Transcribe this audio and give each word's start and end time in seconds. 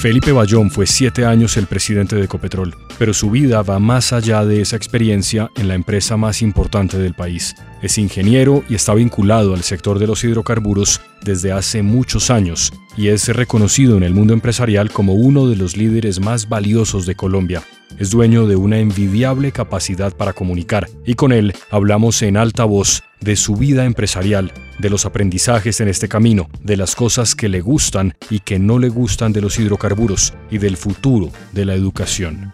Felipe 0.00 0.32
Bayón 0.32 0.70
fue 0.70 0.86
siete 0.86 1.26
años 1.26 1.58
el 1.58 1.66
presidente 1.66 2.16
de 2.16 2.24
Ecopetrol, 2.24 2.74
pero 3.00 3.14
su 3.14 3.30
vida 3.30 3.62
va 3.62 3.78
más 3.78 4.12
allá 4.12 4.44
de 4.44 4.60
esa 4.60 4.76
experiencia 4.76 5.50
en 5.56 5.68
la 5.68 5.74
empresa 5.74 6.18
más 6.18 6.42
importante 6.42 6.98
del 6.98 7.14
país. 7.14 7.56
Es 7.80 7.96
ingeniero 7.96 8.62
y 8.68 8.74
está 8.74 8.92
vinculado 8.92 9.54
al 9.54 9.62
sector 9.62 9.98
de 9.98 10.06
los 10.06 10.22
hidrocarburos 10.22 11.00
desde 11.22 11.50
hace 11.50 11.80
muchos 11.80 12.30
años 12.30 12.74
y 12.98 13.08
es 13.08 13.26
reconocido 13.28 13.96
en 13.96 14.02
el 14.02 14.12
mundo 14.12 14.34
empresarial 14.34 14.90
como 14.90 15.14
uno 15.14 15.48
de 15.48 15.56
los 15.56 15.78
líderes 15.78 16.20
más 16.20 16.50
valiosos 16.50 17.06
de 17.06 17.14
Colombia. 17.14 17.62
Es 17.98 18.10
dueño 18.10 18.46
de 18.46 18.56
una 18.56 18.80
envidiable 18.80 19.50
capacidad 19.50 20.14
para 20.14 20.34
comunicar 20.34 20.86
y 21.06 21.14
con 21.14 21.32
él 21.32 21.54
hablamos 21.70 22.20
en 22.20 22.36
alta 22.36 22.66
voz 22.66 23.02
de 23.18 23.36
su 23.36 23.56
vida 23.56 23.86
empresarial, 23.86 24.52
de 24.78 24.90
los 24.90 25.06
aprendizajes 25.06 25.80
en 25.80 25.88
este 25.88 26.06
camino, 26.06 26.50
de 26.62 26.76
las 26.76 26.94
cosas 26.94 27.34
que 27.34 27.48
le 27.48 27.62
gustan 27.62 28.14
y 28.28 28.40
que 28.40 28.58
no 28.58 28.78
le 28.78 28.90
gustan 28.90 29.32
de 29.32 29.40
los 29.40 29.58
hidrocarburos 29.58 30.34
y 30.50 30.58
del 30.58 30.76
futuro 30.76 31.30
de 31.52 31.64
la 31.64 31.72
educación. 31.72 32.52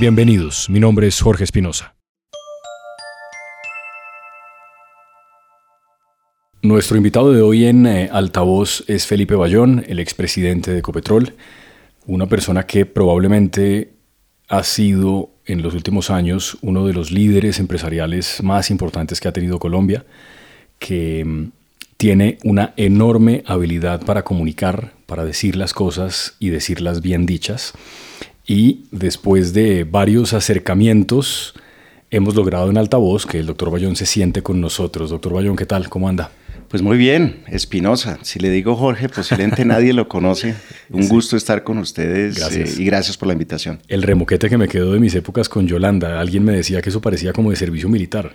Bienvenidos, 0.00 0.70
mi 0.70 0.80
nombre 0.80 1.08
es 1.08 1.20
Jorge 1.20 1.44
Espinosa. 1.44 1.94
Nuestro 6.62 6.96
invitado 6.96 7.34
de 7.34 7.42
hoy 7.42 7.66
en 7.66 7.84
eh, 7.86 8.08
Altavoz 8.10 8.82
es 8.86 9.06
Felipe 9.06 9.34
Bayón, 9.34 9.84
el 9.86 9.98
expresidente 9.98 10.70
de 10.72 10.78
Ecopetrol, 10.78 11.34
una 12.06 12.24
persona 12.24 12.64
que 12.64 12.86
probablemente 12.86 13.92
ha 14.48 14.62
sido 14.62 15.32
en 15.44 15.60
los 15.60 15.74
últimos 15.74 16.08
años 16.08 16.56
uno 16.62 16.86
de 16.86 16.94
los 16.94 17.10
líderes 17.10 17.60
empresariales 17.60 18.42
más 18.42 18.70
importantes 18.70 19.20
que 19.20 19.28
ha 19.28 19.34
tenido 19.34 19.58
Colombia, 19.58 20.06
que 20.78 21.26
mm, 21.26 21.52
tiene 21.98 22.38
una 22.44 22.72
enorme 22.78 23.42
habilidad 23.44 24.02
para 24.06 24.24
comunicar, 24.24 24.94
para 25.04 25.26
decir 25.26 25.56
las 25.56 25.74
cosas 25.74 26.36
y 26.38 26.48
decirlas 26.48 27.02
bien 27.02 27.26
dichas. 27.26 27.74
Y 28.46 28.86
después 28.90 29.52
de 29.52 29.84
varios 29.84 30.32
acercamientos, 30.32 31.54
hemos 32.10 32.34
logrado 32.34 32.70
en 32.70 32.78
altavoz 32.78 33.26
que 33.26 33.38
el 33.38 33.46
doctor 33.46 33.70
Bayón 33.70 33.96
se 33.96 34.06
siente 34.06 34.42
con 34.42 34.60
nosotros. 34.60 35.10
Doctor 35.10 35.32
Bayón, 35.32 35.56
¿qué 35.56 35.66
tal? 35.66 35.88
¿Cómo 35.88 36.08
anda? 36.08 36.30
Pues 36.68 36.82
muy 36.82 36.96
bien, 36.96 37.42
Espinosa. 37.48 38.18
Si 38.22 38.38
le 38.38 38.48
digo 38.48 38.76
Jorge, 38.76 39.08
posiblemente 39.08 39.64
nadie 39.64 39.92
lo 39.92 40.08
conoce. 40.08 40.54
Un 40.90 41.08
gusto 41.08 41.36
estar 41.36 41.64
con 41.64 41.78
ustedes 41.78 42.36
gracias. 42.38 42.78
Eh, 42.78 42.82
y 42.82 42.84
gracias 42.84 43.16
por 43.16 43.26
la 43.26 43.32
invitación. 43.32 43.80
El 43.88 44.02
remoquete 44.02 44.48
que 44.48 44.56
me 44.56 44.68
quedó 44.68 44.92
de 44.92 45.00
mis 45.00 45.14
épocas 45.16 45.48
con 45.48 45.66
Yolanda, 45.66 46.20
alguien 46.20 46.44
me 46.44 46.52
decía 46.52 46.80
que 46.80 46.90
eso 46.90 47.00
parecía 47.00 47.32
como 47.32 47.50
de 47.50 47.56
servicio 47.56 47.88
militar. 47.88 48.34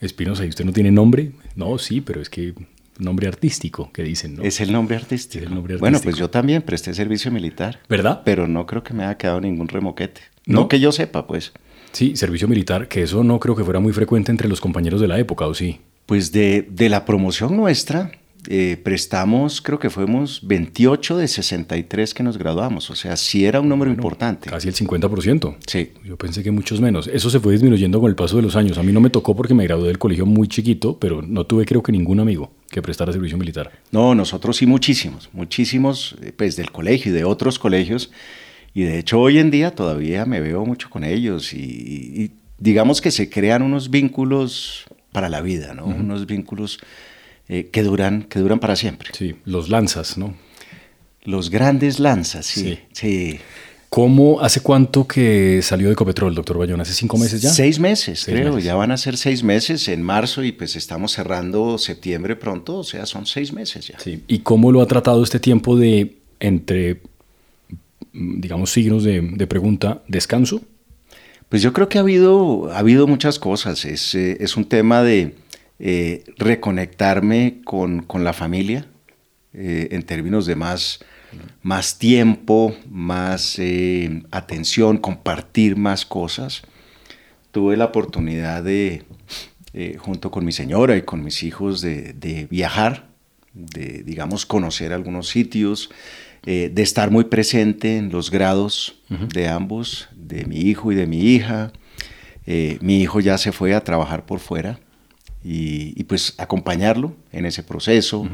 Espinosa, 0.00 0.44
¿y 0.44 0.50
usted 0.50 0.64
no 0.64 0.72
tiene 0.72 0.92
nombre? 0.92 1.32
No, 1.56 1.78
sí, 1.78 2.00
pero 2.00 2.20
es 2.20 2.30
que 2.30 2.54
nombre 2.98 3.28
artístico 3.28 3.90
que 3.92 4.02
dicen, 4.02 4.36
¿no? 4.36 4.42
Es 4.42 4.60
el 4.60 4.72
nombre 4.72 4.96
artístico. 4.96 5.46
Bueno, 5.78 6.00
pues 6.02 6.16
yo 6.16 6.30
también 6.30 6.62
presté 6.62 6.94
servicio 6.94 7.30
militar. 7.30 7.80
¿Verdad? 7.88 8.22
Pero 8.24 8.46
no 8.46 8.66
creo 8.66 8.82
que 8.82 8.94
me 8.94 9.04
haya 9.04 9.16
quedado 9.16 9.40
ningún 9.40 9.68
remoquete. 9.68 10.20
no 10.46 10.68
que 10.68 10.80
yo 10.80 10.92
sepa, 10.92 11.26
pues. 11.26 11.52
Sí, 11.94 12.16
servicio 12.16 12.48
militar, 12.48 12.88
que 12.88 13.02
eso 13.02 13.22
no 13.22 13.38
creo 13.38 13.54
que 13.54 13.62
fuera 13.62 13.78
muy 13.78 13.92
frecuente 13.92 14.32
entre 14.32 14.48
los 14.48 14.60
compañeros 14.60 15.00
de 15.00 15.06
la 15.06 15.16
época, 15.20 15.46
¿o 15.46 15.54
sí? 15.54 15.80
Pues 16.06 16.32
de, 16.32 16.66
la 16.76 17.04
promoción 17.04 17.56
nuestra, 17.56 18.10
eh, 18.48 18.76
prestamos, 18.82 19.62
creo 19.62 19.78
que 19.78 19.90
fuimos 19.90 20.40
28 20.44 21.18
de 21.18 21.28
63 21.28 22.12
que 22.12 22.24
nos 22.24 22.36
graduamos, 22.36 22.90
o 22.90 22.96
sea, 22.96 23.16
sí 23.16 23.46
era 23.46 23.60
un 23.60 23.68
número 23.68 23.92
importante. 23.92 24.50
Casi 24.50 24.66
el 24.66 24.74
50%. 24.74 25.56
Sí. 25.68 25.92
Yo 26.04 26.16
pensé 26.18 26.42
que 26.42 26.50
muchos 26.50 26.80
menos. 26.80 27.06
Eso 27.06 27.30
se 27.30 27.38
fue 27.38 27.52
disminuyendo 27.52 28.00
con 28.00 28.10
el 28.10 28.16
paso 28.16 28.36
de 28.36 28.42
los 28.42 28.56
años. 28.56 28.76
A 28.76 28.82
mí 28.82 28.90
no 28.90 29.00
me 29.00 29.10
tocó 29.10 29.36
porque 29.36 29.54
me 29.54 29.62
gradué 29.62 29.86
del 29.86 29.98
colegio 29.98 30.26
muy 30.26 30.48
chiquito, 30.48 30.98
pero 30.98 31.22
no 31.22 31.46
tuve 31.46 31.64
creo 31.64 31.84
que 31.84 31.92
ningún 31.92 32.18
amigo 32.18 32.50
que 32.74 32.82
prestara 32.82 33.12
servicio 33.12 33.38
militar. 33.38 33.70
No, 33.92 34.14
nosotros 34.14 34.56
sí 34.56 34.66
muchísimos, 34.66 35.30
muchísimos, 35.32 36.16
eh, 36.20 36.32
pues 36.36 36.56
del 36.56 36.72
colegio 36.72 37.12
y 37.12 37.14
de 37.14 37.24
otros 37.24 37.58
colegios. 37.58 38.10
Y 38.74 38.82
de 38.82 38.98
hecho 38.98 39.20
hoy 39.20 39.38
en 39.38 39.52
día 39.52 39.70
todavía 39.70 40.26
me 40.26 40.40
veo 40.40 40.66
mucho 40.66 40.90
con 40.90 41.04
ellos 41.04 41.54
y 41.54 42.32
digamos 42.58 43.00
que 43.00 43.10
se 43.10 43.30
crean 43.30 43.62
unos 43.62 43.90
vínculos 43.90 44.86
para 45.12 45.28
la 45.28 45.40
vida, 45.40 45.74
¿no? 45.74 45.84
Unos 45.84 46.26
vínculos 46.26 46.80
eh, 47.48 47.68
que, 47.70 47.84
duran, 47.84 48.24
que 48.24 48.40
duran 48.40 48.58
para 48.58 48.74
siempre. 48.74 49.10
Sí, 49.12 49.36
los 49.44 49.68
lanzas, 49.68 50.18
¿no? 50.18 50.34
Los 51.22 51.50
grandes 51.50 52.00
lanzas, 52.00 52.46
sí. 52.46 52.80
sí. 52.92 53.38
¿Cómo, 53.94 54.40
hace 54.40 54.60
cuánto 54.60 55.06
que 55.06 55.62
salió 55.62 55.86
de 55.86 55.92
Ecopetrol, 55.92 56.34
doctor 56.34 56.58
Bayón? 56.58 56.80
¿Hace 56.80 56.94
cinco 56.94 57.16
meses 57.16 57.40
ya? 57.40 57.50
Seis 57.50 57.78
meses, 57.78 58.24
creo. 58.24 58.58
Ya 58.58 58.74
van 58.74 58.90
a 58.90 58.96
ser 58.96 59.16
seis 59.16 59.44
meses 59.44 59.86
en 59.86 60.02
marzo 60.02 60.42
y 60.42 60.50
pues 60.50 60.74
estamos 60.74 61.12
cerrando 61.12 61.78
septiembre 61.78 62.34
pronto, 62.34 62.78
o 62.78 62.82
sea, 62.82 63.06
son 63.06 63.24
seis 63.24 63.52
meses 63.52 63.86
ya. 63.86 64.00
Sí. 64.00 64.24
¿Y 64.26 64.40
cómo 64.40 64.72
lo 64.72 64.82
ha 64.82 64.86
tratado 64.88 65.22
este 65.22 65.38
tiempo 65.38 65.76
de, 65.76 66.16
entre, 66.40 67.02
digamos, 68.12 68.72
signos 68.72 69.04
de, 69.04 69.20
de 69.20 69.46
pregunta, 69.46 70.02
descanso? 70.08 70.60
Pues 71.48 71.62
yo 71.62 71.72
creo 71.72 71.88
que 71.88 71.98
ha 71.98 72.00
habido, 72.00 72.72
ha 72.72 72.80
habido 72.80 73.06
muchas 73.06 73.38
cosas. 73.38 73.84
Es, 73.84 74.16
eh, 74.16 74.38
es 74.40 74.56
un 74.56 74.64
tema 74.64 75.04
de 75.04 75.36
eh, 75.78 76.24
reconectarme 76.36 77.60
con, 77.64 78.02
con, 78.02 78.24
la 78.24 78.32
familia 78.32 78.88
eh, 79.52 79.86
en 79.92 80.02
términos 80.02 80.46
de 80.46 80.56
más, 80.56 80.98
más 81.62 81.98
tiempo, 81.98 82.74
más 82.88 83.60
atención, 84.30 84.98
compartir 84.98 85.76
más 85.76 86.04
cosas. 86.06 86.62
Tuve 87.50 87.76
la 87.76 87.86
oportunidad 87.86 88.62
de, 88.62 89.04
junto 89.98 90.30
con 90.30 90.44
mi 90.44 90.52
señora 90.52 90.96
y 90.96 91.02
con 91.02 91.22
mis 91.22 91.42
hijos, 91.42 91.80
de, 91.80 92.12
de 92.12 92.46
viajar, 92.46 93.08
de, 93.52 94.02
digamos, 94.02 94.46
conocer 94.46 94.92
algunos 94.92 95.28
sitios, 95.28 95.90
de 96.42 96.82
estar 96.82 97.10
muy 97.10 97.24
presente 97.24 97.96
en 97.96 98.10
los 98.10 98.30
grados 98.30 98.96
de 99.08 99.48
ambos, 99.48 100.08
de 100.14 100.44
mi 100.44 100.56
hijo 100.56 100.92
y 100.92 100.94
de 100.94 101.06
mi 101.06 101.20
hija. 101.20 101.72
Eh, 102.46 102.78
mi 102.80 103.00
hijo 103.00 103.20
ya 103.20 103.38
se 103.38 103.52
fue 103.52 103.74
a 103.74 103.82
trabajar 103.82 104.26
por 104.26 104.38
fuera 104.38 104.78
y, 105.42 106.02
pues 106.04 106.34
acompañarlo 106.38 107.14
en 107.32 107.46
ese 107.46 107.62
proceso. 107.62 108.28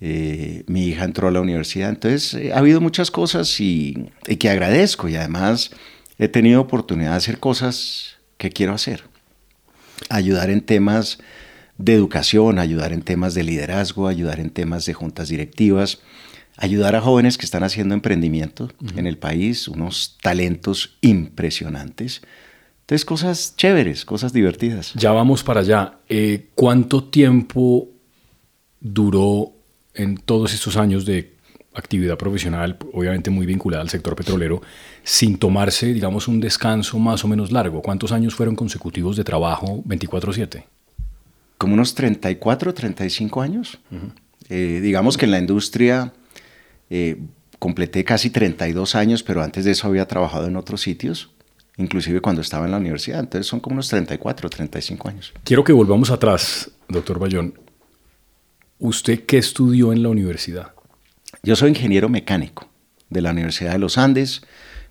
Eh, 0.00 0.64
mi 0.66 0.86
hija 0.86 1.04
entró 1.04 1.28
a 1.28 1.30
la 1.30 1.40
universidad, 1.40 1.88
entonces 1.88 2.34
eh, 2.34 2.52
ha 2.52 2.58
habido 2.58 2.80
muchas 2.80 3.10
cosas 3.10 3.60
y, 3.60 4.10
que 4.38 4.50
agradezco 4.50 5.08
y 5.08 5.16
además 5.16 5.70
he 6.18 6.28
tenido 6.28 6.60
oportunidad 6.60 7.12
de 7.12 7.16
hacer 7.16 7.38
cosas 7.38 8.16
que 8.36 8.50
quiero 8.50 8.74
hacer. 8.74 9.04
Ayudar 10.10 10.50
en 10.50 10.60
temas 10.60 11.18
de 11.78 11.94
educación, 11.94 12.58
ayudar 12.58 12.92
en 12.92 13.02
temas 13.02 13.34
de 13.34 13.44
liderazgo, 13.44 14.08
ayudar 14.08 14.40
en 14.40 14.50
temas 14.50 14.84
de 14.86 14.94
juntas 14.94 15.28
directivas 15.28 16.00
ayudar 16.56 16.94
a 16.94 17.00
jóvenes 17.00 17.38
que 17.38 17.44
están 17.44 17.64
haciendo 17.64 17.94
emprendimiento 17.94 18.70
en 18.96 19.06
el 19.06 19.18
país, 19.18 19.68
unos 19.68 20.18
talentos 20.22 20.96
impresionantes. 21.00 22.22
Entonces, 22.82 23.04
cosas 23.04 23.54
chéveres, 23.56 24.04
cosas 24.04 24.32
divertidas. 24.32 24.92
Ya 24.94 25.12
vamos 25.12 25.42
para 25.42 25.60
allá. 25.60 25.98
Eh, 26.08 26.50
¿Cuánto 26.54 27.04
tiempo 27.04 27.88
duró 28.80 29.53
en 29.94 30.16
todos 30.16 30.52
estos 30.52 30.76
años 30.76 31.04
de 31.06 31.34
actividad 31.74 32.16
profesional, 32.16 32.78
obviamente 32.92 33.30
muy 33.30 33.46
vinculada 33.46 33.82
al 33.82 33.90
sector 33.90 34.14
petrolero, 34.14 34.62
sin 35.02 35.38
tomarse, 35.38 35.92
digamos, 35.92 36.28
un 36.28 36.40
descanso 36.40 36.98
más 36.98 37.24
o 37.24 37.28
menos 37.28 37.52
largo? 37.52 37.82
¿Cuántos 37.82 38.12
años 38.12 38.34
fueron 38.34 38.54
consecutivos 38.54 39.16
de 39.16 39.24
trabajo 39.24 39.82
24/7? 39.84 40.64
Como 41.58 41.74
unos 41.74 41.94
34, 41.94 42.74
35 42.74 43.42
años. 43.42 43.78
Eh, 44.48 44.80
digamos 44.82 45.16
que 45.16 45.24
en 45.24 45.30
la 45.30 45.38
industria 45.38 46.12
eh, 46.90 47.16
completé 47.58 48.04
casi 48.04 48.30
32 48.30 48.94
años, 48.94 49.22
pero 49.22 49.42
antes 49.42 49.64
de 49.64 49.72
eso 49.72 49.88
había 49.88 50.06
trabajado 50.06 50.46
en 50.46 50.56
otros 50.56 50.82
sitios, 50.82 51.30
inclusive 51.76 52.20
cuando 52.20 52.42
estaba 52.42 52.66
en 52.66 52.72
la 52.72 52.76
universidad. 52.76 53.20
Entonces 53.20 53.46
son 53.46 53.60
como 53.60 53.74
unos 53.74 53.88
34, 53.88 54.50
35 54.50 55.08
años. 55.08 55.32
Quiero 55.44 55.64
que 55.64 55.72
volvamos 55.72 56.10
atrás, 56.10 56.70
doctor 56.88 57.18
Bayón. 57.18 57.63
¿Usted 58.84 59.24
qué 59.24 59.38
estudió 59.38 59.94
en 59.94 60.02
la 60.02 60.10
universidad? 60.10 60.74
Yo 61.42 61.56
soy 61.56 61.70
ingeniero 61.70 62.10
mecánico 62.10 62.68
de 63.08 63.22
la 63.22 63.30
Universidad 63.30 63.72
de 63.72 63.78
los 63.78 63.96
Andes. 63.96 64.42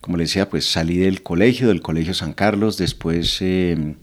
Como 0.01 0.17
le 0.17 0.23
decía, 0.23 0.49
pues 0.49 0.65
salí 0.65 0.97
del 0.97 1.21
colegio, 1.21 1.67
del 1.67 1.83
Colegio 1.83 2.15
San 2.15 2.33
Carlos, 2.33 2.77
después 2.77 3.37
eh, 3.41 3.93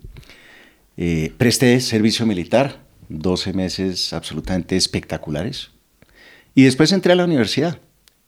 eh, 0.96 1.32
presté 1.37 1.81
servicio 1.81 2.25
militar, 2.25 2.84
12 3.08 3.52
meses 3.52 4.12
absolutamente 4.12 4.76
espectaculares, 4.76 5.72
y 6.54 6.62
después 6.62 6.93
entré 6.93 7.10
a 7.14 7.16
la 7.16 7.25
universidad 7.25 7.81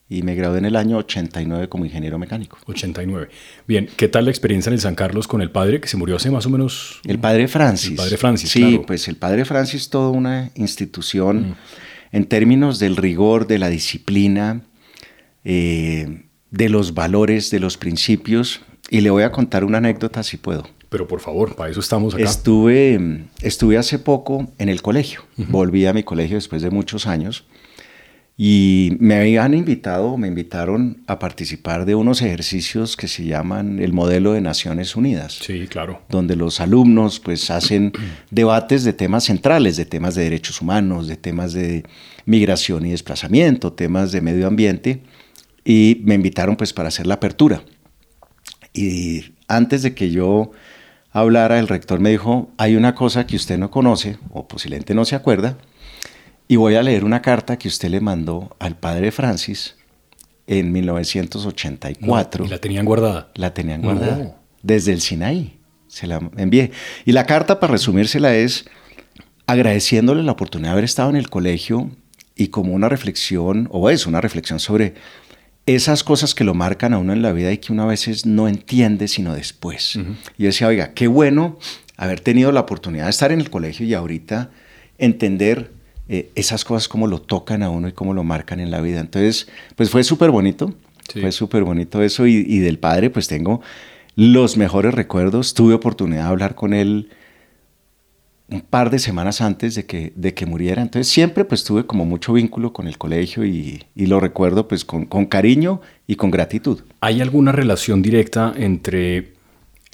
y 0.08 0.22
me 0.22 0.34
gradué 0.34 0.58
en 0.58 0.66
el 0.66 0.76
año 0.76 0.98
89 0.98 1.68
como 1.68 1.84
ingeniero 1.84 2.18
mecánico. 2.18 2.58
89. 2.66 3.28
Bien, 3.66 3.88
¿qué 3.96 4.08
tal 4.08 4.26
la 4.26 4.30
experiencia 4.30 4.68
en 4.68 4.74
el 4.74 4.80
San 4.80 4.94
Carlos 4.94 5.26
con 5.26 5.40
el 5.40 5.50
padre 5.50 5.80
que 5.80 5.88
se 5.88 5.96
murió 5.96 6.16
hace 6.16 6.30
más 6.30 6.44
o 6.46 6.50
menos? 6.50 7.00
El 7.04 7.18
padre 7.18 7.48
Francis. 7.48 7.90
El 7.90 7.96
padre 7.96 8.16
Francis, 8.18 8.50
Sí, 8.50 8.80
pues 8.86 9.08
el 9.08 9.16
padre 9.16 9.44
Francis, 9.44 9.88
toda 9.88 10.10
una 10.10 10.50
institución 10.54 11.50
mm. 11.50 11.54
en 12.12 12.24
términos 12.26 12.78
del 12.78 12.96
rigor, 12.96 13.46
de 13.46 13.58
la 13.58 13.68
disciplina, 13.68 14.62
eh, 15.44 16.24
de 16.50 16.68
los 16.68 16.94
valores, 16.94 17.50
de 17.50 17.60
los 17.60 17.78
principios. 17.78 18.60
Y 18.90 19.00
le 19.00 19.08
voy 19.08 19.22
a 19.22 19.32
contar 19.32 19.64
una 19.64 19.78
anécdota 19.78 20.22
si 20.22 20.36
puedo. 20.36 20.68
Pero 20.90 21.08
por 21.08 21.20
favor, 21.20 21.56
para 21.56 21.70
eso 21.70 21.80
estamos 21.80 22.12
acá. 22.12 22.22
Estuve, 22.22 23.24
estuve 23.40 23.78
hace 23.78 23.98
poco 23.98 24.52
en 24.58 24.68
el 24.68 24.82
colegio. 24.82 25.22
Volví 25.38 25.86
a 25.86 25.94
mi 25.94 26.02
colegio 26.02 26.36
después 26.36 26.60
de 26.60 26.68
muchos 26.68 27.06
años 27.06 27.46
y 28.36 28.96
me 28.98 29.16
habían 29.16 29.52
invitado, 29.52 30.16
me 30.16 30.26
invitaron 30.26 31.02
a 31.06 31.18
participar 31.18 31.84
de 31.84 31.94
unos 31.94 32.22
ejercicios 32.22 32.96
que 32.96 33.06
se 33.06 33.24
llaman 33.24 33.78
el 33.78 33.92
modelo 33.92 34.32
de 34.32 34.40
Naciones 34.40 34.96
Unidas. 34.96 35.38
Sí, 35.42 35.66
claro. 35.68 36.00
Donde 36.08 36.34
los 36.34 36.60
alumnos 36.60 37.20
pues 37.20 37.50
hacen 37.50 37.92
debates 38.30 38.84
de 38.84 38.94
temas 38.94 39.24
centrales, 39.24 39.76
de 39.76 39.84
temas 39.84 40.14
de 40.14 40.24
derechos 40.24 40.62
humanos, 40.62 41.08
de 41.08 41.16
temas 41.16 41.52
de 41.52 41.84
migración 42.24 42.86
y 42.86 42.90
desplazamiento, 42.90 43.74
temas 43.74 44.12
de 44.12 44.22
medio 44.22 44.46
ambiente 44.46 45.02
y 45.64 46.00
me 46.04 46.14
invitaron 46.14 46.56
pues 46.56 46.72
para 46.72 46.88
hacer 46.88 47.06
la 47.06 47.14
apertura. 47.14 47.62
Y 48.72 49.34
antes 49.46 49.82
de 49.82 49.94
que 49.94 50.10
yo 50.10 50.52
hablara, 51.10 51.58
el 51.58 51.68
rector 51.68 52.00
me 52.00 52.10
dijo, 52.10 52.50
hay 52.56 52.76
una 52.76 52.94
cosa 52.94 53.26
que 53.26 53.36
usted 53.36 53.58
no 53.58 53.70
conoce 53.70 54.16
o 54.30 54.48
posiblemente 54.48 54.94
no 54.94 55.04
se 55.04 55.14
acuerda, 55.14 55.58
y 56.52 56.56
voy 56.56 56.74
a 56.74 56.82
leer 56.82 57.02
una 57.02 57.22
carta 57.22 57.56
que 57.58 57.66
usted 57.66 57.88
le 57.88 58.02
mandó 58.02 58.54
al 58.58 58.76
padre 58.76 59.10
Francis 59.10 59.74
en 60.46 60.70
1984. 60.70 62.44
¿Y 62.44 62.48
la 62.48 62.58
tenían 62.58 62.84
guardada? 62.84 63.30
La 63.36 63.54
tenían 63.54 63.80
guardada. 63.80 64.36
Desde 64.62 64.92
el 64.92 65.00
Sinaí. 65.00 65.58
Se 65.88 66.06
la 66.06 66.20
envié. 66.36 66.70
Y 67.06 67.12
la 67.12 67.24
carta, 67.24 67.58
para 67.58 67.72
resumírsela, 67.72 68.34
es 68.34 68.66
agradeciéndole 69.46 70.22
la 70.24 70.32
oportunidad 70.32 70.68
de 70.68 70.72
haber 70.72 70.84
estado 70.84 71.08
en 71.08 71.16
el 71.16 71.30
colegio 71.30 71.90
y 72.36 72.48
como 72.48 72.74
una 72.74 72.90
reflexión, 72.90 73.70
o 73.72 73.88
es 73.88 74.06
una 74.06 74.20
reflexión 74.20 74.60
sobre 74.60 74.92
esas 75.64 76.04
cosas 76.04 76.34
que 76.34 76.44
lo 76.44 76.52
marcan 76.52 76.92
a 76.92 76.98
uno 76.98 77.14
en 77.14 77.22
la 77.22 77.32
vida 77.32 77.50
y 77.50 77.56
que 77.56 77.72
uno 77.72 77.84
a 77.84 77.86
veces 77.86 78.26
no 78.26 78.46
entiende 78.46 79.08
sino 79.08 79.34
después. 79.34 79.96
Y 80.36 80.42
yo 80.42 80.48
decía, 80.48 80.66
oiga, 80.66 80.92
qué 80.92 81.06
bueno 81.06 81.58
haber 81.96 82.20
tenido 82.20 82.52
la 82.52 82.60
oportunidad 82.60 83.04
de 83.04 83.10
estar 83.10 83.32
en 83.32 83.40
el 83.40 83.48
colegio 83.48 83.86
y 83.86 83.94
ahorita 83.94 84.50
entender 84.98 85.80
eh, 86.12 86.30
esas 86.34 86.62
cosas 86.66 86.88
cómo 86.88 87.06
lo 87.06 87.22
tocan 87.22 87.62
a 87.62 87.70
uno 87.70 87.88
y 87.88 87.92
cómo 87.92 88.12
lo 88.12 88.22
marcan 88.22 88.60
en 88.60 88.70
la 88.70 88.82
vida. 88.82 89.00
Entonces, 89.00 89.48
pues 89.76 89.88
fue 89.88 90.04
súper 90.04 90.30
bonito, 90.30 90.74
fue 91.10 91.32
súper 91.32 91.64
bonito 91.64 92.02
eso 92.02 92.26
y, 92.26 92.44
y, 92.46 92.58
del 92.58 92.78
padre 92.78 93.08
pues 93.08 93.28
tengo 93.28 93.62
los 94.14 94.58
mejores 94.58 94.92
recuerdos. 94.92 95.54
Tuve 95.54 95.72
oportunidad 95.72 96.24
de 96.24 96.28
hablar 96.28 96.54
con 96.54 96.74
él 96.74 97.08
un 98.50 98.60
par 98.60 98.90
de 98.90 98.98
semanas 98.98 99.40
antes 99.40 99.74
de 99.74 99.86
que, 99.86 100.12
de 100.14 100.34
que 100.34 100.44
muriera. 100.44 100.82
Entonces 100.82 101.10
siempre 101.10 101.46
pues 101.46 101.64
tuve 101.64 101.86
como 101.86 102.04
mucho 102.04 102.34
vínculo 102.34 102.74
con 102.74 102.88
el 102.88 102.98
colegio 102.98 103.46
y, 103.46 103.82
y 103.94 104.04
lo 104.04 104.20
recuerdo 104.20 104.68
pues 104.68 104.84
con, 104.84 105.06
con, 105.06 105.24
cariño 105.24 105.80
y 106.06 106.16
con 106.16 106.30
gratitud. 106.30 106.82
¿Hay 107.00 107.22
alguna 107.22 107.52
relación 107.52 108.02
directa 108.02 108.52
entre 108.54 109.32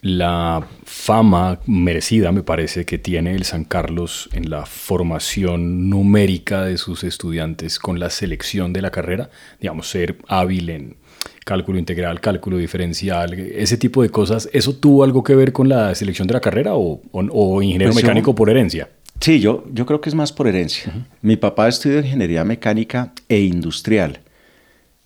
la 0.00 0.66
fama 0.84 1.60
merecida, 1.66 2.30
me 2.30 2.42
parece, 2.42 2.84
que 2.84 2.98
tiene 2.98 3.34
el 3.34 3.44
San 3.44 3.64
Carlos 3.64 4.28
en 4.32 4.48
la 4.48 4.64
formación 4.64 5.90
numérica 5.90 6.62
de 6.62 6.78
sus 6.78 7.02
estudiantes 7.04 7.78
con 7.78 7.98
la 7.98 8.10
selección 8.10 8.72
de 8.72 8.82
la 8.82 8.90
carrera? 8.90 9.30
Digamos, 9.60 9.88
ser 9.88 10.18
hábil 10.28 10.70
en 10.70 10.96
cálculo 11.44 11.78
integral, 11.78 12.20
cálculo 12.20 12.58
diferencial, 12.58 13.32
ese 13.34 13.76
tipo 13.76 14.02
de 14.02 14.10
cosas, 14.10 14.48
¿eso 14.52 14.74
tuvo 14.74 15.02
algo 15.02 15.24
que 15.24 15.34
ver 15.34 15.52
con 15.52 15.68
la 15.68 15.94
selección 15.94 16.28
de 16.28 16.34
la 16.34 16.40
carrera 16.40 16.74
o, 16.74 17.00
o, 17.10 17.62
ingeniero 17.62 17.92
pues 17.92 18.04
mecánico 18.04 18.34
por 18.34 18.50
herencia? 18.50 18.90
Sí, 19.20 19.40
yo, 19.40 19.64
yo 19.72 19.84
creo 19.84 20.00
que 20.00 20.10
es 20.10 20.14
más 20.14 20.32
por 20.32 20.46
herencia. 20.46 21.06
Mi 21.22 21.36
papá 21.36 21.66
estudió 21.66 21.98
ingeniería 21.98 22.44
mecánica 22.44 23.12
e 23.28 23.40
industrial 23.40 24.20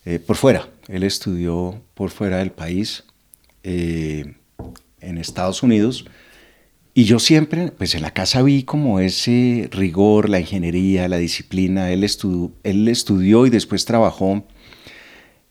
eh, 0.04 0.18
por 0.18 0.36
fuera. 0.36 0.68
Él 0.88 1.04
estudió 1.04 1.80
por 1.94 2.10
fuera 2.10 2.38
del 2.38 2.50
país, 2.50 3.04
eh, 3.62 4.34
en 5.02 5.18
Estados 5.18 5.62
Unidos. 5.62 6.06
Y 6.94 7.04
yo 7.04 7.18
siempre, 7.18 7.70
pues 7.70 7.94
en 7.94 8.02
la 8.02 8.12
casa 8.12 8.42
vi 8.42 8.62
como 8.64 9.00
ese 9.00 9.68
rigor, 9.70 10.28
la 10.28 10.40
ingeniería, 10.40 11.08
la 11.08 11.18
disciplina. 11.18 11.90
Él, 11.90 12.06
él 12.64 12.88
estudió 12.88 13.46
y 13.46 13.50
después 13.50 13.84
trabajó 13.84 14.44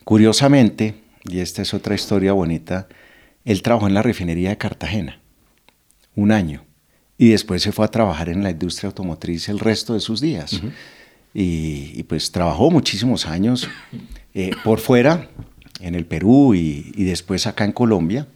Curiosamente, 0.03 0.95
y 1.23 1.39
esta 1.39 1.61
es 1.61 1.73
otra 1.73 1.95
historia 1.95 2.33
bonita, 2.33 2.87
él 3.45 3.61
trabajó 3.61 3.87
en 3.87 3.93
la 3.93 4.01
refinería 4.01 4.49
de 4.49 4.57
Cartagena 4.57 5.21
un 6.15 6.31
año 6.31 6.65
y 7.17 7.29
después 7.29 7.61
se 7.61 7.71
fue 7.71 7.85
a 7.85 7.89
trabajar 7.89 8.29
en 8.29 8.43
la 8.43 8.49
industria 8.49 8.87
automotriz 8.87 9.47
el 9.47 9.59
resto 9.59 9.93
de 9.93 9.99
sus 9.99 10.19
días. 10.19 10.59
y, 11.33 12.03
pues 12.03 12.31
trabajó 12.31 12.71
muchísimos 12.71 13.25
años 13.25 13.69
eh, 14.33 14.51
por 14.63 14.79
fuera, 14.79 15.29
en 15.79 15.95
el 15.95 16.05
Perú 16.05 16.55
y, 16.55 16.91
y 16.95 17.03
después 17.05 17.47
acá 17.47 17.63
en 17.63 17.71
Colombia. 17.71 18.27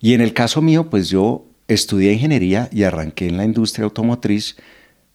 Y 0.00 0.14
en 0.14 0.20
el 0.20 0.32
caso 0.32 0.62
mío, 0.62 0.88
pues 0.88 1.08
yo 1.08 1.46
estudié 1.68 2.12
ingeniería 2.12 2.68
y 2.72 2.82
arranqué 2.82 3.28
en 3.28 3.36
la 3.36 3.44
industria 3.44 3.84
automotriz 3.84 4.56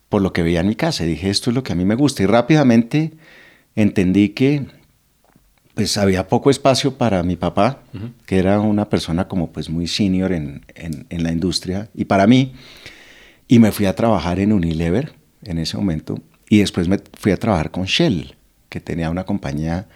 por 0.10 0.22
lo 0.22 0.32
que 0.32 0.44
veía 0.44 0.62
en 0.62 0.68
mi 0.68 0.76
casa. 0.76 1.04
dije, 1.04 1.30
esto 1.30 1.50
es 1.50 1.56
lo 1.56 1.64
que 1.64 1.74
a 1.74 1.76
mí 1.76 1.86
me 1.86 1.96
gusta. 1.96 2.24
Y 2.24 2.28
rápidamente 2.28 3.14
entendí 3.76 4.30
que 4.30 4.66
pues 5.74 5.98
había 5.98 6.30
poco 6.30 6.50
espacio 6.50 6.98
para 6.98 7.22
mi 7.22 7.36
papá, 7.36 7.82
que 8.26 8.38
era 8.38 8.62
una 8.62 8.88
persona 8.88 9.28
como 9.28 9.52
pues 9.52 9.70
muy 9.70 9.88
senior 9.88 10.32
en, 10.32 10.66
en, 10.74 11.24
la 11.24 11.34
industria, 11.34 11.90
y 11.94 12.06
para 12.06 12.28
mí, 12.28 12.54
y 13.50 13.60
me 13.60 13.74
fui 13.74 13.86
a 13.86 13.94
trabajar 13.94 14.40
en 14.40 14.54
Unilever 14.54 15.14
en 15.44 15.58
ese 15.58 15.76
momento, 15.76 16.22
y 16.50 16.60
después 16.60 16.88
me 16.88 17.00
fui 17.20 17.34
a 17.34 17.38
trabajar 17.38 17.72
con 17.72 17.84
Shell, 17.84 18.36
que 18.70 18.80
tenía 18.80 19.10
una 19.10 19.26
compañía 19.26 19.90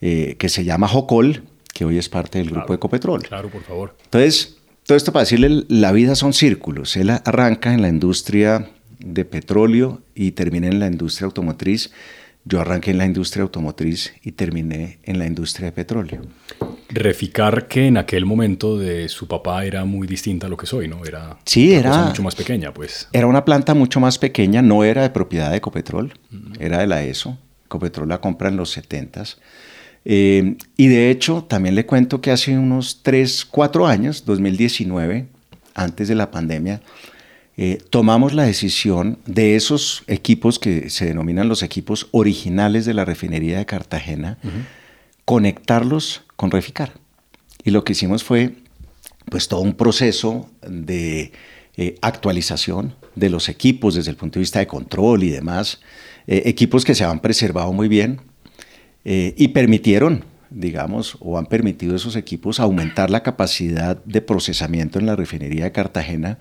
eh, 0.00 0.36
que 0.38 0.48
se 0.48 0.62
llama 0.62 0.86
Jocol, 0.86 1.42
que 1.72 1.84
hoy 1.84 1.98
es 1.98 2.08
parte 2.08 2.38
del 2.38 2.50
grupo 2.50 2.74
Ecopetrol. 2.74 3.22
Claro, 3.22 3.50
por 3.50 3.62
favor. 3.62 3.96
Entonces, 4.04 4.58
todo 4.86 4.96
esto 4.96 5.12
para 5.12 5.22
decirle, 5.24 5.64
la 5.68 5.92
vida 5.92 6.14
son 6.14 6.32
círculos. 6.32 6.96
Él 6.96 7.10
arranca 7.10 7.72
en 7.74 7.82
la 7.82 7.88
industria 7.88 8.70
de 8.98 9.24
petróleo 9.24 10.02
y 10.14 10.32
termina 10.32 10.66
en 10.66 10.80
la 10.80 10.86
industria 10.86 11.26
automotriz 11.26 11.90
yo 12.44 12.60
arranqué 12.60 12.90
en 12.90 12.98
la 12.98 13.04
industria 13.04 13.42
automotriz 13.42 14.14
y 14.22 14.32
terminé 14.32 14.98
en 15.02 15.18
la 15.18 15.26
industria 15.26 15.66
de 15.66 15.72
petróleo. 15.72 16.22
Reficar 16.88 17.68
que 17.68 17.86
en 17.86 17.96
aquel 17.96 18.24
momento 18.24 18.78
de 18.78 19.08
su 19.08 19.28
papá 19.28 19.64
era 19.64 19.84
muy 19.84 20.08
distinta 20.08 20.46
a 20.46 20.50
lo 20.50 20.56
que 20.56 20.66
soy, 20.66 20.88
¿no? 20.88 21.04
Era 21.04 21.38
sí, 21.44 21.72
era 21.72 22.06
mucho 22.06 22.22
más 22.22 22.34
pequeña, 22.34 22.72
pues. 22.72 23.08
Era 23.12 23.26
una 23.26 23.44
planta 23.44 23.74
mucho 23.74 24.00
más 24.00 24.18
pequeña, 24.18 24.62
no 24.62 24.84
era 24.84 25.02
de 25.02 25.10
propiedad 25.10 25.50
de 25.50 25.58
Ecopetrol, 25.58 26.14
era 26.58 26.78
de 26.78 26.86
la 26.86 27.02
ESO. 27.04 27.38
Ecopetrol 27.66 28.08
la 28.08 28.20
compra 28.20 28.48
en 28.48 28.56
los 28.56 28.76
70s. 28.76 29.36
Eh, 30.04 30.56
y 30.76 30.88
de 30.88 31.10
hecho, 31.10 31.44
también 31.44 31.74
le 31.74 31.86
cuento 31.86 32.20
que 32.20 32.30
hace 32.30 32.56
unos 32.56 33.02
3, 33.02 33.44
4 33.44 33.86
años, 33.86 34.24
2019, 34.24 35.26
antes 35.74 36.08
de 36.08 36.14
la 36.14 36.30
pandemia, 36.30 36.80
eh, 37.56 37.78
tomamos 37.90 38.32
la 38.32 38.44
decisión 38.44 39.18
de 39.26 39.56
esos 39.56 40.02
equipos 40.06 40.58
que 40.58 40.88
se 40.88 41.04
denominan 41.04 41.48
los 41.48 41.62
equipos 41.62 42.08
originales 42.12 42.86
de 42.86 42.94
la 42.94 43.04
refinería 43.04 43.58
de 43.58 43.66
Cartagena, 43.66 44.38
conectarlos 45.24 46.22
con 46.36 46.50
Reficar. 46.50 46.94
Y 47.62 47.70
lo 47.70 47.84
que 47.84 47.92
hicimos 47.92 48.24
fue 48.24 48.54
pues 49.30 49.48
todo 49.48 49.60
un 49.60 49.74
proceso 49.74 50.48
de 50.66 51.32
eh, 51.76 51.96
actualización 52.02 52.94
de 53.14 53.30
los 53.30 53.48
equipos 53.48 53.94
desde 53.94 54.10
el 54.10 54.16
punto 54.16 54.38
de 54.38 54.40
vista 54.40 54.58
de 54.58 54.66
control 54.66 55.22
y 55.22 55.30
demás, 55.30 55.80
eh, 56.26 56.42
equipos 56.46 56.84
que 56.84 56.94
se 56.94 57.04
han 57.04 57.20
preservado 57.20 57.72
muy 57.72 57.88
bien 57.88 58.20
y 59.04 59.48
permitieron 59.48 60.24
digamos, 60.50 61.16
o 61.20 61.38
han 61.38 61.46
permitido 61.46 61.94
esos 61.94 62.16
equipos 62.16 62.60
aumentar 62.60 63.10
la 63.10 63.22
capacidad 63.22 64.02
de 64.04 64.20
procesamiento 64.20 64.98
en 64.98 65.06
la 65.06 65.16
refinería 65.16 65.64
de 65.64 65.72
Cartagena. 65.72 66.38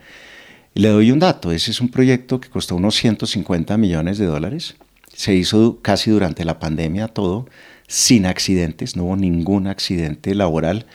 Le 0.74 0.90
doy 0.90 1.12
un 1.12 1.20
dato, 1.20 1.52
ese 1.52 1.72
es 1.72 1.80
un 1.80 1.90
proyecto 1.90 2.42
que 2.42 2.50
costó 2.50 2.76
unos 2.76 2.96
150 2.96 3.78
millones 3.78 4.18
de 4.18 4.26
dólares, 4.26 4.76
se 5.14 5.36
hizo 5.36 5.80
casi 5.82 6.12
durante 6.12 6.46
la 6.46 6.60
pandemia 6.60 7.08
todo, 7.08 7.48
sin 7.88 8.26
accidentes, 8.26 8.96
no 8.96 9.06
hubo 9.06 9.16
ningún 9.16 9.68
accidente 9.68 10.34
laboral, 10.36 10.86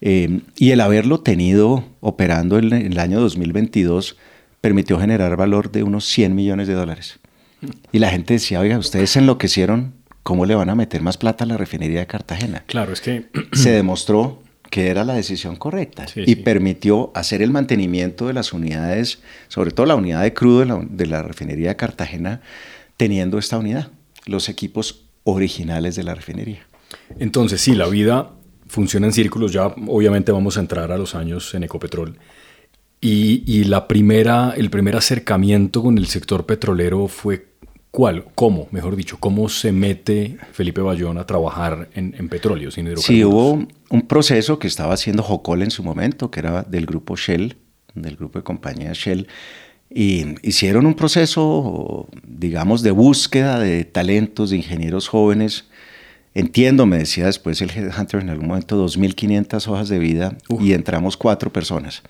eh, 0.00 0.40
y 0.56 0.70
el 0.70 0.80
haberlo 0.80 1.20
tenido 1.20 1.84
operando 2.00 2.58
en, 2.58 2.72
el 2.72 2.98
año 2.98 3.20
2022 3.20 4.16
permitió 4.60 4.98
generar 4.98 5.36
valor 5.36 5.70
de 5.70 5.84
unos 5.84 6.04
100 6.06 6.34
millones 6.34 6.68
de 6.68 6.74
dólares. 6.74 7.18
Y 7.92 8.00
la 8.00 8.10
gente 8.10 8.34
decía, 8.34 8.58
oiga, 8.58 8.78
ustedes 8.78 9.14
enloquecieron, 9.16 9.94
¿cómo 10.22 10.46
le 10.46 10.54
van 10.54 10.70
a 10.70 10.74
meter 10.74 11.02
más 11.02 11.16
plata 11.16 11.44
a 11.44 11.46
la 11.46 11.56
refinería 11.56 12.00
de 12.00 12.06
Cartagena? 12.06 12.64
Claro, 12.66 12.92
es 12.92 13.00
que... 13.00 13.26
Se 13.52 13.70
demostró 13.70 14.42
que 14.72 14.88
era 14.88 15.04
la 15.04 15.12
decisión 15.12 15.56
correcta 15.56 16.06
y 16.16 16.36
permitió 16.36 17.12
hacer 17.14 17.42
el 17.42 17.50
mantenimiento 17.50 18.26
de 18.26 18.32
las 18.32 18.54
unidades, 18.54 19.20
sobre 19.48 19.70
todo 19.70 19.84
la 19.84 19.96
unidad 19.96 20.22
de 20.22 20.32
crudo 20.32 20.82
de 20.88 21.06
la, 21.06 21.22
refinería 21.22 21.68
de 21.68 21.76
Cartagena, 21.76 22.40
teniendo 22.96 23.36
esta 23.36 23.58
unidad, 23.58 23.88
los 24.24 24.48
equipos 24.48 25.04
originales 25.24 25.94
de 25.94 26.04
la 26.04 26.14
refinería. 26.14 26.66
Entonces, 27.18 27.60
sí, 27.60 27.74
la 27.74 27.86
vida 27.86 28.30
funciona 28.66 29.06
en 29.06 29.12
círculos, 29.12 29.52
ya 29.52 29.66
obviamente 29.66 30.32
vamos 30.32 30.56
a 30.56 30.60
entrar 30.60 30.90
a 30.90 30.96
los 30.96 31.14
años 31.14 31.52
en 31.52 31.64
Ecopetrol. 31.64 32.16
Y, 32.98 33.42
y 33.46 33.64
la 33.64 33.88
primera, 33.88 34.54
el 34.56 34.70
primer 34.70 34.96
acercamiento 34.96 35.82
con 35.82 35.98
el 35.98 36.06
sector 36.06 36.46
petrolero 36.46 37.08
fue 37.08 37.51
¿Cuál? 37.92 38.24
¿Cómo? 38.34 38.68
Mejor 38.70 38.96
dicho, 38.96 39.18
¿cómo 39.20 39.50
se 39.50 39.70
mete 39.70 40.38
Felipe 40.52 40.80
Bayón 40.80 41.18
a 41.18 41.26
trabajar 41.26 41.90
en, 41.92 42.26
petróleo 42.30 42.70
sin 42.70 42.86
hidrocarburos? 42.86 43.04
Sí, 43.04 43.22
hubo 43.22 43.68
un 43.90 44.02
proceso 44.08 44.58
que 44.58 44.66
estaba 44.66 44.94
haciendo 44.94 45.22
Jocol 45.22 45.62
en 45.62 45.70
su 45.70 45.82
momento, 45.82 46.30
que 46.30 46.40
era 46.40 46.62
del 46.62 46.86
grupo 46.86 47.16
Shell, 47.16 47.58
del 47.94 48.16
grupo 48.16 48.38
de 48.38 48.44
compañía 48.44 48.92
Shell, 48.94 49.28
Y 49.90 50.24
hicieron 50.40 50.86
un 50.86 50.94
proceso, 50.94 52.08
digamos, 52.26 52.80
de 52.80 52.92
búsqueda 52.92 53.58
de 53.58 53.84
talentos, 53.84 54.48
de 54.48 54.56
ingenieros 54.56 55.08
jóvenes. 55.08 55.66
Entiendo, 56.32 56.86
me 56.86 56.96
decía 56.96 57.26
después 57.26 57.60
el 57.60 57.70
Headhunter 57.70 58.22
en 58.22 58.30
algún 58.30 58.48
momento, 58.48 58.82
2.500 58.82 59.68
hojas 59.68 59.90
de 59.90 59.98
vida 59.98 60.38
y 60.60 60.72
entramos 60.72 61.18
cuatro 61.18 61.52
personas. 61.52 62.02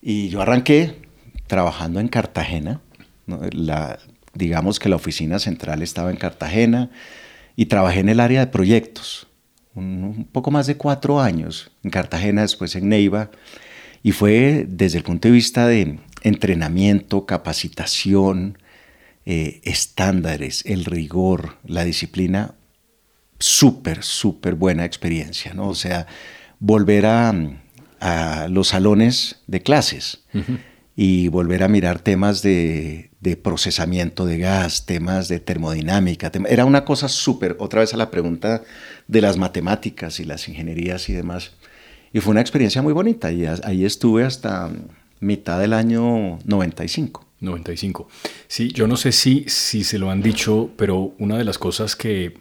Y 0.00 0.28
yo 0.28 0.42
arranqué 0.42 0.94
trabajando 1.48 1.98
en 1.98 2.06
Cartagena. 2.06 2.82
La, 3.50 3.98
digamos 4.36 4.78
que 4.78 4.88
la 4.88 4.96
oficina 4.96 5.38
central 5.38 5.82
estaba 5.82 6.10
en 6.10 6.16
Cartagena 6.16 6.90
y 7.56 7.66
trabajé 7.66 8.00
en 8.00 8.08
el 8.08 8.20
área 8.20 8.40
de 8.40 8.46
proyectos. 8.46 9.26
Un, 9.74 10.28
poco 10.30 10.50
más 10.50 10.66
de 10.66 10.76
cuatro 10.76 11.20
años 11.20 11.70
en 11.82 11.90
Cartagena, 11.90 12.42
después 12.42 12.74
en 12.76 12.88
Neiva. 12.88 13.30
Y 14.02 14.12
fue 14.12 14.66
desde 14.68 14.98
el 14.98 15.04
punto 15.04 15.28
de 15.28 15.32
vista 15.32 15.66
de 15.66 15.98
entrenamiento, 16.22 17.26
capacitación, 17.26 18.58
eh, 19.24 19.60
estándares, 19.64 20.64
el 20.66 20.84
rigor, 20.84 21.56
la 21.64 21.84
disciplina, 21.84 22.54
súper, 23.38 24.02
súper 24.02 24.54
buena 24.54 24.84
experiencia, 24.84 25.54
¿no? 25.54 25.68
O 25.68 25.74
sea, 25.74 26.06
volver 26.58 27.06
a, 27.06 27.34
los 28.48 28.68
salones 28.68 29.42
de 29.48 29.62
clases 29.62 30.24
y 30.94 31.26
volver 31.28 31.64
a 31.64 31.68
mirar 31.68 31.98
temas 31.98 32.40
de, 32.42 33.10
procesamiento 33.34 34.26
de 34.26 34.38
gas, 34.38 34.86
temas 34.86 35.26
de 35.26 35.40
termodinámica. 35.40 36.30
era 36.48 36.64
una 36.64 36.84
cosa 36.84 37.08
súper, 37.08 37.56
otra 37.58 37.80
vez 37.80 37.94
a 37.94 37.96
la 37.96 38.10
pregunta 38.10 38.62
de 39.08 39.20
las 39.20 39.36
matemáticas 39.38 40.20
y 40.20 40.24
las 40.24 40.46
ingenierías 40.48 41.08
y 41.08 41.14
demás. 41.14 41.52
Y 42.12 42.20
fue 42.20 42.30
una 42.30 42.42
experiencia 42.42 42.82
muy 42.82 42.92
bonita 42.92 43.32
y 43.32 43.46
ahí 43.46 43.84
estuve 43.84 44.24
hasta 44.24 44.70
mitad 45.18 45.58
del 45.58 45.72
año 45.72 46.38
95. 46.44 47.26
95. 47.40 48.08
Sí, 48.46 48.70
yo 48.72 48.86
no 48.86 48.96
sé 48.96 49.12
si, 49.12 49.44
si 49.48 49.82
se 49.82 49.98
lo 49.98 50.10
han 50.10 50.22
dicho, 50.22 50.70
pero 50.76 51.14
una 51.18 51.36
de 51.36 51.44
las 51.44 51.58
cosas 51.58 51.96
que 51.96 52.38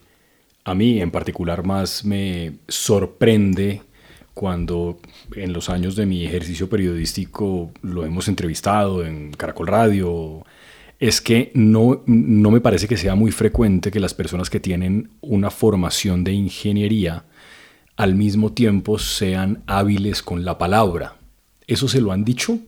a 0.64 0.74
mí 0.74 1.02
en 1.02 1.12
particular 1.12 1.66
más 1.66 2.06
me 2.06 2.54
sorprende 2.68 3.82
cuando 4.34 5.00
en 5.36 5.54
los 5.54 5.70
años 5.70 5.96
de 5.96 6.06
mi 6.06 6.26
ejercicio 6.26 6.70
periodístico 6.70 7.72
lo 7.82 8.06
hemos 8.06 8.28
entrevistado 8.28 9.06
en 9.06 9.32
Caracol 9.32 9.68
Radio, 9.68 10.46
es 11.00 11.22
que 11.22 11.52
no, 11.54 12.04
no 12.06 12.52
me 12.52 12.62
parece 12.62 12.88
que 12.88 12.98
sea 12.98 13.16
muy 13.16 13.32
frecuente 13.32 13.92
que 13.92 14.00
las 14.00 14.14
personas 14.14 14.50
que 14.50 14.60
tienen 14.60 15.10
una 15.22 15.52
formación 15.52 16.24
de 16.24 16.34
ingeniería 16.34 17.26
al 17.98 18.16
mismo 18.16 18.54
tiempo 18.54 19.00
sean 19.00 19.64
hábiles 19.68 20.22
con 20.22 20.46
la 20.46 20.58
palabra. 20.58 21.16
¿Eso 21.68 21.88
se 21.88 22.02
lo 22.02 22.12
han 22.12 22.24
dicho? 22.24 22.60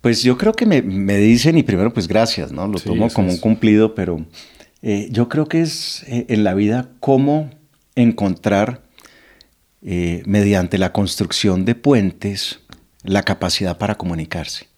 Pues 0.00 0.22
yo 0.22 0.36
creo 0.36 0.52
que 0.52 0.66
me, 0.66 1.16
dicen, 1.16 1.56
y 1.56 1.62
primero 1.62 1.92
pues 1.92 2.08
gracias, 2.08 2.50
¿no? 2.50 2.66
Lo 2.66 2.80
tomo 2.80 3.08
como 3.10 3.30
un 3.30 3.38
cumplido, 3.38 3.94
pero 3.94 4.24
eh, 4.82 5.08
yo 5.10 5.28
creo 5.28 5.46
que 5.46 5.60
es 5.60 6.02
eh, 6.08 6.26
en 6.28 6.42
la 6.42 6.54
vida 6.54 6.90
cómo 6.98 7.50
encontrar 7.94 8.82
eh, 9.80 10.22
mediante 10.26 10.78
la 10.78 10.92
construcción 10.92 11.64
de 11.64 11.76
puentes 11.76 12.60
la 13.04 13.22
capacidad 13.22 13.78
para 13.78 13.94
comunicarse. 13.96 14.71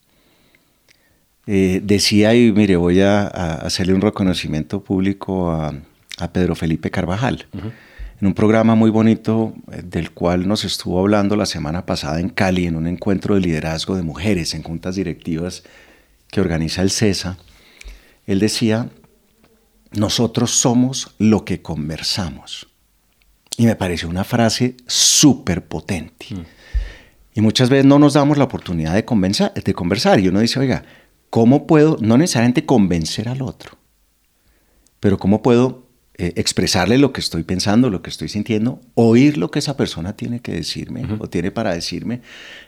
Decía, 1.46 2.34
y 2.34 2.52
mire, 2.52 2.76
voy 2.76 3.00
a, 3.00 3.26
hacerle 3.26 3.94
un 3.94 4.00
reconocimiento 4.00 4.82
público 4.82 5.50
a, 5.50 5.74
Pedro 6.32 6.54
Felipe 6.54 6.92
Carvajal 6.92 7.46
en 8.20 8.28
un 8.28 8.34
programa 8.34 8.74
muy 8.74 8.90
bonito 8.90 9.54
eh, 9.70 9.82
del 9.84 10.12
cual 10.12 10.46
nos 10.48 10.64
estuvo 10.64 10.98
hablando 10.98 11.36
la 11.36 11.46
semana 11.46 11.84
pasada 11.86 12.20
en 12.20 12.28
Cali, 12.28 12.66
en 12.66 12.76
un 12.76 12.86
encuentro 12.86 13.34
de 13.34 13.40
liderazgo 13.40 13.96
de 13.96 14.02
mujeres 14.02 14.54
en 14.54 14.62
juntas 14.62 14.96
directivas 14.96 15.62
que 16.30 16.40
organiza 16.40 16.82
el 16.82 16.90
CESA. 16.90 17.36
Él 18.26 18.38
decía, 18.38 18.88
nosotros 19.92 20.52
somos 20.52 21.14
lo 21.18 21.44
que 21.44 21.60
conversamos. 21.60 22.68
Y 23.56 23.66
me 23.66 23.76
pareció 23.76 24.08
una 24.08 24.24
frase 24.24 24.76
súper 24.86 25.66
potente. 25.66 26.26
Mm. 26.30 26.40
Y 27.34 27.40
muchas 27.40 27.68
veces 27.68 27.84
no 27.84 27.98
nos 27.98 28.14
damos 28.14 28.38
la 28.38 28.44
oportunidad 28.44 28.94
de, 28.94 29.02
de 29.02 29.74
conversar. 29.74 30.20
Y 30.20 30.28
uno 30.28 30.40
dice, 30.40 30.58
oiga, 30.58 30.84
¿cómo 31.34 31.66
puedo, 31.66 31.96
no 32.00 32.16
necesariamente 32.16 32.64
convencer 32.64 33.28
al 33.28 33.42
otro, 33.42 33.76
pero 35.00 35.18
cómo 35.18 35.42
puedo 35.42 35.88
eh, 36.16 36.32
expresarle 36.36 36.96
lo 36.96 37.12
que 37.12 37.20
estoy 37.20 37.42
pensando, 37.42 37.90
lo 37.90 38.02
que 38.02 38.10
estoy 38.10 38.28
sintiendo, 38.28 38.80
oír 38.94 39.36
lo 39.36 39.50
que 39.50 39.58
esa 39.58 39.76
persona 39.76 40.14
tiene 40.14 40.38
que 40.38 40.52
decirme 40.52 41.04
o 41.18 41.28
tiene 41.28 41.50
para 41.50 41.74
decirme 41.74 42.20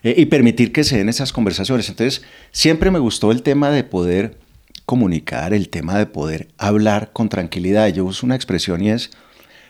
eh, 0.02 0.16
y 0.18 0.26
permitir 0.26 0.72
que 0.72 0.82
se 0.82 0.98
den 0.98 1.08
esas 1.08 1.32
conversaciones. 1.32 1.88
Entonces, 1.90 2.24
siempre 2.50 2.90
me 2.90 2.98
gustó 2.98 3.30
el 3.30 3.44
tema 3.44 3.70
de 3.70 3.84
poder 3.84 4.40
comunicar, 4.84 5.54
el 5.54 5.68
tema 5.68 5.96
de 5.96 6.06
poder 6.06 6.48
hablar 6.58 7.12
con 7.12 7.28
tranquilidad. 7.28 7.86
Yo 7.90 8.04
uso 8.04 8.26
una 8.26 8.34
expresión 8.34 8.82
y 8.82 8.90
es, 8.90 9.10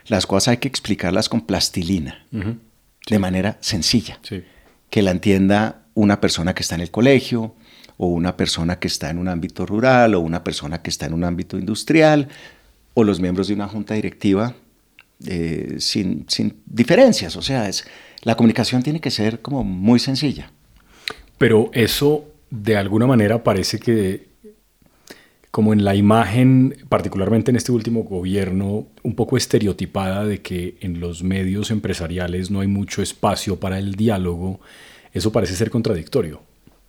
las 0.07 0.25
cosas 0.25 0.47
hay 0.47 0.57
que 0.57 0.69
explicarlas 0.69 1.29
con 1.29 1.41
plastilina, 1.41 2.25
de 2.31 3.19
manera 3.19 3.59
sencilla, 3.61 4.19
que 4.89 5.01
la 5.03 5.11
entienda 5.11 5.83
una 5.93 6.19
persona 6.19 6.55
que 6.55 6.63
está 6.63 6.73
en 6.73 6.81
el 6.81 6.89
colegio, 6.89 7.53
o 7.97 8.07
una 8.07 8.37
persona 8.37 8.79
que 8.79 8.87
está 8.87 9.09
en 9.09 9.17
un 9.17 9.27
ámbito 9.27 9.65
rural, 9.65 10.15
o 10.15 10.19
una 10.19 10.43
persona 10.43 10.81
que 10.81 10.89
está 10.89 11.05
en 11.07 11.13
un 11.13 11.23
ámbito 11.23 11.57
industrial, 11.57 12.29
o 12.93 13.03
los 13.03 13.19
miembros 13.19 13.47
de 13.47 13.53
una 13.53 13.67
junta 13.67 13.95
directiva 13.95 14.55
eh, 15.25 15.77
sin, 15.79 16.25
diferencias. 16.65 17.35
O 17.35 17.41
sea, 17.41 17.67
es, 17.67 17.85
la 18.21 18.35
comunicación 18.35 18.83
tiene 18.83 19.01
que 19.01 19.11
ser 19.11 19.41
como 19.41 19.63
muy 19.63 19.99
sencilla. 19.99 20.51
Pero 21.37 21.69
eso 21.73 22.25
de 22.49 22.77
alguna 22.77 23.07
manera 23.07 23.43
parece 23.43 23.79
que 23.79 24.27
como 25.51 25.73
en 25.73 25.83
la 25.83 25.95
imagen, 25.95 26.77
particularmente 26.87 27.49
en 27.49 27.57
este 27.57 27.71
último 27.71 28.03
gobierno, 28.03 28.87
un 29.01 29.15
poco 29.15 29.37
estereotipada 29.37 30.23
de 30.23 30.41
que 30.41 30.77
en 30.81 30.99
los 30.99 31.23
medios 31.23 31.71
empresariales 31.71 32.51
no 32.51 32.59
hay 32.59 32.67
mucho 32.67 33.01
espacio 33.01 33.59
para 33.59 33.79
el 33.79 33.95
diálogo, 33.95 34.59
eso 35.13 35.31
parece 35.31 35.55
ser 35.55 35.71
contradictorio. 35.71 36.43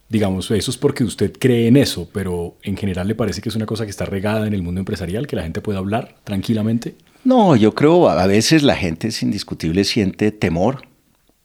Digamos, 0.09 0.51
eso 0.51 0.71
es 0.71 0.79
porque 0.79 1.05
usted 1.05 1.33
cree 1.39 1.67
en 1.67 1.77
eso, 1.77 2.09
pero 2.13 2.57
en 2.63 2.77
general 2.77 3.09
le 3.09 3.15
parece 3.15 3.43
que 3.43 3.51
es 3.51 3.57
una 3.57 3.67
cosa 3.67 3.85
que 3.85 3.91
está 3.91 4.07
regada 4.07 4.47
en 4.47 4.55
el 4.55 4.63
mundo 4.63 4.81
empresarial, 4.81 5.27
que 5.27 5.37
la 5.37 5.43
gente 5.43 5.61
puede 5.61 5.79
hablar 5.79 6.17
tranquilamente. 6.25 6.95
No, 7.25 7.57
yo 7.57 7.75
creo 7.75 8.09
a 8.09 8.27
veces 8.27 8.63
la 8.63 8.75
gente 8.75 9.09
es 9.09 9.23
indiscutible 9.23 9.85
siente 9.85 10.33
temor 10.33 10.83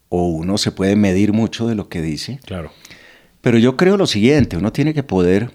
o 0.07 0.27
uno 0.27 0.57
se 0.57 0.71
puede 0.71 0.95
medir 0.95 1.33
mucho 1.33 1.67
de 1.67 1.75
lo 1.75 1.89
que 1.89 2.01
dice. 2.01 2.39
Claro. 2.45 2.71
Pero 3.41 3.57
yo 3.57 3.75
creo 3.75 3.97
lo 3.97 4.07
siguiente, 4.07 4.55
uno 4.55 4.71
tiene 4.71 4.93
que 4.93 5.03
poder 5.03 5.51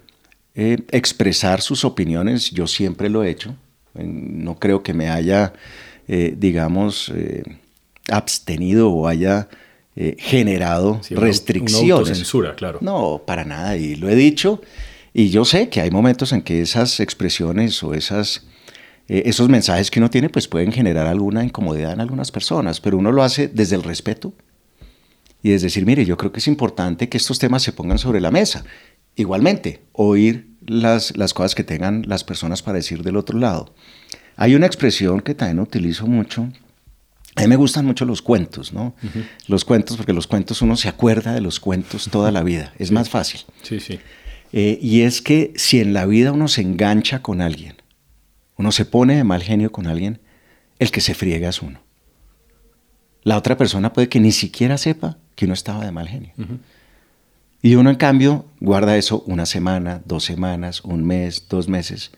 eh, 0.55 0.79
expresar 0.91 1.63
sus 1.63 1.85
opiniones, 1.85 2.51
yo 2.51 2.67
siempre 2.67 3.09
lo 3.09 3.25
he 3.25 3.31
hecho, 3.31 3.57
no 3.95 4.59
creo 4.59 4.83
que 4.83 4.93
me 4.93 5.09
haya, 5.09 5.53
eh, 6.09 6.35
digamos, 6.37 7.11
eh, 7.15 7.45
abstenido 8.11 8.91
o 8.91 9.07
haya 9.07 9.49
eh, 10.01 10.15
generado 10.17 11.01
restricciones. 11.11 12.17
censura, 12.19 12.55
claro. 12.55 12.79
No, 12.81 13.21
para 13.27 13.45
nada, 13.45 13.77
y 13.77 13.97
lo 13.97 14.09
he 14.09 14.15
dicho, 14.15 14.63
y 15.13 15.31
yo 15.31 15.45
sé 15.45 15.69
que 15.71 15.81
hay 15.81 15.91
momentos 15.91 16.33
en 16.33 16.43
que 16.43 16.63
esas 16.63 17.01
expresiones 17.01 17.83
o 17.83 17.95
esas, 17.95 18.47
eh, 19.09 19.25
esos 19.27 19.49
mensajes 19.49 19.91
que 19.91 19.99
uno 19.99 20.09
tiene 20.09 20.29
pues 20.29 20.47
pueden 20.47 20.71
generar 20.71 21.09
alguna 21.09 21.43
incomodidad 21.43 21.95
en 21.95 22.01
algunas 22.01 22.31
personas, 22.31 22.81
pero 22.81 22.97
uno 22.97 23.11
lo 23.11 23.25
hace 23.25 23.49
desde 23.49 23.75
el 23.75 23.83
respeto 23.83 24.33
y 25.43 25.51
es 25.51 25.63
decir, 25.63 25.85
mire, 25.85 26.05
yo 26.05 26.17
creo 26.17 26.31
que 26.31 26.39
es 26.39 26.47
importante 26.47 27.09
que 27.09 27.17
estos 27.17 27.41
temas 27.41 27.65
se 27.65 27.73
pongan 27.73 27.99
sobre 27.99 28.21
la 28.21 28.31
mesa. 28.31 28.65
Igualmente, 29.17 29.83
oír 29.95 30.49
las, 30.65 31.17
las 31.17 31.35
cosas 31.35 31.57
que 31.57 31.65
tengan 31.65 32.05
las 32.07 32.23
personas 32.23 32.63
para 32.63 32.77
decir 32.77 33.03
del 33.03 33.17
otro 33.17 33.37
lado. 33.37 33.75
Hay 34.37 34.55
una 34.55 34.67
expresión 34.67 35.23
que 35.23 35.35
también 35.35 35.59
utilizo 35.59 36.07
mucho, 36.07 36.49
a 37.39 37.43
mí 37.43 37.49
me 37.49 37.57
gustan 37.57 37.87
mucho 37.87 38.05
los 38.05 38.21
cuentos, 38.21 38.73
¿no? 38.73 38.95
Los 39.47 39.65
cuentos, 39.65 39.97
porque 39.97 40.13
los 40.13 40.27
cuentos 40.27 40.61
uno 40.61 40.77
se 40.77 40.89
acuerda 40.89 41.33
de 41.33 41.41
los 41.41 41.61
cuentos 41.61 42.09
toda 42.11 42.33
la 42.33 42.43
vida, 42.43 42.73
es 42.79 42.91
más 42.91 43.09
fácil. 43.09 43.43
Sí, 43.63 43.79
sí. 43.79 44.01
Eh, 44.53 44.79
y 44.83 45.03
es 45.03 45.23
que 45.23 45.53
si 45.57 45.79
en 45.79 45.93
la 45.93 46.05
vida 46.05 46.33
uno 46.33 46.49
se 46.49 46.63
engancha 46.63 47.23
con 47.23 47.41
alguien, 47.41 47.77
uno 48.57 48.73
se 48.73 48.85
pone 48.85 49.17
de 49.17 49.25
mal 49.25 49.43
genio 49.43 49.71
con 49.71 49.87
alguien, 49.87 50.21
el 50.81 50.91
que 50.91 51.01
se 51.01 51.15
friega 51.15 51.49
es 51.49 51.63
uno. 51.63 51.81
La 53.23 53.37
otra 53.37 53.57
persona 53.57 53.93
puede 53.93 54.09
que 54.09 54.21
ni 54.21 54.33
siquiera 54.33 54.77
sepa 54.77 55.19
que 55.37 55.45
uno 55.45 55.55
estaba 55.55 55.85
de 55.85 55.93
mal 55.93 56.09
genio. 56.09 56.33
Y 57.63 57.77
uno 57.77 57.91
en 57.91 57.97
cambio 57.97 58.47
guarda 58.59 58.97
eso 58.97 59.23
una 59.27 59.47
semana, 59.47 60.03
dos 60.05 60.25
semanas, 60.25 60.83
un 60.83 61.05
mes, 61.05 61.47
dos 61.49 61.69
meses. 61.69 62.11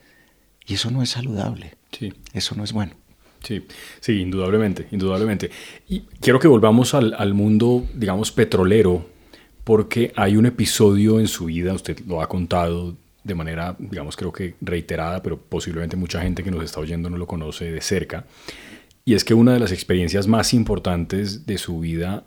Y 0.66 0.74
eso 0.74 0.90
no 0.90 1.02
es 1.02 1.10
saludable. 1.10 1.74
Sí. 1.92 2.14
Eso 2.32 2.54
no 2.54 2.64
es 2.64 2.72
bueno. 2.72 2.92
Sí, 3.42 3.66
sí, 4.00 4.20
indudablemente, 4.20 4.86
indudablemente. 4.90 5.50
Y 5.88 6.00
quiero 6.20 6.38
que 6.38 6.48
volvamos 6.48 6.94
al, 6.94 7.34
mundo, 7.34 7.86
digamos, 7.94 8.32
petrolero, 8.32 9.06
porque 9.64 10.12
hay 10.16 10.36
un 10.36 10.46
episodio 10.46 11.20
en 11.20 11.28
su 11.28 11.46
vida, 11.46 11.72
usted 11.72 12.00
lo 12.06 12.20
ha 12.22 12.28
contado 12.28 12.96
de 13.24 13.34
manera, 13.34 13.76
digamos, 13.78 14.16
creo 14.16 14.32
que 14.32 14.54
reiterada, 14.60 15.22
pero 15.22 15.38
posiblemente 15.38 15.96
mucha 15.96 16.20
gente 16.22 16.42
que 16.42 16.50
nos 16.50 16.64
está 16.64 16.80
oyendo 16.80 17.10
no 17.10 17.16
lo 17.16 17.26
conoce 17.26 17.70
de 17.70 17.80
cerca. 17.80 18.26
Y 19.04 19.14
es 19.14 19.24
que 19.24 19.34
una 19.34 19.52
de 19.52 19.60
las 19.60 19.72
experiencias 19.72 20.26
más 20.26 20.54
importantes 20.54 21.46
de 21.46 21.58
su 21.58 21.80
vida, 21.80 22.24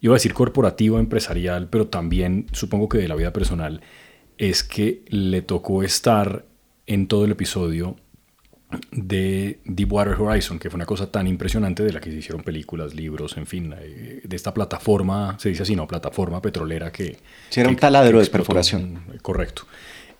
iba 0.00 0.14
a 0.14 0.16
decir 0.16 0.34
corporativa, 0.34 0.98
empresarial, 0.98 1.68
pero 1.68 1.88
también 1.88 2.46
supongo 2.52 2.88
que 2.88 2.98
de 2.98 3.08
la 3.08 3.16
vida 3.16 3.32
personal, 3.32 3.80
es 4.38 4.62
que 4.62 5.02
le 5.08 5.42
tocó 5.42 5.82
estar 5.82 6.44
en 6.86 7.08
todo 7.08 7.24
el 7.24 7.32
episodio 7.32 7.96
de 8.90 9.60
Deepwater 9.64 10.14
Horizon, 10.20 10.58
que 10.58 10.70
fue 10.70 10.76
una 10.76 10.86
cosa 10.86 11.10
tan 11.10 11.26
impresionante 11.26 11.82
de 11.82 11.92
la 11.92 12.00
que 12.00 12.10
se 12.10 12.16
hicieron 12.16 12.42
películas, 12.42 12.94
libros, 12.94 13.36
en 13.36 13.46
fin, 13.46 13.74
eh, 13.78 14.20
de 14.24 14.36
esta 14.36 14.52
plataforma, 14.52 15.36
se 15.38 15.50
dice 15.50 15.62
así, 15.62 15.76
no, 15.76 15.86
plataforma 15.86 16.42
petrolera 16.42 16.90
que... 16.90 17.16
era 17.54 17.68
un 17.68 17.76
taladro 17.76 18.20
de 18.20 18.26
perforación. 18.26 19.00
Correcto. 19.22 19.62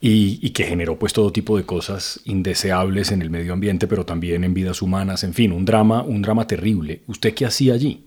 Y, 0.00 0.38
y, 0.42 0.50
que 0.50 0.64
generó 0.64 0.98
pues 0.98 1.14
todo 1.14 1.32
tipo 1.32 1.56
de 1.56 1.64
cosas 1.64 2.20
indeseables 2.26 3.12
en 3.12 3.22
el 3.22 3.30
medio 3.30 3.54
ambiente, 3.54 3.86
pero 3.86 4.04
también 4.04 4.44
en 4.44 4.52
vidas 4.52 4.82
humanas, 4.82 5.24
en 5.24 5.32
fin, 5.32 5.52
un 5.52 5.64
drama, 5.64 6.02
un 6.02 6.20
drama 6.20 6.46
terrible. 6.46 7.00
¿Usted 7.06 7.32
qué 7.32 7.46
hacía 7.46 7.72
allí? 7.72 8.04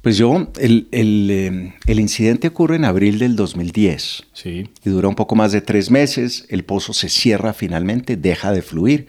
Pues 0.00 0.16
yo, 0.16 0.50
el, 0.58 0.88
el, 0.92 1.28
eh, 1.30 1.74
el, 1.86 2.00
incidente 2.00 2.48
ocurre 2.48 2.76
en 2.76 2.86
abril 2.86 3.18
del 3.18 3.36
2010 3.36 4.22
sí. 4.32 4.66
y 4.82 4.90
dura 4.90 5.08
un 5.08 5.14
poco 5.14 5.36
más 5.36 5.52
de 5.52 5.60
tres 5.60 5.90
meses, 5.90 6.46
el 6.48 6.64
pozo 6.64 6.94
se 6.94 7.10
cierra 7.10 7.52
finalmente, 7.52 8.16
deja 8.16 8.50
de 8.50 8.62
fluir, 8.62 9.08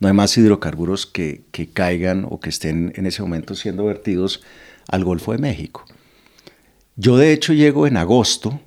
no 0.00 0.08
hay 0.08 0.14
más 0.14 0.36
hidrocarburos 0.36 1.06
que, 1.06 1.44
que 1.52 1.68
caigan 1.68 2.26
o 2.28 2.40
que 2.40 2.48
estén 2.48 2.92
en 2.96 3.06
ese 3.06 3.22
momento 3.22 3.54
siendo 3.54 3.84
vertidos 3.84 4.42
al 4.88 5.04
Golfo 5.04 5.32
de 5.32 5.38
México. 5.38 5.84
Yo 6.96 7.16
de 7.16 7.32
hecho 7.32 7.52
llego 7.52 7.86
en 7.86 7.96
agosto 7.96 8.60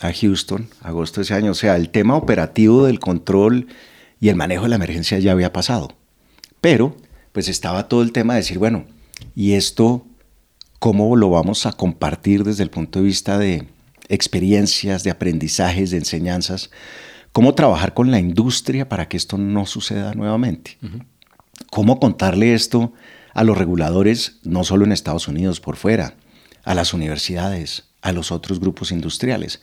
a 0.00 0.12
Houston, 0.12 0.68
agosto 0.80 1.20
de 1.20 1.24
ese 1.24 1.34
año, 1.34 1.50
o 1.50 1.54
sea, 1.54 1.76
el 1.76 1.90
tema 1.90 2.16
operativo 2.16 2.86
del 2.86 2.98
control 2.98 3.68
y 4.20 4.30
el 4.30 4.36
manejo 4.36 4.64
de 4.64 4.70
la 4.70 4.76
emergencia 4.76 5.18
ya 5.18 5.32
había 5.32 5.52
pasado, 5.52 5.94
pero 6.60 6.96
pues 7.32 7.48
estaba 7.48 7.88
todo 7.88 8.02
el 8.02 8.12
tema 8.12 8.34
de 8.34 8.40
decir, 8.40 8.58
bueno, 8.58 8.84
¿y 9.34 9.52
esto 9.52 10.06
cómo 10.78 11.14
lo 11.14 11.30
vamos 11.30 11.66
a 11.66 11.72
compartir 11.72 12.42
desde 12.42 12.64
el 12.64 12.70
punto 12.70 12.98
de 12.98 13.04
vista 13.04 13.38
de 13.38 13.68
experiencias, 14.08 15.04
de 15.04 15.10
aprendizajes, 15.10 15.92
de 15.92 15.98
enseñanzas, 15.98 16.70
cómo 17.32 17.54
trabajar 17.54 17.94
con 17.94 18.10
la 18.10 18.18
industria 18.18 18.88
para 18.88 19.08
que 19.08 19.16
esto 19.16 19.38
no 19.38 19.66
suceda 19.66 20.14
nuevamente, 20.14 20.78
cómo 21.70 21.98
contarle 21.98 22.54
esto 22.54 22.92
a 23.34 23.44
los 23.44 23.56
reguladores, 23.56 24.38
no 24.44 24.64
solo 24.64 24.84
en 24.84 24.92
Estados 24.92 25.28
Unidos, 25.28 25.60
por 25.60 25.76
fuera, 25.76 26.14
a 26.64 26.74
las 26.74 26.94
universidades, 26.94 27.88
a 28.02 28.12
los 28.12 28.30
otros 28.30 28.60
grupos 28.60 28.92
industriales. 28.92 29.62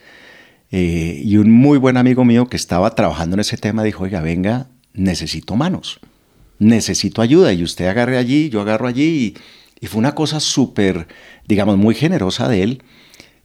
Eh, 0.72 1.22
y 1.24 1.38
un 1.38 1.52
muy 1.52 1.78
buen 1.78 1.98
amigo 1.98 2.26
mío 2.26 2.48
que 2.48 2.58
estaba 2.58 2.94
trabajando 2.96 3.36
en 3.36 3.42
ese 3.42 3.58
tema 3.58 3.84
dijo, 3.84 4.04
oiga, 4.04 4.22
venga, 4.22 4.68
necesito 4.94 5.56
manos, 5.56 6.00
necesito 6.58 7.22
ayuda, 7.22 7.54
y 7.54 7.64
usted 7.64 7.88
agarre 7.88 8.18
allí, 8.18 8.50
yo 8.50 8.62
agarro 8.62 8.88
allí, 8.88 9.04
y 9.04 9.42
y 9.80 9.88
fue 9.88 10.00
una 10.00 10.16
cosa 10.16 10.40
súper, 10.40 11.08
digamos, 11.48 11.78
muy 11.78 11.96
generosa 11.96 12.48
de 12.48 12.64
él. 12.64 12.84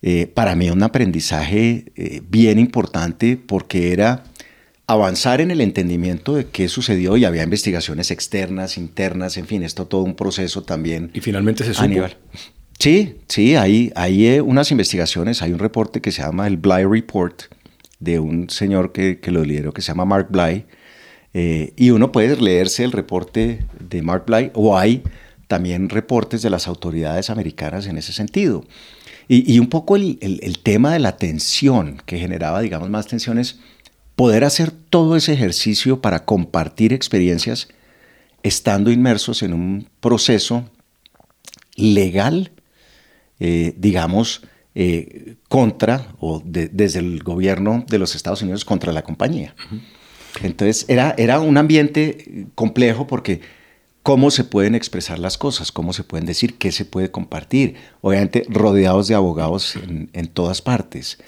Eh, 0.06 0.26
para 0.26 0.54
mí 0.54 0.68
un 0.68 0.82
aprendizaje 0.82 1.87
eh, 1.96 2.20
bien 2.28 2.58
importante 2.58 3.38
porque 3.38 3.90
era 3.90 4.25
avanzar 4.87 5.40
en 5.40 5.50
el 5.50 5.62
entendimiento 5.62 6.34
de 6.34 6.44
qué 6.44 6.68
sucedió 6.68 7.16
y 7.16 7.25
había 7.25 7.42
investigaciones 7.42 8.11
externas, 8.11 8.76
internas, 8.76 9.38
en 9.38 9.46
fin, 9.46 9.62
esto 9.62 9.87
todo 9.87 10.02
un 10.02 10.14
proceso 10.14 10.62
también. 10.62 11.11
Y 11.14 11.20
finalmente 11.20 11.64
se 11.64 11.73
supo. 11.73 12.06
Sí, 12.78 13.16
sí, 13.28 13.56
hay, 13.56 13.92
hay 13.96 14.26
eh, 14.26 14.40
unas 14.42 14.70
investigaciones, 14.73 15.40
hay 15.40 15.54
un 15.54 15.58
reporte 15.58 16.02
que 16.02 16.12
se 16.12 16.20
llama 16.20 16.46
el 16.49 16.58
Bly 16.58 16.84
Report 16.84 17.44
de 17.99 18.18
un 18.18 18.50
señor 18.50 18.92
que, 18.92 19.20
que 19.20 19.30
lo 19.30 19.42
lideró 19.42 19.73
que 19.73 19.80
se 19.80 19.88
llama 19.88 20.04
Mark 20.04 20.26
Bly. 20.28 20.66
y 21.76 21.90
uno 21.90 22.12
puede 22.12 22.37
leerse 22.37 22.84
el 22.84 22.92
reporte 22.92 23.64
de 23.80 24.02
Mark 24.02 24.25
Bly 24.26 24.50
o 24.52 24.76
hay 24.76 25.02
también 25.49 25.88
reportes 25.88 26.42
de 26.42 26.50
las 26.50 26.68
autoridades 26.68 27.30
americanas 27.30 27.87
en 27.87 27.96
ese 27.96 28.12
sentido. 28.12 28.66
Y, 29.26 29.59
un 29.59 29.69
poco 29.69 29.97
el, 29.97 30.59
tema 30.62 30.93
de 30.93 30.99
la 30.99 31.16
tensión 31.16 32.02
que 32.04 32.19
generaba, 32.19 32.61
digamos, 32.61 32.90
más 32.90 33.07
tensiones, 33.07 33.59
poder 34.16 34.45
hacer 34.45 34.70
todo 34.70 35.16
ese 35.16 35.33
ejercicio 35.33 36.03
para 36.03 36.25
compartir 36.25 36.92
experiencias 36.92 37.68
estando 38.42 38.90
inmersos 38.90 39.42
en 39.42 39.55
un 39.55 39.88
proceso 40.01 40.68
legal, 41.77 42.53
eh, 43.40 43.75
digamos, 43.79 44.42
eh, 44.75 45.37
contra 45.48 46.14
o 46.20 46.42
desde 46.44 46.98
el 46.98 47.22
gobierno 47.22 47.85
de 47.88 47.98
los 47.98 48.14
Estados 48.14 48.42
Unidos 48.42 48.64
contra 48.64 48.92
la 48.92 49.03
compañía. 49.03 49.55
Entonces 50.42 50.85
era, 50.88 51.14
era 51.16 51.40
un 51.40 51.57
ambiente 51.57 52.46
complejo 52.55 53.07
porque 53.07 53.40
cómo 54.05 54.31
se 54.31 54.45
pueden 54.45 54.75
expresar 54.75 55.19
las 55.19 55.38
cosas, 55.38 55.73
cómo 55.73 55.95
se 55.95 56.05
pueden 56.05 56.27
decir, 56.27 56.55
qué 56.59 56.73
se 56.73 56.85
puede 56.85 57.11
compartir. 57.11 57.77
Obviamente 58.03 58.47
rodeados 58.51 59.09
de 59.09 59.14
abogados 59.14 59.77
en, 60.12 60.29
todas 60.29 60.61
partes. 60.61 61.19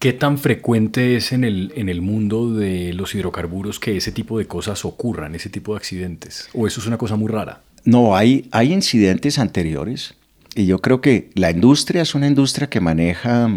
¿Qué 0.00 0.12
tan 0.12 0.36
frecuente 0.36 1.16
es 1.16 1.30
en 1.30 1.44
el, 1.44 1.72
en 1.76 1.88
el 1.88 2.02
mundo 2.02 2.52
de 2.52 2.92
los 2.94 3.14
hidrocarburos 3.14 3.78
que 3.78 3.96
ese 3.96 4.10
tipo 4.10 4.38
de 4.38 4.46
cosas 4.48 4.84
ocurran, 4.84 5.36
ese 5.36 5.50
tipo 5.50 5.72
de 5.72 5.78
accidentes? 5.78 6.48
¿O 6.52 6.66
eso 6.66 6.80
es 6.80 6.88
una 6.88 6.98
cosa 6.98 7.14
muy 7.14 7.30
rara? 7.30 7.62
No, 7.84 8.16
hay, 8.16 8.48
hay 8.50 8.72
incidentes 8.72 9.38
anteriores 9.38 10.16
y 10.56 10.66
yo 10.66 10.80
creo 10.80 11.00
que 11.00 11.30
la 11.34 11.52
industria 11.52 12.02
es 12.02 12.16
una 12.16 12.26
industria 12.26 12.68
que 12.68 12.80
maneja 12.80 13.48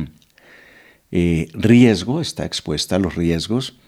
eh, 1.11 1.47
riesgo, 1.53 2.21
está 2.21 2.45
expuesta 2.45 2.97
a 2.97 2.99
los 2.99 3.15
riesgos 3.15 3.78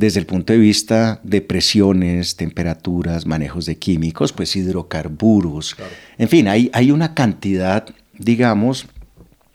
desde 0.00 0.18
el 0.18 0.24
punto 0.24 0.54
de 0.54 0.58
vista 0.58 1.20
de 1.22 1.42
presiones, 1.42 2.34
temperaturas, 2.34 3.26
manejos 3.26 3.66
de 3.66 3.76
químicos, 3.76 4.32
pues 4.32 4.56
hidrocarburos. 4.56 5.76
En 6.16 6.26
fin, 6.26 6.48
hay, 6.48 6.70
hay 6.72 6.90
una 6.90 7.12
cantidad, 7.12 7.86
digamos, 8.14 8.86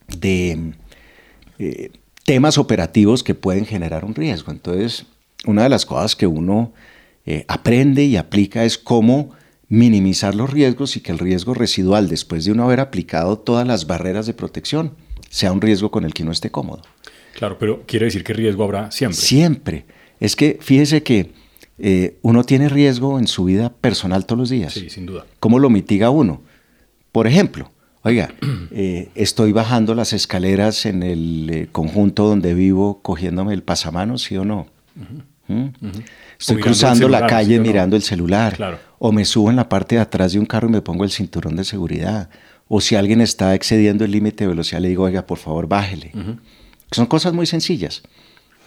de 0.07 0.73
eh, 1.57 1.89
temas 2.25 2.59
operativos 2.59 3.23
que 3.23 3.33
pueden 3.33 3.65
generar 3.65 4.05
un 4.05 4.13
riesgo. 4.13 4.51
Entonces, 4.51 5.07
una 5.47 5.63
de 5.63 5.69
las 5.69 5.83
cosas 5.83 6.15
que 6.15 6.27
uno 6.27 6.73
eh, 7.25 7.43
aprende 7.47 8.03
y 8.03 8.15
aplica 8.15 8.65
es 8.65 8.77
cómo 8.77 9.31
minimizar 9.67 10.35
los 10.35 10.51
riesgos 10.51 10.95
y 10.95 10.99
que 10.99 11.11
el 11.11 11.17
riesgo 11.17 11.55
residual, 11.55 12.07
después 12.07 12.45
de 12.45 12.51
uno 12.51 12.65
haber 12.65 12.81
aplicado 12.81 13.39
todas 13.39 13.65
las 13.65 13.87
barreras 13.87 14.27
de 14.27 14.35
protección, 14.35 14.93
sea 15.27 15.51
un 15.51 15.61
riesgo 15.61 15.89
con 15.89 16.05
el 16.05 16.13
que 16.13 16.21
uno 16.21 16.33
esté 16.33 16.51
cómodo. 16.51 16.83
Claro, 17.33 17.57
pero 17.57 17.83
quiere 17.87 18.05
decir 18.05 18.23
que 18.23 18.33
riesgo 18.33 18.63
habrá 18.63 18.91
siempre. 18.91 19.19
Siempre. 19.19 19.85
Es 20.19 20.35
que 20.35 20.57
fíjese 20.61 21.03
que 21.03 21.31
eh, 21.77 22.17
uno 22.21 22.43
tiene 22.43 22.69
riesgo 22.69 23.19
en 23.19 23.27
su 23.27 23.45
vida 23.45 23.69
personal 23.69 24.25
todos 24.25 24.39
los 24.39 24.49
días. 24.49 24.73
Sí, 24.73 24.89
sin 24.89 25.05
duda. 25.05 25.25
¿Cómo 25.39 25.59
lo 25.59 25.69
mitiga 25.69 26.09
uno? 26.09 26.41
Por 27.11 27.27
ejemplo, 27.27 27.71
oiga, 28.03 28.33
eh, 28.71 29.09
estoy 29.15 29.51
bajando 29.51 29.93
las 29.93 30.13
escaleras 30.13 30.85
en 30.85 31.03
el 31.03 31.49
eh, 31.51 31.67
conjunto 31.71 32.27
donde 32.27 32.53
vivo 32.53 33.01
cogiéndome 33.01 33.53
el 33.53 33.63
pasamanos, 33.63 34.23
¿sí 34.23 34.37
o 34.37 34.45
no? 34.45 34.67
¿Mm? 35.47 35.67
Estoy 36.39 36.61
cruzando 36.61 37.09
la 37.09 37.27
calle 37.27 37.59
mirando 37.59 37.95
el 37.95 38.01
celular. 38.01 38.55
Claro. 38.55 38.79
O 38.97 39.11
me 39.11 39.25
subo 39.25 39.49
en 39.49 39.57
la 39.57 39.67
parte 39.69 39.95
de 39.95 40.01
atrás 40.01 40.33
de 40.33 40.39
un 40.39 40.45
carro 40.45 40.69
y 40.69 40.71
me 40.71 40.81
pongo 40.81 41.03
el 41.03 41.11
cinturón 41.11 41.55
de 41.55 41.65
seguridad. 41.65 42.29
O 42.67 42.81
si 42.81 42.95
alguien 42.95 43.21
está 43.21 43.53
excediendo 43.53 44.05
el 44.05 44.11
límite 44.11 44.45
de 44.45 44.47
velocidad, 44.47 44.81
le 44.81 44.87
digo, 44.87 45.03
oiga, 45.03 45.27
por 45.27 45.37
favor, 45.37 45.67
bájele. 45.67 46.13
Son 46.91 47.05
cosas 47.05 47.33
muy 47.33 47.45
sencillas 47.45 48.01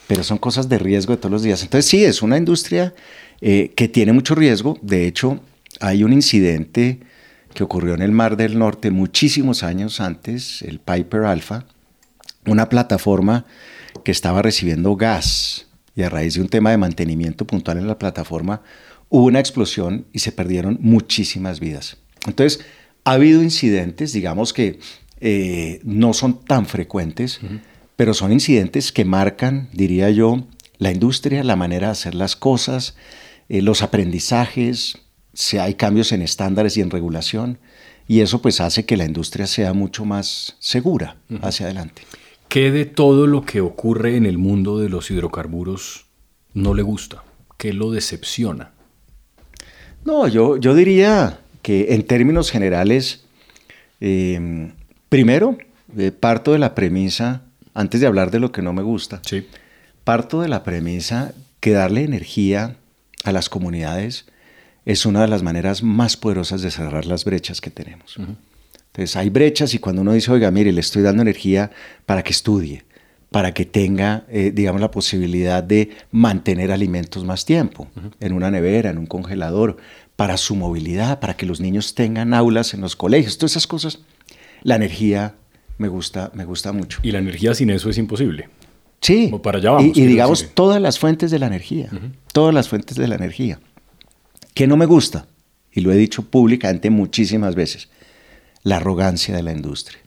pero 0.08 0.24
son 0.24 0.38
cosas 0.38 0.68
de 0.68 0.78
riesgo 0.78 1.12
de 1.12 1.18
todos 1.18 1.30
los 1.30 1.42
días. 1.42 1.62
Entonces 1.62 1.88
sí, 1.88 2.04
es 2.04 2.22
una 2.22 2.36
industria 2.38 2.94
eh, 3.40 3.72
que 3.76 3.86
tiene 3.86 4.12
mucho 4.12 4.34
riesgo. 4.34 4.76
De 4.82 5.06
hecho, 5.06 5.40
hay 5.78 6.02
un 6.02 6.12
incidente 6.12 6.98
que 7.54 7.62
ocurrió 7.62 7.94
en 7.94 8.02
el 8.02 8.10
Mar 8.10 8.36
del 8.36 8.58
Norte 8.58 8.90
muchísimos 8.90 9.62
años 9.62 10.00
antes, 10.00 10.62
el 10.62 10.80
Piper 10.80 11.24
Alpha, 11.24 11.66
una 12.46 12.68
plataforma 12.68 13.44
que 14.02 14.10
estaba 14.10 14.42
recibiendo 14.42 14.96
gas 14.96 15.66
y 15.94 16.02
a 16.02 16.08
raíz 16.08 16.34
de 16.34 16.40
un 16.40 16.48
tema 16.48 16.70
de 16.70 16.78
mantenimiento 16.78 17.46
puntual 17.46 17.78
en 17.78 17.86
la 17.86 17.98
plataforma 17.98 18.62
hubo 19.10 19.26
una 19.26 19.40
explosión 19.40 20.06
y 20.12 20.20
se 20.20 20.32
perdieron 20.32 20.78
muchísimas 20.80 21.60
vidas. 21.60 21.98
Entonces, 22.26 22.64
ha 23.04 23.12
habido 23.12 23.42
incidentes, 23.42 24.12
digamos 24.12 24.52
que 24.52 24.78
eh, 25.20 25.80
no 25.82 26.14
son 26.14 26.44
tan 26.44 26.66
frecuentes, 26.66 27.40
pero 27.98 28.14
son 28.14 28.30
incidentes 28.30 28.92
que 28.92 29.04
marcan, 29.04 29.68
diría 29.72 30.08
yo, 30.10 30.44
la 30.78 30.92
industria, 30.92 31.42
la 31.42 31.56
manera 31.56 31.88
de 31.88 31.92
hacer 31.94 32.14
las 32.14 32.36
cosas, 32.36 32.94
eh, 33.48 33.60
los 33.60 33.82
aprendizajes, 33.82 34.98
si 35.34 35.58
hay 35.58 35.74
cambios 35.74 36.12
en 36.12 36.22
estándares 36.22 36.76
y 36.76 36.80
en 36.80 36.90
regulación, 36.90 37.58
y 38.06 38.20
eso 38.20 38.40
pues 38.40 38.60
hace 38.60 38.86
que 38.86 38.96
la 38.96 39.04
industria 39.04 39.48
sea 39.48 39.72
mucho 39.72 40.04
más 40.04 40.54
segura 40.60 41.16
hacia 41.42 41.66
adelante. 41.66 42.02
¿Qué 42.48 42.70
de 42.70 42.84
todo 42.84 43.26
lo 43.26 43.44
que 43.44 43.60
ocurre 43.60 44.14
en 44.14 44.26
el 44.26 44.38
mundo 44.38 44.78
de 44.78 44.88
los 44.88 45.10
hidrocarburos 45.10 46.06
no 46.54 46.74
le 46.74 46.82
gusta? 46.82 47.24
¿Qué 47.56 47.72
lo 47.72 47.90
decepciona? 47.90 48.70
No, 50.04 50.28
yo, 50.28 50.56
yo 50.56 50.76
diría 50.76 51.40
que 51.62 51.94
en 51.94 52.04
términos 52.04 52.52
generales, 52.52 53.24
eh, 54.00 54.70
primero, 55.08 55.58
eh, 55.96 56.12
parto 56.12 56.52
de 56.52 56.60
la 56.60 56.76
premisa 56.76 57.42
antes 57.78 58.00
de 58.00 58.08
hablar 58.08 58.32
de 58.32 58.40
lo 58.40 58.50
que 58.50 58.60
no 58.60 58.72
me 58.72 58.82
gusta, 58.82 59.22
sí. 59.24 59.46
parto 60.02 60.40
de 60.40 60.48
la 60.48 60.64
premisa 60.64 61.32
que 61.60 61.70
darle 61.70 62.02
energía 62.02 62.74
a 63.22 63.30
las 63.30 63.48
comunidades 63.48 64.26
es 64.84 65.06
una 65.06 65.20
de 65.22 65.28
las 65.28 65.44
maneras 65.44 65.84
más 65.84 66.16
poderosas 66.16 66.60
de 66.60 66.72
cerrar 66.72 67.06
las 67.06 67.24
brechas 67.24 67.60
que 67.60 67.70
tenemos. 67.70 68.16
Entonces 68.18 69.14
hay 69.14 69.30
brechas 69.30 69.74
y 69.74 69.78
cuando 69.78 70.02
uno 70.02 70.12
dice, 70.12 70.32
oiga, 70.32 70.50
mire, 70.50 70.72
le 70.72 70.80
estoy 70.80 71.02
dando 71.02 71.22
energía 71.22 71.70
para 72.04 72.24
que 72.24 72.32
estudie, 72.32 72.84
para 73.30 73.54
que 73.54 73.64
tenga, 73.64 74.24
eh, 74.28 74.50
digamos, 74.52 74.80
la 74.80 74.90
posibilidad 74.90 75.62
de 75.62 75.90
mantener 76.10 76.72
alimentos 76.72 77.24
más 77.24 77.44
tiempo, 77.44 77.86
en 78.18 78.32
una 78.32 78.50
nevera, 78.50 78.90
en 78.90 78.98
un 78.98 79.06
congelador, 79.06 79.76
para 80.16 80.36
su 80.36 80.56
movilidad, 80.56 81.20
para 81.20 81.36
que 81.36 81.46
los 81.46 81.60
niños 81.60 81.94
tengan 81.94 82.34
aulas 82.34 82.74
en 82.74 82.80
los 82.80 82.96
colegios, 82.96 83.38
todas 83.38 83.52
esas 83.52 83.68
cosas. 83.68 84.00
La 84.64 84.74
energía 84.74 85.36
me 85.78 85.88
gusta, 85.88 86.30
me 86.34 86.44
gusta 86.44 86.72
mucho. 86.72 87.00
Y 87.02 87.12
la 87.12 87.18
energía 87.18 87.54
sin 87.54 87.70
eso 87.70 87.88
es 87.88 87.98
imposible. 87.98 88.48
Sí. 89.00 89.32
para 89.42 89.58
allá 89.58 89.70
vamos, 89.70 89.96
y, 89.96 90.06
digamos, 90.06 90.50
todas 90.54 90.82
las 90.82 90.98
fuentes 90.98 91.30
de 91.30 91.38
la 91.38 91.46
energía, 91.46 91.88
todas 92.32 92.52
las 92.52 92.68
fuentes 92.68 92.96
de 92.96 93.06
la 93.06 93.14
energía. 93.14 93.60
¿Qué 94.54 94.66
no 94.66 94.76
me 94.76 94.86
gusta? 94.86 95.28
Y 95.72 95.82
lo 95.82 95.92
he 95.92 95.96
dicho 95.96 96.24
públicamente 96.24 96.90
muchísimas 96.90 97.54
veces, 97.54 97.88
la 98.64 98.76
arrogancia 98.76 99.36
de 99.36 99.42
la 99.44 99.52
industria. 99.52 100.00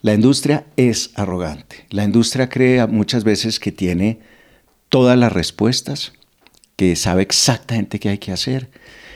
La 0.00 0.14
industria 0.14 0.64
es 0.76 1.10
arrogante. 1.14 1.84
La 1.90 2.04
industria 2.04 2.48
cree 2.48 2.86
muchas 2.86 3.22
veces 3.22 3.60
que 3.60 3.70
tiene 3.70 4.20
todas 4.88 5.18
las 5.18 5.30
respuestas, 5.30 6.14
que 6.76 6.96
sabe 6.96 7.20
exactamente 7.20 8.00
qué 8.00 8.08
hay 8.08 8.18
que 8.18 8.32
hacer. 8.32 8.70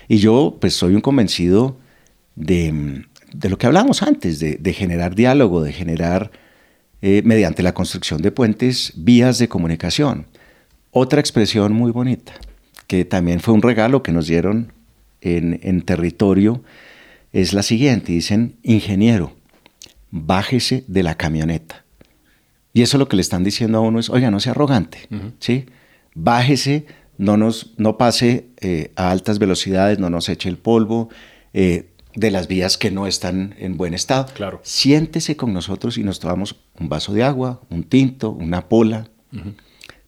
Y 0.08 0.18
yo 0.18 0.58
pues 0.60 0.74
soy 0.74 0.94
un 0.94 1.00
convencido 1.00 1.78
de, 2.36 3.06
lo 3.42 3.58
que 3.58 3.66
hablamos 3.66 4.02
antes, 4.02 4.40
de, 4.40 4.72
generar 4.72 5.14
diálogo, 5.14 5.62
de 5.62 5.72
generar 5.72 6.30
eh, 7.02 7.22
mediante 7.24 7.62
la 7.62 7.74
construcción 7.74 8.22
de 8.22 8.30
puentes 8.30 8.92
vías 8.96 9.38
de 9.38 9.48
comunicación. 9.48 10.26
Otra 10.90 11.20
expresión 11.20 11.72
muy 11.72 11.90
bonita, 11.90 12.32
que 12.86 13.04
también 13.04 13.40
fue 13.40 13.54
un 13.54 13.62
regalo 13.62 14.02
que 14.02 14.12
nos 14.12 14.26
dieron 14.26 14.72
en, 15.20 15.60
en 15.62 15.82
territorio, 15.82 16.62
es 17.32 17.52
la 17.52 17.62
siguiente. 17.62 18.12
Dicen, 18.12 18.56
ingeniero, 18.62 19.34
bájese 20.10 20.84
de 20.86 21.02
la 21.02 21.16
camioneta. 21.16 21.84
Y 22.72 22.82
eso 22.82 22.98
lo 22.98 23.08
que 23.08 23.16
le 23.16 23.22
están 23.22 23.44
diciendo 23.44 23.78
a 23.78 23.80
uno 23.80 24.00
es, 24.00 24.10
oiga, 24.10 24.30
no 24.30 24.40
sea 24.40 24.52
arrogante, 24.52 25.08
¿sí? 25.38 25.66
Bájese, 26.14 26.86
no, 27.18 27.36
nos, 27.36 27.74
no 27.78 27.96
pase 27.96 28.46
eh, 28.60 28.92
a 28.96 29.12
altas 29.12 29.38
velocidades, 29.38 30.00
no 30.00 30.10
nos 30.10 30.28
eche 30.28 30.48
el 30.48 30.58
polvo 30.58 31.08
eh, 31.52 31.90
de 32.14 32.30
las 32.30 32.48
vías 32.48 32.78
que 32.78 32.90
no 32.90 33.06
están 33.06 33.54
en 33.58 33.76
buen 33.76 33.94
estado. 33.94 34.26
Claro. 34.34 34.60
Siéntese 34.62 35.36
con 35.36 35.52
nosotros 35.52 35.98
y 35.98 36.04
nos 36.04 36.20
tomamos 36.20 36.56
un 36.78 36.88
vaso 36.88 37.12
de 37.12 37.24
agua, 37.24 37.60
un 37.70 37.84
tinto, 37.84 38.30
una 38.30 38.68
pola. 38.68 39.08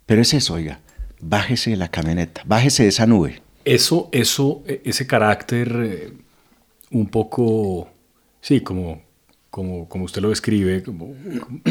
Pero 0.06 0.22
es 0.22 0.34
eso, 0.34 0.54
oiga, 0.54 0.80
bájese 1.20 1.70
de 1.70 1.76
la 1.76 1.90
camioneta, 1.90 2.42
bájese 2.46 2.84
de 2.84 2.90
esa 2.90 3.06
nube. 3.06 3.42
Eso, 3.64 4.08
eso, 4.12 4.62
e, 4.66 4.82
ese 4.84 5.06
carácter 5.08 5.82
eh, 5.84 6.12
un 6.92 7.08
poco, 7.08 7.88
sí, 8.40 8.60
como 8.60 9.06
como, 9.56 9.88
como 9.88 10.04
usted 10.04 10.20
lo 10.20 10.28
describe, 10.28 10.82
como 10.82 11.14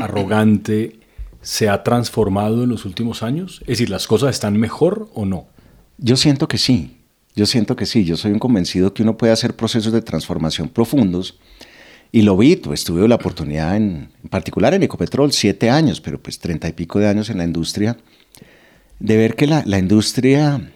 arrogante, 0.01 0.99
se 1.41 1.69
ha 1.69 1.83
transformado 1.83 2.63
en 2.63 2.69
los 2.69 2.83
últimos 2.83 3.21
años? 3.21 3.59
Es 3.61 3.67
decir, 3.67 3.91
¿las 3.91 4.07
cosas 4.07 4.31
están 4.31 4.57
mejor 4.57 5.07
o 5.13 5.23
no? 5.23 5.45
Yo 5.99 6.15
siento 6.15 6.47
que 6.47 6.57
sí, 6.57 6.97
yo 7.35 7.45
siento 7.45 7.75
que 7.75 7.85
sí, 7.85 8.05
yo 8.05 8.17
soy 8.17 8.31
un 8.31 8.39
convencido 8.39 8.93
que 8.93 9.03
uno 9.03 9.17
puede 9.17 9.33
hacer 9.33 9.55
procesos 9.55 9.91
de 9.93 10.01
transformación 10.01 10.69
profundos 10.69 11.37
y 12.11 12.21
lo 12.21 12.37
vi, 12.37 12.55
pues, 12.55 12.83
tuve 12.83 13.07
la 13.07 13.15
oportunidad 13.15 13.75
en, 13.75 14.09
particular 14.29 14.73
en 14.73 14.83
Ecopetrol, 14.83 15.33
siete 15.33 15.69
años, 15.69 15.99
pero 15.99 16.21
pues 16.21 16.39
treinta 16.39 16.69
y 16.69 16.73
pico 16.73 16.99
de 16.99 17.07
años 17.07 17.29
en 17.29 17.37
la 17.37 17.43
industria, 17.43 17.97
de 18.99 19.17
ver 19.17 19.35
que 19.35 19.47
la, 19.47 19.63
la 19.65 19.79
industria 19.79 20.71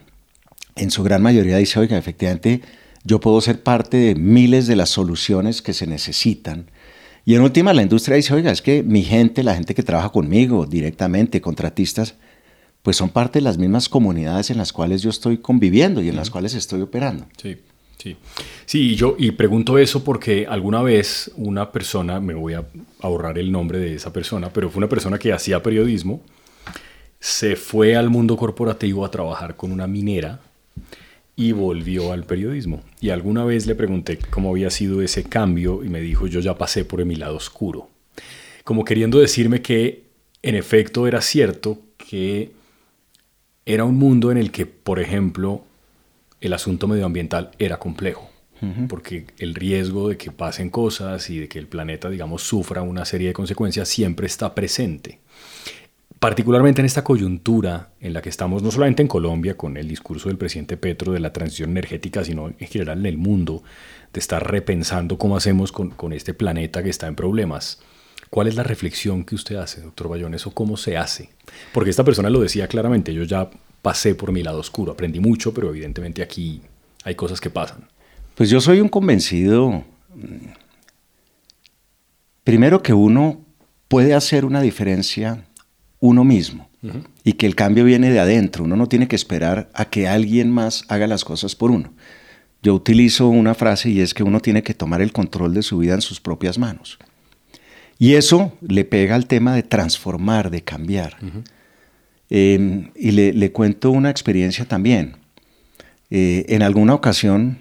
en 0.76 0.90
su 0.90 1.02
gran 1.02 1.22
mayoría 1.22 1.56
dice, 1.56 1.80
oiga, 1.80 1.96
efectivamente, 1.96 2.60
yo 3.04 3.20
puedo 3.20 3.40
ser 3.40 3.62
parte 3.62 3.96
de 3.96 4.14
miles 4.14 4.66
de 4.66 4.76
las 4.76 4.90
soluciones 4.90 5.62
que 5.62 5.72
se 5.72 5.86
necesitan 5.86 6.66
y 7.24 7.34
en 7.34 7.42
última, 7.42 7.72
la 7.72 7.82
industria 7.82 8.16
dice, 8.16 8.34
oiga, 8.34 8.50
es 8.50 8.62
que 8.62 8.82
mi 8.82 9.02
gente, 9.02 9.42
la 9.42 9.54
gente 9.54 9.74
que 9.74 9.82
trabaja 9.82 10.08
conmigo 10.08 10.66
directamente, 10.66 11.40
contratistas, 11.40 12.14
pues 12.82 12.96
son 12.96 13.10
parte 13.10 13.38
de 13.38 13.42
las 13.42 13.58
mismas 13.58 13.88
comunidades 13.88 14.50
en 14.50 14.58
las 14.58 14.72
cuales 14.72 15.02
yo 15.02 15.10
estoy 15.10 15.38
conviviendo 15.38 16.02
y 16.02 16.08
en 16.08 16.16
las 16.16 16.30
cuales 16.30 16.54
estoy 16.54 16.80
operando. 16.82 17.26
Sí. 17.36 17.58
Sí, 17.98 18.16
sí, 18.64 18.94
yo 18.96 19.14
y 19.18 19.30
pregunto 19.32 19.76
eso 19.76 20.02
porque 20.02 20.46
alguna 20.48 20.80
vez 20.80 21.30
una 21.36 21.70
persona, 21.70 22.18
me 22.18 22.32
voy 22.32 22.54
a 22.54 22.64
ahorrar 23.02 23.36
el 23.36 23.52
nombre 23.52 23.78
de 23.78 23.94
esa 23.96 24.10
persona, 24.10 24.50
pero 24.50 24.70
fue 24.70 24.78
una 24.78 24.88
persona 24.88 25.18
que 25.18 25.34
hacía 25.34 25.62
periodismo, 25.62 26.22
se 27.18 27.56
fue 27.56 27.96
al 27.96 28.08
mundo 28.08 28.38
corporativo 28.38 29.04
a 29.04 29.10
trabajar 29.10 29.54
con 29.54 29.70
una 29.70 29.86
minera 29.86 30.40
y 31.36 31.52
volvió 31.52 32.12
al 32.12 32.24
periodismo. 32.24 32.82
Y 33.02 33.10
alguna 33.10 33.44
vez 33.44 33.66
le 33.66 33.74
pregunté 33.74 34.18
cómo 34.30 34.50
había 34.50 34.70
sido 34.70 35.02
ese 35.02 35.24
cambio 35.24 35.84
y 35.84 35.90
me 35.90 36.00
dijo, 36.00 36.26
yo 36.26 36.40
ya 36.40 36.56
pasé 36.56 36.86
por 36.86 37.04
mi 37.04 37.16
lado 37.16 37.36
oscuro. 37.36 37.90
Como 38.64 38.84
queriendo 38.84 39.20
decirme 39.20 39.60
que 39.60 40.04
en 40.42 40.54
efecto 40.54 41.06
era 41.06 41.20
cierto 41.20 41.78
que 41.98 42.52
era 43.74 43.84
un 43.84 43.96
mundo 43.96 44.30
en 44.30 44.38
el 44.38 44.50
que, 44.50 44.66
por 44.66 45.00
ejemplo, 45.00 45.64
el 46.40 46.52
asunto 46.52 46.88
medioambiental 46.88 47.50
era 47.58 47.78
complejo, 47.78 48.30
porque 48.88 49.26
el 49.38 49.54
riesgo 49.54 50.08
de 50.08 50.16
que 50.16 50.30
pasen 50.30 50.70
cosas 50.70 51.30
y 51.30 51.38
de 51.38 51.48
que 51.48 51.58
el 51.58 51.66
planeta, 51.66 52.10
digamos, 52.10 52.42
sufra 52.42 52.82
una 52.82 53.04
serie 53.04 53.28
de 53.28 53.32
consecuencias 53.32 53.88
siempre 53.88 54.26
está 54.26 54.54
presente 54.54 55.18
particularmente 56.20 56.82
en 56.82 56.86
esta 56.86 57.02
coyuntura 57.02 57.88
en 57.98 58.12
la 58.12 58.20
que 58.20 58.28
estamos, 58.28 58.62
no 58.62 58.70
solamente 58.70 59.02
en 59.02 59.08
Colombia, 59.08 59.56
con 59.56 59.78
el 59.78 59.88
discurso 59.88 60.28
del 60.28 60.36
presidente 60.36 60.76
Petro 60.76 61.12
de 61.12 61.18
la 61.18 61.32
transición 61.32 61.70
energética, 61.70 62.24
sino 62.24 62.48
en 62.48 62.68
general 62.68 63.00
en 63.00 63.06
el 63.06 63.16
mundo, 63.16 63.64
de 64.12 64.20
estar 64.20 64.48
repensando 64.48 65.16
cómo 65.18 65.36
hacemos 65.36 65.72
con, 65.72 66.12
este 66.12 66.34
planeta 66.34 66.82
que 66.82 66.90
está 66.90 67.06
en 67.06 67.16
problemas. 67.16 67.80
¿Cuál 68.30 68.46
es 68.46 68.54
la 68.54 68.62
reflexión 68.62 69.24
que 69.24 69.34
usted 69.34 69.56
hace, 69.56 69.80
doctor 69.80 70.08
Bayones, 70.08 70.46
o 70.46 70.52
cómo 70.52 70.76
se 70.76 70.96
hace? 70.96 71.30
Porque 71.72 71.90
esta 71.90 72.04
persona 72.04 72.30
lo 72.30 72.40
decía 72.40 72.68
claramente, 72.68 73.12
yo 73.12 73.24
ya 73.24 73.50
pasé 73.82 74.14
por 74.14 74.30
mi 74.30 74.44
lado 74.44 74.60
oscuro, 74.60 74.92
aprendí 74.92 75.18
mucho, 75.18 75.52
pero 75.52 75.70
evidentemente 75.70 76.22
aquí 76.22 76.62
hay 77.02 77.16
cosas 77.16 77.40
que 77.40 77.50
pasan. 77.50 77.88
Pues 78.36 78.48
yo 78.48 78.60
soy 78.60 78.80
un 78.80 78.88
convencido, 78.88 79.84
primero 82.44 82.82
que 82.82 82.92
uno 82.92 83.44
puede 83.88 84.14
hacer 84.14 84.44
una 84.44 84.60
diferencia 84.60 85.44
uno 85.98 86.24
mismo 86.24 86.70
y 87.24 87.34
que 87.34 87.46
el 87.46 87.54
cambio 87.54 87.84
viene 87.84 88.10
de 88.10 88.20
adentro. 88.20 88.64
Uno 88.64 88.76
no 88.76 88.86
tiene 88.86 89.08
que 89.08 89.16
esperar 89.16 89.68
a 89.74 89.86
que 89.86 90.08
alguien 90.08 90.50
más 90.50 90.84
haga 90.88 91.06
las 91.06 91.24
cosas 91.24 91.54
por 91.56 91.70
uno. 91.70 91.92
Yo 92.62 92.74
utilizo 92.74 93.28
una 93.28 93.54
frase 93.54 93.90
y 93.90 94.00
es 94.00 94.14
que 94.14 94.22
uno 94.22 94.40
tiene 94.40 94.62
que 94.62 94.72
tomar 94.72 95.02
el 95.02 95.12
control 95.12 95.52
de 95.52 95.62
su 95.62 95.78
vida 95.78 95.94
en 95.94 96.00
sus 96.00 96.20
propias 96.20 96.58
manos. 96.58 96.98
Y 98.00 98.14
eso 98.14 98.56
le 98.62 98.86
pega 98.86 99.14
al 99.14 99.26
tema 99.26 99.54
de 99.54 99.62
transformar, 99.62 100.50
de 100.50 100.64
cambiar. 100.64 101.18
Em, 102.30 102.90
y 102.96 103.10
le, 103.10 103.52
cuento 103.52 103.90
una 103.90 104.08
experiencia 104.08 104.64
también. 104.64 105.18
Eh, 106.08 106.46
en 106.48 106.62
alguna 106.62 106.94
ocasión, 106.94 107.58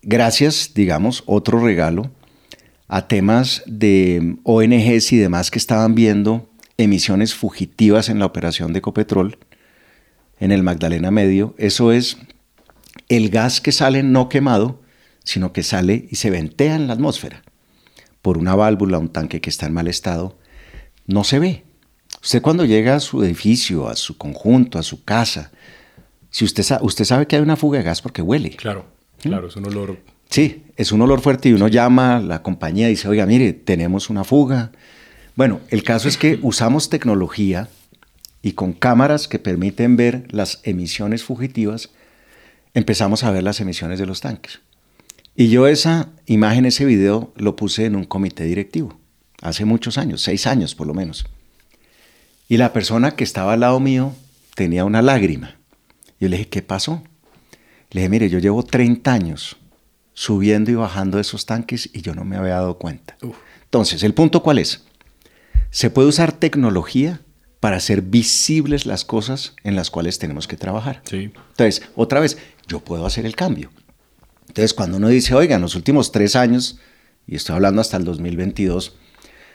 gracias, 0.00 0.72
digamos, 0.74 1.22
otro 1.26 1.62
regalo, 1.62 2.10
a 2.88 3.08
temas 3.08 3.62
de 3.66 4.36
ONGs 4.42 5.12
y 5.12 5.18
demás 5.18 5.50
que 5.50 5.58
estaban 5.58 5.94
viendo 5.94 6.48
emisiones 6.78 7.34
fugitivas 7.34 8.08
en 8.08 8.20
la 8.20 8.24
operación 8.24 8.72
de 8.72 8.78
Ecopetrol 8.78 9.36
en 10.38 10.50
el 10.50 10.62
Magdalena 10.62 11.10
Medio. 11.10 11.54
Eso 11.58 11.92
es 11.92 12.16
el 13.10 13.28
gas 13.28 13.60
que 13.60 13.70
sale 13.70 14.02
no 14.02 14.30
quemado, 14.30 14.80
sino 15.24 15.52
que 15.52 15.62
sale 15.62 16.06
y 16.10 16.16
se 16.16 16.30
ventea 16.30 16.74
en 16.74 16.86
la 16.86 16.94
atmósfera 16.94 17.42
por 18.22 18.38
una 18.38 18.54
válvula, 18.54 18.98
un 18.98 19.08
tanque 19.08 19.40
que 19.40 19.50
está 19.50 19.66
en 19.66 19.74
mal 19.74 19.88
estado. 19.88 20.38
No 21.06 21.24
se 21.24 21.38
ve. 21.38 21.64
Usted 22.22 22.42
cuando 22.42 22.64
llega 22.64 22.96
a 22.96 23.00
su 23.00 23.22
edificio, 23.22 23.88
a 23.88 23.96
su 23.96 24.18
conjunto, 24.18 24.78
a 24.78 24.82
su 24.82 25.04
casa, 25.04 25.52
si 26.30 26.44
usted, 26.44 26.64
usted 26.82 27.04
sabe 27.04 27.26
que 27.26 27.36
hay 27.36 27.42
una 27.42 27.56
fuga 27.56 27.78
de 27.78 27.84
gas 27.84 28.02
porque 28.02 28.22
huele. 28.22 28.50
Claro, 28.50 28.86
¿Mm? 29.24 29.28
claro, 29.28 29.48
es 29.48 29.56
un 29.56 29.66
olor. 29.66 29.98
Sí, 30.28 30.64
es 30.76 30.92
un 30.92 31.02
olor 31.02 31.20
fuerte 31.20 31.48
y 31.48 31.52
uno 31.52 31.66
llama 31.68 32.18
a 32.18 32.20
la 32.20 32.42
compañía 32.42 32.86
y 32.86 32.90
dice, 32.90 33.08
oiga, 33.08 33.26
mire, 33.26 33.52
tenemos 33.52 34.10
una 34.10 34.22
fuga, 34.22 34.70
bueno, 35.40 35.60
el 35.70 35.82
caso 35.82 36.06
es 36.06 36.16
que 36.16 36.38
usamos 36.42 36.90
tecnología 36.90 37.68
y 38.42 38.52
con 38.52 38.72
cámaras 38.72 39.26
que 39.26 39.38
permiten 39.38 39.96
ver 39.96 40.26
las 40.30 40.60
emisiones 40.64 41.24
fugitivas, 41.24 41.90
empezamos 42.74 43.24
a 43.24 43.30
ver 43.30 43.42
las 43.42 43.60
emisiones 43.60 43.98
de 43.98 44.06
los 44.06 44.20
tanques. 44.20 44.60
Y 45.40 45.48
yo 45.48 45.66
esa 45.66 46.10
imagen, 46.26 46.66
ese 46.66 46.84
video, 46.84 47.32
lo 47.34 47.56
puse 47.56 47.86
en 47.86 47.96
un 47.96 48.04
comité 48.04 48.44
directivo, 48.44 49.00
hace 49.40 49.64
muchos 49.64 49.96
años, 49.96 50.20
seis 50.20 50.46
años 50.46 50.74
por 50.74 50.86
lo 50.86 50.92
menos. 50.92 51.24
Y 52.46 52.58
la 52.58 52.74
persona 52.74 53.12
que 53.12 53.24
estaba 53.24 53.54
al 53.54 53.60
lado 53.60 53.80
mío 53.80 54.12
tenía 54.54 54.84
una 54.84 55.00
lágrima. 55.00 55.56
Yo 56.20 56.28
le 56.28 56.36
dije, 56.36 56.50
¿qué 56.50 56.60
pasó? 56.60 57.02
Le 57.90 58.02
dije, 58.02 58.10
mire, 58.10 58.28
yo 58.28 58.38
llevo 58.38 58.62
30 58.62 59.10
años 59.10 59.56
subiendo 60.12 60.72
y 60.72 60.74
bajando 60.74 61.18
esos 61.18 61.46
tanques 61.46 61.88
y 61.90 62.02
yo 62.02 62.14
no 62.14 62.26
me 62.26 62.36
había 62.36 62.56
dado 62.56 62.76
cuenta. 62.76 63.16
Entonces, 63.64 64.02
¿el 64.02 64.12
punto 64.12 64.42
cuál 64.42 64.58
es? 64.58 64.84
Se 65.70 65.88
puede 65.88 66.08
usar 66.08 66.32
tecnología 66.32 67.22
para 67.60 67.78
hacer 67.78 68.02
visibles 68.02 68.84
las 68.84 69.06
cosas 69.06 69.54
en 69.64 69.74
las 69.74 69.90
cuales 69.90 70.18
tenemos 70.18 70.46
que 70.46 70.58
trabajar. 70.58 71.00
Sí. 71.08 71.32
Entonces, 71.52 71.80
otra 71.96 72.20
vez, 72.20 72.36
yo 72.68 72.80
puedo 72.80 73.06
hacer 73.06 73.24
el 73.24 73.36
cambio. 73.36 73.70
Entonces, 74.50 74.74
cuando 74.74 74.96
uno 74.96 75.06
dice, 75.06 75.32
oiga, 75.32 75.54
en 75.54 75.62
los 75.62 75.76
últimos 75.76 76.10
tres 76.10 76.34
años, 76.34 76.80
y 77.24 77.36
estoy 77.36 77.54
hablando 77.54 77.80
hasta 77.80 77.96
el 77.96 78.04
2022, 78.04 78.96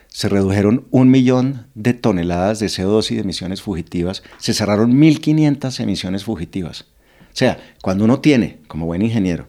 se 0.07 0.29
redujeron 0.29 0.87
un 0.89 1.11
millón 1.11 1.67
de 1.75 1.93
toneladas 1.93 2.59
de 2.59 2.67
CO2 2.67 3.11
y 3.11 3.15
de 3.15 3.21
emisiones 3.21 3.61
fugitivas, 3.61 4.23
se 4.37 4.53
cerraron 4.53 4.93
1.500 4.93 5.81
emisiones 5.81 6.23
fugitivas. 6.23 6.85
O 7.23 7.33
sea, 7.33 7.59
cuando 7.81 8.05
uno 8.05 8.21
tiene, 8.21 8.61
como 8.69 8.85
buen 8.85 9.01
ingeniero, 9.01 9.47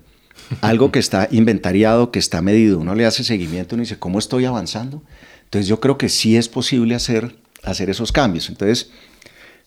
algo 0.62 0.90
que 0.90 0.98
está 0.98 1.28
inventariado, 1.30 2.10
que 2.10 2.18
está 2.18 2.42
medido, 2.42 2.80
uno 2.80 2.96
le 2.96 3.06
hace 3.06 3.22
seguimiento, 3.22 3.76
uno 3.76 3.82
dice, 3.82 4.00
¿cómo 4.00 4.18
estoy 4.18 4.46
avanzando? 4.46 5.04
Entonces 5.44 5.68
yo 5.68 5.78
creo 5.78 5.96
que 5.96 6.08
sí 6.08 6.36
es 6.36 6.48
posible 6.48 6.96
hacer, 6.96 7.36
hacer 7.62 7.88
esos 7.88 8.10
cambios. 8.10 8.48
Entonces, 8.48 8.90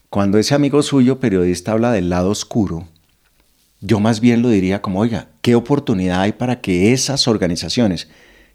cuando 0.10 0.38
ese 0.40 0.56
amigo 0.56 0.84
suyo, 0.84 1.22
periodista, 1.22 1.72
habla 1.72 1.94
del 1.94 2.10
lado 2.10 2.32
oscuro, 2.32 2.90
yo 3.82 4.00
más 4.00 4.20
bien 4.20 4.42
lo 4.42 4.50
diría 4.50 4.82
como, 4.82 5.00
oiga, 5.00 5.30
¿qué 5.42 5.56
oportunidad 5.56 6.22
hay 6.22 6.34
para 6.34 6.62
que 6.62 6.92
esas 6.94 7.28
organizaciones 7.28 8.10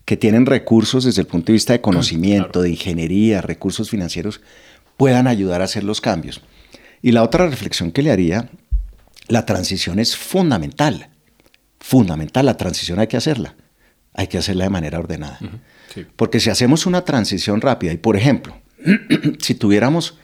que 0.05 0.17
tienen 0.17 0.47
recursos 0.47 1.05
desde 1.05 1.23
el 1.23 1.27
punto 1.27 1.47
de 1.47 1.55
vista 1.55 1.73
de 1.73 1.81
conocimiento, 1.81 2.61
de 2.61 2.71
ingeniería, 2.71 3.41
recursos 3.41 3.89
financieros, 3.91 4.41
puedan 4.97 5.27
ayudar 5.27 5.61
a 5.61 5.65
hacer 5.65 5.83
los 5.85 6.01
cambios. 6.01 6.43
Y 7.01 7.13
la 7.13 7.23
otra 7.23 7.47
reflexión 7.47 7.91
que 7.91 8.03
le 8.03 8.11
haría, 8.11 8.51
la 9.29 9.47
transición 9.47 9.99
es 9.99 10.17
fundamental, 10.17 11.09
fundamental, 11.81 12.47
la 12.47 12.57
transición 12.57 12.99
hay 12.99 13.07
que 13.07 13.17
hacerla, 13.17 13.57
hay 14.13 14.27
que 14.27 14.39
hacerla 14.39 14.65
de 14.65 14.71
manera 14.71 14.99
ordenada. 14.99 15.39
Porque 16.17 16.41
si 16.41 16.51
hacemos 16.51 16.87
una 16.87 17.05
transición 17.05 17.61
rápida, 17.61 17.93
y 17.93 17.97
por 17.97 18.17
ejemplo, 18.17 18.61
si 19.39 19.55
tuviéramos 19.55 20.19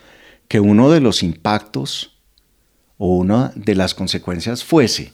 que 0.48 0.60
uno 0.60 0.90
de 0.90 1.00
los 1.00 1.22
impactos 1.22 2.09
o 3.02 3.16
una 3.16 3.50
de 3.54 3.74
las 3.74 3.94
consecuencias 3.94 4.62
fuese 4.62 5.12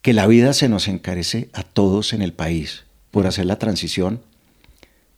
que 0.00 0.14
la 0.14 0.26
vida 0.26 0.54
se 0.54 0.70
nos 0.70 0.88
encarece 0.88 1.50
a 1.52 1.62
todos 1.62 2.14
en 2.14 2.22
el 2.22 2.32
país, 2.32 2.84
por 3.10 3.26
hacer 3.26 3.44
la 3.44 3.58
transición, 3.58 4.22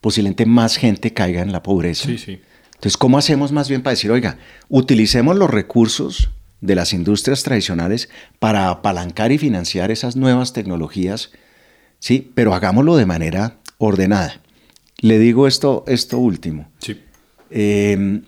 posiblemente 0.01 0.45
más 0.45 0.75
gente 0.77 1.15
caiga 1.15 1.41
en 1.41 1.53
la 1.53 1.63
pobreza. 1.63 2.07
Sí, 2.07 2.19
sí. 2.19 2.41
Entonces, 2.75 2.97
¿cómo 2.97 3.17
hacemos 3.17 3.53
más 3.53 3.69
bien 3.69 3.83
para 3.83 3.93
decir, 3.93 4.11
oiga, 4.11 4.39
utilicemos 4.69 5.37
los 5.37 5.51
recursos 5.51 6.31
de 6.61 6.75
las 6.75 6.93
industrias 6.93 7.45
tradicionales 7.45 8.09
para 8.41 8.71
apalancar 8.71 9.31
y 9.31 9.39
financiar 9.39 9.93
esas 9.93 10.17
nuevas 10.17 10.53
tecnologías, 10.53 11.31
sí, 12.01 12.33
pero 12.35 12.55
hagámoslo 12.55 12.97
de 12.97 13.07
manera 13.07 13.59
ordenada. 13.79 14.41
Le 15.01 15.21
digo 15.21 15.47
esto, 15.47 15.85
esto 15.87 16.19
último. 16.19 16.69
Sí. 16.81 17.01
Em, 17.51 18.25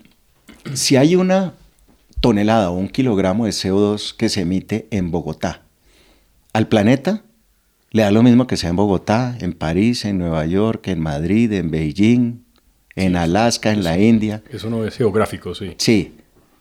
si 0.72 0.94
hay 0.94 1.16
una 1.16 1.54
tonelada 2.20 2.70
o 2.70 2.74
un 2.74 2.88
kilogramo 2.88 3.46
de 3.46 3.52
CO2 3.52 4.14
que 4.16 4.28
se 4.28 4.42
emite 4.42 4.86
en 4.90 5.10
Bogotá 5.10 5.62
al 6.52 6.68
planeta, 6.68 7.22
le 7.90 8.02
da 8.02 8.10
lo 8.10 8.22
mismo 8.22 8.46
que 8.46 8.56
sea 8.56 8.70
en 8.70 8.76
Bogotá, 8.76 9.36
en 9.40 9.52
París, 9.52 10.04
en 10.04 10.18
Nueva 10.18 10.46
York, 10.46 10.88
en 10.88 11.00
Madrid, 11.00 11.52
en 11.52 11.70
Beijing, 11.70 12.44
en 12.94 13.16
Alaska, 13.16 13.72
en 13.72 13.84
la 13.84 13.98
India. 13.98 14.42
Eso 14.50 14.70
no 14.70 14.84
es 14.84 14.96
geográfico, 14.96 15.54
sí. 15.54 15.74
Sí, 15.78 16.14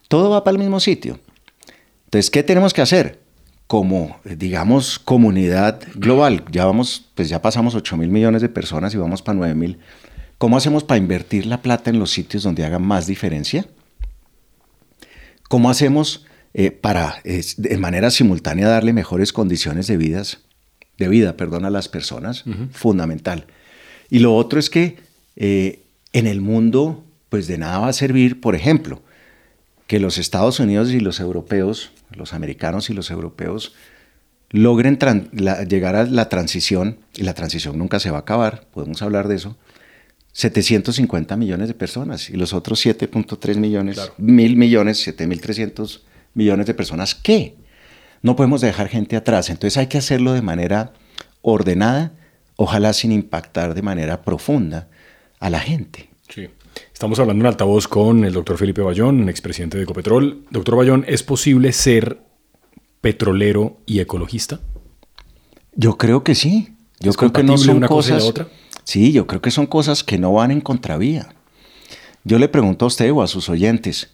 todo 0.08 0.30
va 0.30 0.44
para 0.44 0.56
el 0.56 0.60
mismo 0.60 0.80
sitio. 0.80 1.20
Entonces, 2.06 2.32
¿qué 2.32 2.44
tenemos 2.44 2.74
que 2.74 2.82
hacer? 2.82 3.20
Como, 3.68 4.18
digamos, 4.24 4.98
comunidad 4.98 5.80
global, 5.94 6.44
ya 6.52 6.66
vamos, 6.66 7.10
pues 7.14 7.30
ya 7.30 7.42
pasamos 7.42 7.76
8 7.76 7.98
mil 7.98 8.10
millones 8.10 8.42
de 8.42 8.50
personas 8.50 8.94
y 8.96 8.98
vamos 8.98 9.22
para 9.22 9.38
9 9.38 9.54
mil. 9.54 9.78
¿Cómo 10.40 10.58
hacemos 10.58 10.84
para 10.84 10.98
invertir 10.98 11.46
la 11.46 11.62
plata 11.62 11.92
en 11.92 12.00
los 12.00 12.10
sitios 12.10 12.42
donde 12.42 12.66
haga 12.66 12.80
más 12.80 13.06
diferencia? 13.06 13.68
¿Cómo 15.50 15.70
hacemos 15.70 16.26
eh, 16.54 16.72
para, 16.72 17.22
de 17.24 17.78
manera 17.78 18.10
simultánea, 18.10 18.70
darle 18.70 18.94
mejores 18.94 19.34
condiciones 19.34 19.88
de 19.88 19.98
vidas 19.98 20.40
de 21.00 21.08
vida, 21.08 21.38
perdón, 21.38 21.66
a 21.66 21.70
las 21.70 21.88
personas, 21.88 22.44
fundamental. 22.72 23.46
Y 24.10 24.20
lo 24.20 24.36
otro 24.36 24.60
es 24.60 24.70
que 24.70 24.98
eh, 25.38 25.82
en 26.14 26.28
el 26.28 26.42
mundo, 26.42 27.04
pues 27.30 27.48
de 27.48 27.58
nada 27.58 27.80
va 27.80 27.88
a 27.88 27.94
servir, 27.94 28.42
por 28.42 28.54
ejemplo, 28.54 29.02
que 29.88 30.00
los 30.00 30.18
Estados 30.18 30.60
Unidos 30.60 30.92
y 30.92 31.00
los 31.00 31.20
europeos, 31.20 31.92
los 32.12 32.34
americanos 32.34 32.90
y 32.90 32.94
los 32.94 33.10
europeos, 33.10 33.74
logren 34.52 35.00
llegar 35.68 35.96
a 35.96 36.04
la 36.04 36.28
transición, 36.28 36.98
y 37.16 37.24
la 37.24 37.34
transición 37.34 37.78
nunca 37.78 38.00
se 38.00 38.12
va 38.12 38.18
a 38.18 38.22
acabar, 38.22 38.68
podemos 38.74 39.02
hablar 39.02 39.28
de 39.28 39.36
eso, 39.36 39.58
750 40.34 41.36
millones 41.36 41.68
de 41.68 41.74
personas 41.74 42.30
y 42.30 42.38
los 42.38 42.54
otros 42.54 42.86
7.3 42.86 43.58
millones, 43.58 44.12
mil 44.18 44.56
millones, 44.56 45.06
7.300 45.08 46.02
millones 46.34 46.66
de 46.68 46.74
personas, 46.74 47.16
¿qué? 47.16 47.56
no 48.22 48.36
podemos 48.36 48.62
dejar 48.62 48.88
gente 48.90 49.16
atrás. 49.16 49.50
Entonces 49.50 49.78
hay 49.78 49.88
que 49.88 49.98
hacerlo 49.98 50.34
de 50.34 50.42
manera 50.42 50.94
ordenada, 51.42 52.14
ojalá 52.56 52.94
sin 52.94 53.12
impactar 53.12 53.74
de 53.74 53.82
manera 53.82 54.22
profunda 54.24 54.90
a 55.40 55.50
la 55.50 55.60
gente. 55.60 56.10
Sí. 56.28 56.50
Estamos 56.94 57.20
hablando 57.20 57.44
en 57.44 57.48
altavoz 57.48 57.88
con 57.88 58.26
el 58.26 58.34
doctor 58.34 58.58
Felipe 58.58 58.82
Bayón, 58.82 59.30
expresidente 59.30 59.78
de 59.78 59.84
Ecopetrol. 59.84 60.46
Doctor 60.52 60.76
Bayón, 60.76 61.06
¿es 61.08 61.24
posible 61.24 61.72
ser 61.72 62.20
petrolero 63.02 63.80
y 63.86 64.00
ecologista? 64.00 64.60
Yo 65.74 65.98
creo 65.98 66.24
que 66.24 66.36
sí. 66.36 66.76
Yo 67.00 67.14
creo 67.14 67.32
que 67.32 67.44
no 67.44 67.58
son 67.58 67.78
una 67.78 67.88
cosas. 67.88 68.12
Cosa 68.12 68.20
y 68.20 68.24
la 68.24 68.30
otra? 68.30 68.48
Sí, 68.90 69.12
yo 69.12 69.28
creo 69.28 69.40
que 69.40 69.52
son 69.52 69.68
cosas 69.68 70.04
que 70.04 70.18
no 70.18 70.34
van 70.34 70.50
en 70.50 70.62
contravía. 70.62 71.30
Yo 72.24 72.40
le 72.40 72.48
pregunto 72.48 72.86
a 72.86 72.88
usted 72.88 73.12
o 73.12 73.22
a 73.22 73.28
sus 73.28 73.48
oyentes, 73.48 74.10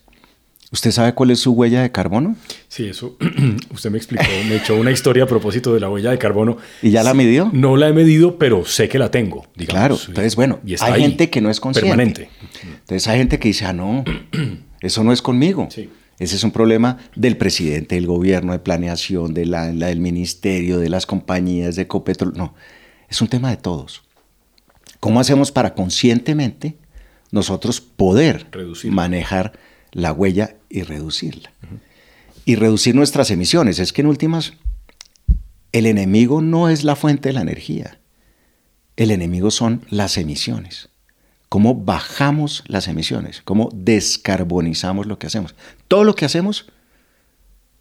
¿Usted 0.70 0.92
sabe 0.92 1.14
cuál 1.14 1.32
es 1.32 1.40
su 1.40 1.54
huella 1.54 1.82
de 1.82 1.94
carbono? 1.94 2.36
Sí, 2.68 2.88
eso 2.88 3.16
usted 3.74 3.90
me 3.90 3.98
explicó, 3.98 4.26
me 4.50 4.58
echó 4.58 4.76
una 4.76 4.92
historia 4.92 5.24
a 5.24 5.28
propósito 5.28 5.74
de 5.74 5.80
la 5.80 5.90
huella 5.90 6.12
de 6.12 6.18
carbono. 6.18 6.58
¿Y 6.82 6.92
ya 6.92 7.04
la 7.04 7.14
midió? 7.14 7.50
No 7.54 7.78
la 7.78 7.88
he 7.88 7.94
medido, 7.94 8.38
pero 8.38 8.66
sé 8.66 8.90
que 8.90 9.00
la 9.00 9.12
tengo. 9.12 9.48
Claro, 9.66 9.98
entonces 10.08 10.36
bueno, 10.36 10.60
hay 10.82 11.02
gente 11.02 11.30
que 11.30 11.40
no 11.40 11.50
es 11.50 11.62
consciente. 11.62 11.88
Permanente. 11.88 12.30
Entonces 12.64 13.08
hay 13.08 13.20
gente 13.20 13.40
que 13.40 13.48
dice, 13.48 13.64
ah, 13.64 13.72
no, 13.72 14.04
eso 14.82 15.06
no 15.06 15.14
es 15.14 15.22
conmigo. 15.22 15.70
Sí. 15.72 15.90
Ese 16.20 16.36
es 16.36 16.44
un 16.44 16.52
problema 16.52 16.98
del 17.16 17.38
presidente, 17.38 17.96
del 17.96 18.08
gobierno, 18.08 18.52
de 18.52 18.60
planeación, 18.60 19.34
de 19.34 19.46
la, 19.46 19.68
del 19.72 20.02
ministerio, 20.02 20.80
de 20.80 20.90
las 20.90 21.06
compañías, 21.06 21.78
de 21.78 21.84
Ecopetrol. 21.84 22.34
No, 22.36 22.56
es 23.08 23.22
un 23.22 23.30
tema 23.30 23.50
de 23.52 23.58
todos. 23.58 24.05
¿Cómo 25.06 25.20
hacemos 25.20 25.52
para 25.52 25.76
conscientemente 25.76 26.78
nosotros 27.30 27.80
poder 27.80 28.48
Reducir. 28.50 28.92
manejar 28.92 29.54
la 29.92 30.12
huella 30.12 30.56
y 30.68 30.82
reducirla. 30.82 31.54
Y 32.44 32.56
reducir 32.56 32.96
nuestras 32.96 33.30
emisiones. 33.30 33.78
Es 33.78 33.94
que 33.94 34.02
en 34.02 34.08
últimas, 34.08 34.54
el 35.74 35.86
enemigo 35.86 36.42
no 36.42 36.70
es 36.70 36.84
la 36.84 36.96
fuente 36.96 37.30
de 37.30 37.34
la 37.34 37.42
energía. 37.42 38.00
El 38.96 39.12
enemigo 39.12 39.52
son 39.52 39.86
las 39.92 40.18
emisiones. 40.18 40.90
Cómo 41.50 41.76
bajamos 41.76 42.64
las 42.66 42.88
emisiones, 42.88 43.44
cómo 43.44 43.70
descarbonizamos 43.76 45.06
lo 45.06 45.20
que 45.20 45.28
hacemos. 45.28 45.54
Todo 45.88 46.04
lo 46.04 46.16
que 46.16 46.26
hacemos 46.26 46.66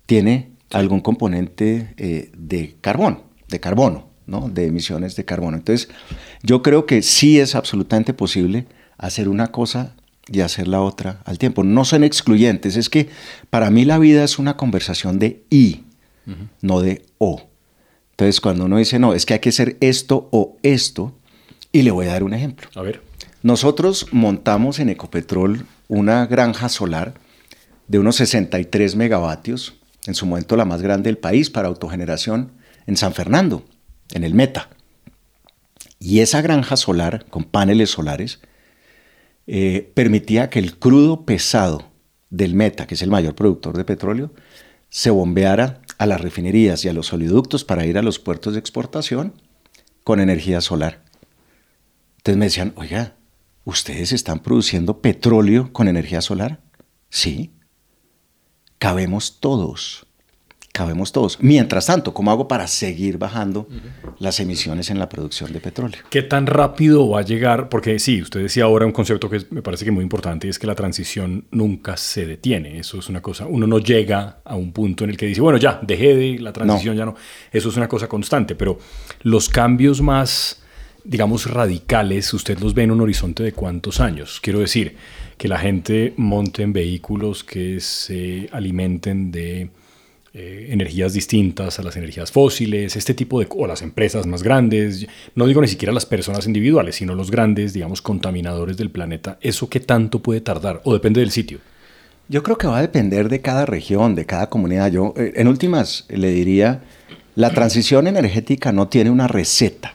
tiene 0.04 0.50
algún 0.70 1.00
componente 1.00 1.94
eh, 1.96 2.30
de 2.37 2.76
carbón, 2.82 3.22
de 3.48 3.60
carbono, 3.60 4.10
¿no? 4.26 4.48
de 4.48 4.66
emisiones 4.66 5.16
de 5.16 5.24
carbono. 5.24 5.56
Entonces, 5.56 5.88
yo 6.42 6.62
creo 6.62 6.87
que 6.87 7.02
sí 7.02 7.38
es 7.38 7.54
absolutamente 7.54 8.14
posible 8.14 8.66
hacer 8.98 9.28
una 9.28 9.48
cosa 9.48 9.94
y 10.28 10.40
hacer 10.40 10.68
la 10.68 10.80
otra 10.80 11.20
al 11.24 11.38
tiempo. 11.38 11.64
No 11.64 11.84
son 11.84 12.04
excluyentes, 12.04 12.76
es 12.76 12.88
que 12.88 13.08
para 13.50 13.70
mí 13.70 13.84
la 13.84 13.98
vida 13.98 14.24
es 14.24 14.38
una 14.38 14.56
conversación 14.56 15.18
de 15.18 15.42
y, 15.50 15.82
no 16.62 16.80
de 16.80 17.04
o. 17.18 17.48
Entonces 18.12 18.40
cuando 18.40 18.64
uno 18.64 18.78
dice, 18.78 18.98
no, 18.98 19.12
es 19.12 19.26
que 19.26 19.34
hay 19.34 19.40
que 19.40 19.50
hacer 19.50 19.76
esto 19.80 20.28
o 20.30 20.56
esto, 20.62 21.14
y 21.72 21.82
le 21.82 21.90
voy 21.90 22.06
a 22.06 22.12
dar 22.12 22.22
un 22.22 22.34
ejemplo. 22.34 22.68
A 22.76 22.82
ver. 22.82 23.02
Nosotros 23.42 24.06
montamos 24.12 24.78
en 24.78 24.88
Ecopetrol 24.88 25.66
una 25.88 26.24
granja 26.26 26.68
solar 26.68 27.14
de 27.88 27.98
unos 27.98 28.16
63 28.16 28.96
megavatios, 28.96 29.74
en 30.06 30.14
su 30.14 30.24
momento 30.24 30.56
la 30.56 30.64
más 30.64 30.80
grande 30.80 31.08
del 31.08 31.18
país 31.18 31.50
para 31.50 31.68
autogeneración, 31.68 32.52
en 32.87 32.96
San 32.96 33.12
Fernando, 33.12 33.64
en 34.14 34.24
el 34.24 34.33
Meta. 34.33 34.70
Y 35.98 36.20
esa 36.20 36.40
granja 36.40 36.77
solar, 36.77 37.27
con 37.29 37.44
paneles 37.44 37.90
solares, 37.90 38.40
eh, 39.46 39.92
permitía 39.94 40.48
que 40.48 40.59
el 40.59 40.79
crudo 40.79 41.27
pesado 41.27 41.90
del 42.31 42.55
Meta, 42.55 42.87
que 42.87 42.94
es 42.94 43.03
el 43.03 43.11
mayor 43.11 43.35
productor 43.35 43.77
de 43.77 43.85
petróleo, 43.85 44.33
se 44.88 45.11
bombeara 45.11 45.83
a 45.98 46.07
las 46.07 46.20
refinerías 46.20 46.85
y 46.85 46.88
a 46.88 46.92
los 46.92 47.12
oleoductos 47.12 47.64
para 47.64 47.85
ir 47.85 47.98
a 47.98 48.03
los 48.03 48.18
puertos 48.18 48.55
de 48.55 48.61
exportación 48.61 49.35
con 50.05 50.20
energía 50.20 50.61
solar. 50.61 51.03
Entonces 52.18 52.38
me 52.38 52.46
decían, 52.46 52.72
oiga, 52.77 53.16
¿ustedes 53.64 54.12
están 54.12 54.40
produciendo 54.40 55.00
petróleo 55.00 55.72
con 55.72 55.88
energía 55.88 56.20
solar? 56.20 56.61
Sí. 57.11 57.53
Cabemos 58.79 59.40
todos 59.40 60.07
cabemos 60.74 61.12
todos. 61.12 61.38
Mientras 61.40 61.87
tanto, 61.87 62.12
¿cómo 62.12 62.32
hago 62.32 62.48
para 62.48 62.66
seguir 62.66 63.16
bajando 63.16 63.68
las 64.18 64.40
emisiones 64.40 64.90
en 64.90 64.98
la 64.98 65.08
producción 65.08 65.52
de 65.52 65.60
petróleo? 65.60 66.00
¿Qué 66.10 66.22
tan 66.22 66.46
rápido 66.46 67.08
va 67.08 67.20
a 67.20 67.22
llegar? 67.22 67.68
Porque 67.68 68.00
sí, 68.00 68.20
usted 68.20 68.42
decía 68.42 68.64
ahora 68.64 68.84
un 68.84 68.90
concepto 68.90 69.30
que 69.30 69.40
me 69.50 69.62
parece 69.62 69.84
que 69.84 69.90
es 69.90 69.94
muy 69.94 70.02
importante 70.02 70.48
y 70.48 70.50
es 70.50 70.58
que 70.58 70.66
la 70.66 70.74
transición 70.74 71.44
nunca 71.52 71.96
se 71.96 72.26
detiene. 72.26 72.80
Eso 72.80 72.98
es 72.98 73.08
una 73.08 73.22
cosa, 73.22 73.46
uno 73.46 73.68
no 73.68 73.78
llega 73.78 74.38
a 74.44 74.56
un 74.56 74.72
punto 74.72 75.04
en 75.04 75.10
el 75.10 75.16
que 75.16 75.26
dice, 75.26 75.40
bueno, 75.40 75.58
ya, 75.58 75.78
dejé 75.80 76.16
de 76.16 76.38
la 76.40 76.52
transición, 76.52 76.96
ya 76.96 77.04
no. 77.04 77.14
Eso 77.52 77.68
es 77.68 77.76
una 77.76 77.87
cosa 77.87 78.08
constante, 78.08 78.56
pero 78.56 78.76
los 79.22 79.48
cambios 79.48 80.02
más 80.02 80.60
digamos, 81.04 81.50
radicales, 81.50 82.32
usted 82.32 82.58
los 82.58 82.72
ve 82.72 82.84
en 82.84 82.90
un 82.90 83.02
horizonte 83.02 83.42
de 83.42 83.52
cuántos 83.52 84.00
años? 84.00 84.40
Quiero 84.42 84.60
decir, 84.60 84.96
que 85.37 85.48
la 85.48 85.58
gente 85.58 86.14
monte 86.16 86.62
en 86.62 86.72
vehículos 86.72 87.44
que 87.44 87.78
se 87.80 88.48
alimenten 88.52 89.30
de 89.30 89.68
eh, 90.37 90.66
energías 90.70 91.12
distintas 91.12 91.79
a 91.79 91.85
las 91.85 91.97
energías 91.97 92.33
fósiles, 92.33 92.97
este 92.97 93.14
tipo 93.14 93.38
de... 93.38 93.47
o 93.51 93.68
las 93.68 93.83
empresas 93.83 94.27
más 94.27 94.42
grandes, 94.42 95.07
no 95.37 95.47
digo 95.47 95.61
ni 95.61 95.68
siquiera 95.68 95.92
las 95.92 96.07
personas 96.07 96.49
individuales, 96.49 96.97
sino 96.97 97.14
los 97.14 97.31
grandes, 97.31 97.73
digamos, 97.73 98.03
contaminadores 98.03 98.77
del 98.77 98.90
planeta. 98.90 99.38
¿Eso 99.40 99.68
qué 99.68 99.79
tanto 99.79 100.23
puede 100.23 100.40
tardar? 100.40 100.81
¿O 100.83 100.92
depende 100.92 101.20
del 101.20 101.31
sitio? 101.31 101.61
Yo 102.29 102.42
creo 102.42 102.59
que 102.59 102.66
va 102.66 102.79
a 102.79 102.83
depender 102.83 103.29
de 103.29 103.42
cada 103.42 103.64
región, 103.64 104.16
de 104.16 104.27
cada 104.27 104.49
comunidad. 104.49 104.90
Yo, 104.90 105.14
eh, 105.16 105.35
en 105.37 105.47
últimas, 105.47 106.05
le 106.09 106.33
diría, 106.33 106.83
la 107.37 107.51
transición 107.51 108.09
energética 108.09 108.73
no 108.73 108.88
tiene 108.88 109.11
una 109.11 109.29
receta. 109.29 109.92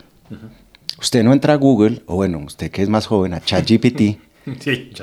Usted 1.01 1.21
no 1.21 1.33
entra 1.33 1.51
a 1.51 1.57
Google, 1.57 2.01
o 2.05 2.15
bueno, 2.15 2.39
usted 2.39 2.71
que 2.71 2.81
es 2.81 2.87
más 2.87 3.07
joven, 3.07 3.33
a 3.33 3.41
ChatGPT, 3.43 4.01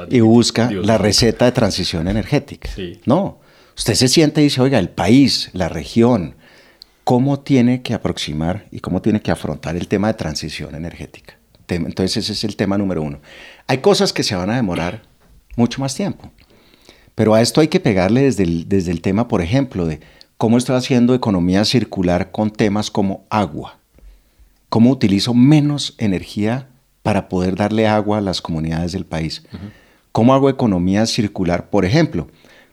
y 0.09 0.21
busca 0.21 0.71
la 0.71 0.97
receta 0.97 1.45
de 1.45 1.53
transición 1.53 2.09
energética. 2.09 2.71
No, 3.05 3.41
usted 3.77 3.95
se 3.95 4.09
siente 4.09 4.41
y 4.41 4.45
dice, 4.45 4.61
oiga, 4.61 4.79
el 4.79 4.89
país, 4.89 5.51
la 5.53 5.69
región, 5.69 6.37
¿cómo 7.05 7.41
tiene 7.41 7.83
que 7.83 7.95
aproximar 7.95 8.67
y 8.71 8.81
cómo 8.81 9.03
tiene 9.03 9.21
que 9.21 9.31
afrontar 9.31 9.77
el 9.77 9.89
tema 9.89 10.09
de 10.09 10.15
transición 10.15 10.75
energética? 10.75 11.39
Entonces 11.69 12.17
ese 12.17 12.33
es 12.33 12.45
el 12.45 12.57
tema 12.57 12.79
número 12.79 13.03
uno. 13.03 13.21
Hay 13.67 13.79
cosas 13.79 14.13
que 14.13 14.23
se 14.23 14.37
van 14.37 14.51
a 14.51 14.57
demorar 14.57 15.03
mucho 15.57 15.81
más 15.81 15.95
tiempo. 15.95 16.31
Pero 17.15 17.35
a 17.35 17.41
esto 17.41 17.61
hay 17.61 17.69
que 17.69 17.81
pegarle 17.81 18.23
desde 18.23 18.45
el, 18.45 18.69
desde 18.69 18.93
el 18.93 19.01
tema, 19.01 19.27
por 19.27 19.41
ejemplo, 19.41 19.87
de 19.87 20.01
cómo 20.37 20.59
estoy 20.59 20.77
haciendo 20.77 21.15
economía 21.15 21.65
circular 21.65 22.31
con 22.31 22.51
temas 22.51 22.91
como 22.91 23.25
agua. 23.31 23.79
Cómo 24.69 24.91
utilizo 24.91 25.33
menos 25.33 25.95
energía 25.99 26.69
para 27.03 27.29
poder 27.29 27.57
darle 27.57 27.87
agua 27.87 28.19
a 28.19 28.21
las 28.21 28.43
comunidades 28.43 28.93
del 28.93 29.07
país. 29.07 29.45
¿Cómo 30.13 30.35
hago 30.35 30.51
economía 30.51 31.07
circular, 31.07 31.71
por 31.71 31.85
ejemplo, 31.85 32.29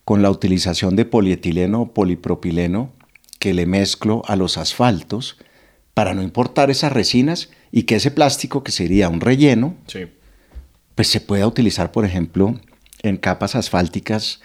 con 0.06 0.22
la 0.22 0.30
utilización 0.30 0.96
de 0.96 1.06
polietileno 1.06 1.82
o 1.82 1.94
polipropileno 1.94 2.92
que 3.40 3.54
le 3.54 3.66
mezclo 3.66 4.22
a 4.26 4.36
los 4.36 4.58
asfaltos 4.58 5.38
para 5.94 6.14
no 6.14 6.22
importar 6.22 6.72
esas 6.72 6.92
resinas 6.92 7.50
y 7.72 7.84
que 7.84 7.96
ese 7.96 8.12
plástico 8.12 8.64
que 8.64 8.72
sería 8.72 9.10
un 9.10 9.22
relleno, 9.22 9.76
pues 10.96 11.08
se 11.08 11.22
pueda 11.22 11.48
utilizar, 11.48 11.92
por 11.92 12.06
ejemplo, 12.06 12.60
en 13.02 13.18
capas 13.18 13.56
asfálticas. 13.56 14.42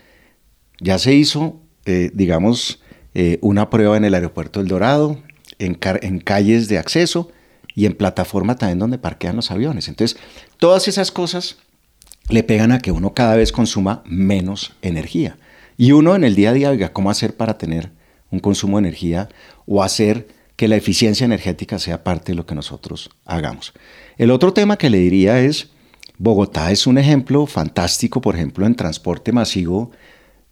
Ya 0.80 0.98
se 0.98 1.14
hizo, 1.14 1.60
eh, 1.86 2.10
digamos, 2.14 2.80
eh, 3.14 3.38
una 3.40 3.70
prueba 3.70 3.96
en 3.96 4.04
el 4.04 4.14
aeropuerto 4.14 4.60
del 4.60 4.68
Dorado, 4.68 5.22
en, 5.58 5.78
en 6.02 6.20
calles 6.20 6.68
de 6.68 6.78
acceso 6.78 7.30
y 7.74 7.86
en 7.86 7.94
plataforma 7.94 8.56
también 8.56 8.78
donde 8.78 8.98
parquean 8.98 9.36
los 9.36 9.50
aviones. 9.50 9.88
Entonces, 9.88 10.18
todas 10.58 10.88
esas 10.88 11.10
cosas 11.10 11.58
le 12.28 12.42
pegan 12.42 12.72
a 12.72 12.80
que 12.80 12.92
uno 12.92 13.14
cada 13.14 13.36
vez 13.36 13.52
consuma 13.52 14.02
menos 14.04 14.74
energía. 14.82 15.38
Y 15.80 15.92
uno 15.92 16.16
en 16.16 16.24
el 16.24 16.34
día 16.34 16.50
a 16.50 16.52
día, 16.52 16.70
oiga, 16.70 16.92
¿cómo 16.92 17.08
hacer 17.08 17.36
para 17.36 17.56
tener 17.56 17.92
un 18.32 18.40
consumo 18.40 18.76
de 18.76 18.88
energía 18.88 19.28
o 19.64 19.84
hacer 19.84 20.26
que 20.56 20.66
la 20.66 20.74
eficiencia 20.74 21.24
energética 21.24 21.78
sea 21.78 22.02
parte 22.02 22.32
de 22.32 22.36
lo 22.36 22.46
que 22.46 22.56
nosotros 22.56 23.10
hagamos? 23.24 23.72
El 24.16 24.32
otro 24.32 24.52
tema 24.52 24.76
que 24.76 24.90
le 24.90 24.98
diría 24.98 25.38
es, 25.40 25.70
Bogotá 26.18 26.72
es 26.72 26.88
un 26.88 26.98
ejemplo 26.98 27.46
fantástico, 27.46 28.20
por 28.20 28.34
ejemplo, 28.34 28.66
en 28.66 28.74
transporte 28.74 29.30
masivo, 29.30 29.92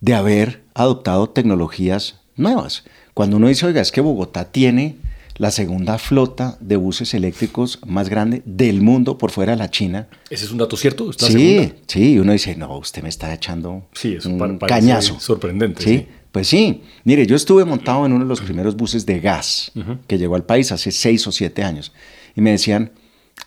de 0.01 0.15
haber 0.15 0.63
adoptado 0.75 1.29
tecnologías 1.31 2.21
nuevas. 2.37 2.85
Cuando 3.13 3.39
uno 3.39 3.49
dice, 3.49 3.67
oiga, 3.67 3.81
es 3.81 3.91
que 3.91 4.01
Bogotá 4.01 4.53
tiene 4.53 4.95
la 5.39 5.51
segunda 5.51 5.99
flota 5.99 6.57
de 6.61 6.77
buses 6.77 7.15
eléctricos 7.15 7.79
más 7.87 8.09
grande 8.09 8.43
del 8.45 8.81
mundo 8.81 9.19
por 9.19 9.31
fuera 9.31 9.53
de 9.53 9.59
la 9.59 9.71
China. 9.71 10.09
¿Ese 10.31 10.47
es 10.47 10.51
un 10.51 10.59
dato 10.59 10.77
cierto? 10.77 11.13
sí, 11.13 11.73
sí, 11.87 12.19
uno 12.19 12.33
dice, 12.33 12.57
no, 12.57 12.79
usted 12.79 13.03
me 13.03 13.09
está 13.09 13.33
echando 13.33 13.87
sí, 13.93 14.17
un 14.25 14.59
cañazo. 14.59 15.21
Sorprendente. 15.21 15.83
¿Sí? 15.83 16.07
Pues 16.33 16.49
sí, 16.49 16.83
mire, 17.05 17.27
yo 17.27 17.35
estuve 17.35 17.65
montado 17.65 18.05
en 18.05 18.13
uno 18.13 18.25
de 18.25 18.29
los 18.29 18.41
primeros 18.41 18.77
buses 18.77 19.07
de 19.07 19.21
gas 19.21 19.73
que 20.07 20.19
llegó 20.19 20.35
al 20.35 20.45
país 20.45 20.71
hace 20.73 20.91
seis 20.91 21.27
o 21.27 21.33
siete 21.33 21.63
años 21.63 21.93
y 22.35 22.41
me 22.41 22.51
decían, 22.51 22.93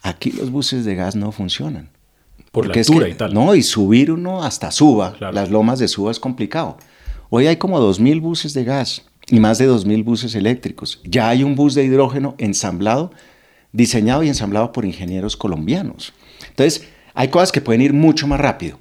aquí 0.02 0.32
los 0.32 0.49
buses 0.52 0.86
de 0.86 0.95
gas 0.95 1.15
no 1.15 1.32
funcionan. 1.32 1.89
Por 2.52 2.65
la 2.65 2.73
altura 2.73 3.08
y 3.08 3.13
tal. 3.13 3.32
No, 3.32 3.54
y 3.54 3.62
subir 3.62 4.12
uno 4.12 4.43
hasta 4.43 4.71
Suba, 4.71 5.15
las 5.19 5.52
lomas 5.52 5.78
de 5.78 5.88
Suba 5.88 6.10
es 6.10 6.19
complicado. 6.19 6.78
Hoy 7.30 7.45
hay 7.45 7.58
como 7.58 7.80
2.000 7.80 8.21
buses 8.21 8.56
de 8.56 8.63
gas 8.63 9.04
y 9.29 9.39
más 9.39 9.57
de 9.57 9.69
2.000 9.69 10.03
buses 10.03 10.35
eléctricos. 10.35 11.01
Ya 11.03 11.29
hay 11.29 11.43
un 11.43 11.55
bus 11.55 11.75
de 11.75 11.83
hidrógeno 11.83 12.35
ensamblado, 12.37 13.11
diseñado 13.71 14.23
y 14.23 14.27
ensamblado 14.27 14.71
por 14.71 14.85
ingenieros 14.85 15.37
colombianos. 15.37 16.13
Entonces, 16.49 16.87
hay 17.13 17.27
cosas 17.27 17.51
que 17.51 17.61
pueden 17.61 17.81
ir 17.81 17.93
mucho 17.93 18.27
más 18.27 18.39
rápido. 18.39 18.79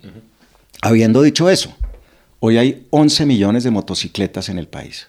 Habiendo 0.80 1.22
dicho 1.22 1.50
eso, 1.50 1.74
hoy 2.40 2.56
hay 2.56 2.86
11 2.90 3.26
millones 3.26 3.64
de 3.64 3.70
motocicletas 3.70 4.48
en 4.48 4.58
el 4.58 4.68
país. 4.68 5.08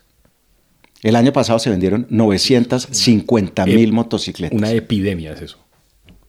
El 1.01 1.15
año 1.15 1.31
pasado 1.31 1.59
se 1.59 1.69
vendieron 1.69 2.07
950 2.09 3.65
mil 3.65 3.93
motocicletas. 3.93 4.57
Una 4.57 4.71
epidemia 4.71 5.31
es 5.33 5.41
eso. 5.41 5.59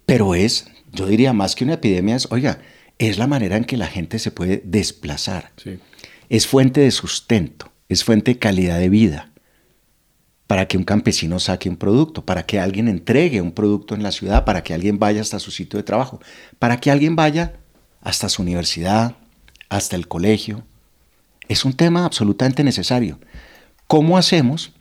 Pero 0.06 0.34
es 0.34 0.66
yo 0.92 1.06
diría 1.06 1.32
más 1.32 1.54
que 1.54 1.64
una 1.64 1.74
epidemia 1.74 2.16
es, 2.16 2.28
oiga, 2.30 2.60
es 2.98 3.18
la 3.18 3.26
manera 3.26 3.56
en 3.56 3.64
que 3.64 3.76
la 3.76 3.86
gente 3.86 4.18
se 4.18 4.30
puede 4.30 4.62
desplazar. 4.64 5.52
Es 6.28 6.46
fuente 6.46 6.80
de 6.80 6.90
sustento, 6.90 7.69
es 7.90 8.04
fuente 8.04 8.32
de 8.32 8.38
calidad 8.38 8.78
de 8.78 8.88
vida 8.88 9.30
para 10.46 10.66
que 10.66 10.78
un 10.78 10.84
campesino 10.84 11.38
saque 11.38 11.68
un 11.68 11.76
producto, 11.76 12.24
para 12.24 12.44
que 12.44 12.58
alguien 12.58 12.88
entregue 12.88 13.40
un 13.40 13.52
producto 13.52 13.94
en 13.94 14.02
la 14.02 14.10
ciudad, 14.10 14.44
para 14.44 14.64
que 14.64 14.74
alguien 14.74 14.98
vaya 14.98 15.20
hasta 15.20 15.38
su 15.38 15.50
sitio 15.50 15.76
de 15.76 15.84
trabajo, 15.84 16.20
para 16.58 16.80
que 16.80 16.90
alguien 16.90 17.14
vaya 17.14 17.54
hasta 18.00 18.28
su 18.28 18.42
universidad, 18.42 19.14
hasta 19.68 19.94
el 19.94 20.08
colegio. 20.08 20.64
Es 21.46 21.64
un 21.64 21.72
tema 21.72 22.04
absolutamente 22.04 22.64
necesario. 22.64 23.20
¿Cómo 23.86 24.18
hacemos 24.18 24.72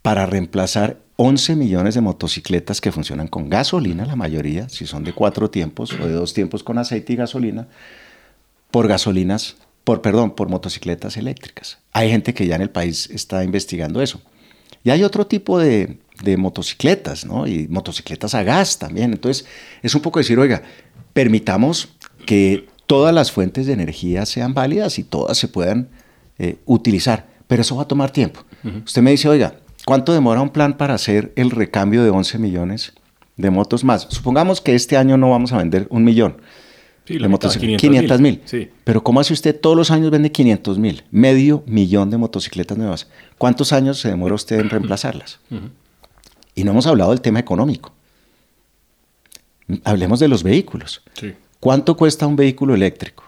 para 0.00 0.24
reemplazar 0.26 1.00
11 1.16 1.56
millones 1.56 1.94
de 1.94 2.00
motocicletas 2.00 2.80
que 2.80 2.92
funcionan 2.92 3.28
con 3.28 3.48
gasolina, 3.48 4.04
la 4.04 4.16
mayoría, 4.16 4.68
si 4.68 4.86
son 4.86 5.04
de 5.04 5.12
cuatro 5.12 5.50
tiempos 5.50 5.92
o 5.92 6.06
de 6.06 6.12
dos 6.12 6.34
tiempos 6.34 6.62
con 6.62 6.78
aceite 6.78 7.12
y 7.12 7.16
gasolina, 7.16 7.68
por 8.70 8.88
gasolinas, 8.88 9.56
por 9.84 10.02
perdón, 10.02 10.32
por 10.32 10.48
motocicletas 10.48 11.16
eléctricas. 11.16 11.78
Hay 11.92 12.10
gente 12.10 12.34
que 12.34 12.46
ya 12.46 12.56
en 12.56 12.62
el 12.62 12.70
país 12.70 13.08
está 13.10 13.44
investigando 13.44 14.00
eso. 14.02 14.20
Y 14.82 14.90
hay 14.90 15.02
otro 15.02 15.26
tipo 15.26 15.58
de, 15.58 15.98
de 16.22 16.36
motocicletas, 16.36 17.24
¿no? 17.24 17.46
Y 17.46 17.68
motocicletas 17.68 18.34
a 18.34 18.42
gas 18.42 18.78
también. 18.78 19.12
Entonces, 19.12 19.46
es 19.82 19.94
un 19.94 20.02
poco 20.02 20.18
decir, 20.18 20.38
oiga, 20.38 20.62
permitamos 21.12 21.88
que 22.26 22.66
todas 22.86 23.14
las 23.14 23.32
fuentes 23.32 23.66
de 23.66 23.72
energía 23.72 24.26
sean 24.26 24.52
válidas 24.52 24.98
y 24.98 25.04
todas 25.04 25.38
se 25.38 25.48
puedan 25.48 25.88
eh, 26.38 26.56
utilizar, 26.66 27.26
pero 27.46 27.62
eso 27.62 27.76
va 27.76 27.82
a 27.82 27.88
tomar 27.88 28.10
tiempo. 28.10 28.44
Usted 28.84 29.02
me 29.02 29.10
dice, 29.10 29.28
oiga, 29.28 29.58
¿Cuánto 29.84 30.14
demora 30.14 30.40
un 30.40 30.48
plan 30.48 30.78
para 30.78 30.94
hacer 30.94 31.32
el 31.36 31.50
recambio 31.50 32.02
de 32.02 32.10
11 32.10 32.38
millones 32.38 32.94
de 33.36 33.50
motos 33.50 33.84
más? 33.84 34.06
Supongamos 34.08 34.62
que 34.62 34.74
este 34.74 34.96
año 34.96 35.18
no 35.18 35.30
vamos 35.30 35.52
a 35.52 35.58
vender 35.58 35.86
un 35.90 36.04
millón 36.04 36.38
de 37.06 37.28
motos, 37.28 37.56
500 37.56 38.20
mil. 38.20 38.40
Pero 38.84 39.02
¿cómo 39.04 39.20
hace 39.20 39.32
usted? 39.32 39.58
Todos 39.58 39.76
los 39.76 39.90
años 39.90 40.10
vende 40.10 40.32
500 40.32 40.78
mil, 40.78 41.04
medio 41.10 41.62
millón 41.66 42.10
de 42.10 42.16
motocicletas 42.16 42.78
nuevas. 42.78 43.08
¿Cuántos 43.38 43.72
años 43.72 43.98
se 44.00 44.08
demora 44.08 44.34
usted 44.34 44.60
en 44.60 44.70
reemplazarlas? 44.70 45.40
Y 46.54 46.64
no 46.64 46.70
hemos 46.70 46.86
hablado 46.86 47.10
del 47.10 47.20
tema 47.20 47.40
económico. 47.40 47.92
Hablemos 49.84 50.20
de 50.20 50.28
los 50.28 50.42
vehículos. 50.42 51.02
¿Cuánto 51.60 51.96
cuesta 51.96 52.26
un 52.26 52.36
vehículo 52.36 52.74
eléctrico? 52.74 53.24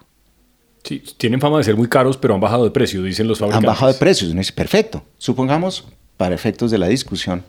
Sí, 0.83 1.03
tienen 1.17 1.41
fama 1.41 1.59
de 1.59 1.65
ser 1.65 1.75
muy 1.75 1.89
caros, 1.89 2.17
pero 2.17 2.35
han 2.35 2.41
bajado 2.41 2.65
de 2.65 2.71
precio, 2.71 3.03
dicen 3.03 3.27
los 3.27 3.41
fabricantes. 3.41 3.69
Han 3.69 3.75
bajado 3.75 3.93
de 3.93 3.99
precio, 3.99 4.29
perfecto. 4.55 5.03
Supongamos 5.19 5.85
para 6.17 6.35
efectos 6.35 6.71
de 6.71 6.79
la 6.79 6.87
discusión, 6.87 7.45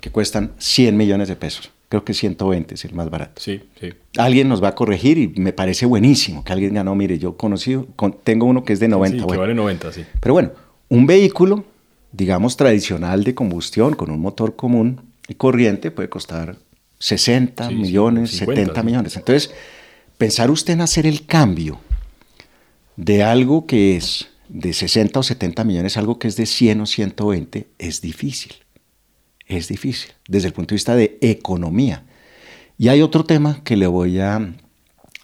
que 0.00 0.10
cuestan 0.10 0.52
100 0.58 0.96
millones 0.96 1.28
de 1.28 1.36
pesos. 1.36 1.70
Creo 1.88 2.04
que 2.04 2.12
120 2.12 2.74
es 2.74 2.84
el 2.84 2.92
más 2.92 3.08
barato. 3.08 3.40
Sí, 3.40 3.62
sí. 3.80 3.94
Alguien 4.18 4.48
nos 4.48 4.62
va 4.62 4.68
a 4.68 4.74
corregir 4.74 5.16
y 5.16 5.28
me 5.40 5.54
parece 5.54 5.86
buenísimo 5.86 6.44
que 6.44 6.52
alguien 6.52 6.74
ganó. 6.74 6.94
Mire, 6.94 7.18
yo 7.18 7.36
conocí, 7.36 7.78
tengo 8.24 8.46
uno 8.46 8.62
que 8.64 8.74
es 8.74 8.80
de 8.80 8.88
90. 8.88 9.22
Sí, 9.22 9.30
que 9.30 9.36
vale 9.38 9.54
90, 9.54 9.92
sí. 9.92 10.04
Pero 10.20 10.34
bueno, 10.34 10.50
un 10.90 11.06
vehículo, 11.06 11.64
digamos, 12.12 12.56
tradicional 12.56 13.24
de 13.24 13.34
combustión 13.34 13.94
con 13.94 14.10
un 14.10 14.20
motor 14.20 14.54
común 14.54 15.00
y 15.28 15.34
corriente 15.34 15.90
puede 15.90 16.10
costar 16.10 16.56
60 16.98 17.70
millones, 17.70 18.32
70 18.32 18.82
millones. 18.82 19.16
Entonces, 19.16 19.54
pensar 20.18 20.50
usted 20.50 20.74
en 20.74 20.82
hacer 20.82 21.06
el 21.06 21.24
cambio 21.24 21.80
de 22.96 23.22
algo 23.22 23.66
que 23.66 23.96
es 23.96 24.28
de 24.48 24.72
60 24.72 25.20
o 25.20 25.22
70 25.22 25.64
millones, 25.64 25.96
algo 25.96 26.18
que 26.18 26.28
es 26.28 26.36
de 26.36 26.46
100 26.46 26.80
o 26.80 26.86
120, 26.86 27.68
es 27.78 28.00
difícil. 28.00 28.52
Es 29.48 29.68
difícil 29.68 30.12
desde 30.28 30.48
el 30.48 30.52
punto 30.52 30.70
de 30.70 30.76
vista 30.76 30.94
de 30.94 31.18
economía. 31.20 32.04
Y 32.78 32.88
hay 32.88 33.02
otro 33.02 33.24
tema 33.24 33.60
que 33.64 33.76
le 33.76 33.88
voy 33.88 34.20
a, 34.20 34.54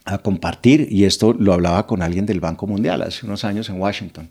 a 0.04 0.18
compartir, 0.18 0.88
y 0.90 1.04
esto 1.04 1.32
lo 1.32 1.52
hablaba 1.52 1.86
con 1.86 2.02
alguien 2.02 2.26
del 2.26 2.40
Banco 2.40 2.66
Mundial 2.66 3.02
hace 3.02 3.26
unos 3.26 3.44
años 3.44 3.68
en 3.68 3.80
Washington, 3.80 4.28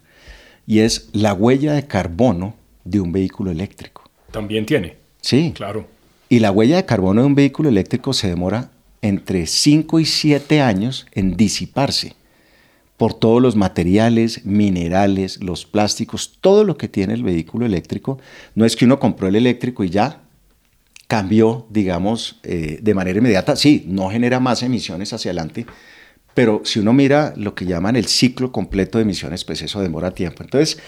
y 0.68 0.80
es 0.80 1.10
la 1.14 1.34
huella 1.34 1.74
de 1.74 1.88
carbono 1.88 2.56
de 2.84 3.00
un 3.00 3.12
vehículo 3.12 3.52
eléctrico. 3.52 4.04
También 4.32 4.66
tiene. 4.66 4.98
Sí. 5.22 5.54
Claro. 5.56 5.88
Y 6.28 6.40
la 6.40 6.52
huella 6.52 6.76
de 6.76 6.86
carbono 6.86 7.22
de 7.22 7.28
un 7.28 7.36
vehículo 7.36 7.70
eléctrico 7.70 8.12
se 8.12 8.28
demora 8.28 8.72
entre 9.02 9.46
5 9.46 10.00
y 10.00 10.06
7 10.06 10.62
años 10.62 11.06
en 11.14 11.38
disiparse 11.38 12.16
por 12.98 13.14
todos 13.14 13.42
los 13.42 13.56
materiales, 13.56 14.46
minerales, 14.46 15.44
los 15.44 15.66
plásticos, 15.66 16.38
todo 16.40 16.64
lo 16.64 16.78
que 16.78 16.88
tiene 16.88 17.14
el 17.14 17.24
vehículo 17.24 17.66
eléctrico. 17.66 18.20
No 18.56 18.66
es 18.66 18.76
que 18.76 18.86
uno 18.86 19.00
compró 19.00 19.28
el 19.28 19.36
eléctrico 19.36 19.84
y 19.84 19.90
ya 19.90 20.22
cambió, 21.08 21.68
digamos, 21.70 22.40
eh, 22.44 22.80
de 22.82 22.94
manera 22.94 23.20
inmediata. 23.20 23.56
Sí, 23.56 23.86
no 23.88 24.10
genera 24.10 24.40
más 24.40 24.64
emisiones 24.64 25.12
hacia 25.14 25.32
adelante, 25.32 25.66
pero 26.34 26.62
si 26.66 26.80
uno 26.80 26.94
mira 26.94 27.34
lo 27.36 27.56
que 27.56 27.66
llaman 27.66 27.96
el 27.96 28.06
ciclo 28.06 28.52
completo 28.52 28.98
de 28.98 29.04
emisiones, 29.04 29.44
pues 29.44 29.62
eso 29.62 29.82
demora 29.82 30.12
tiempo. 30.12 30.44
Entonces, 30.44 30.80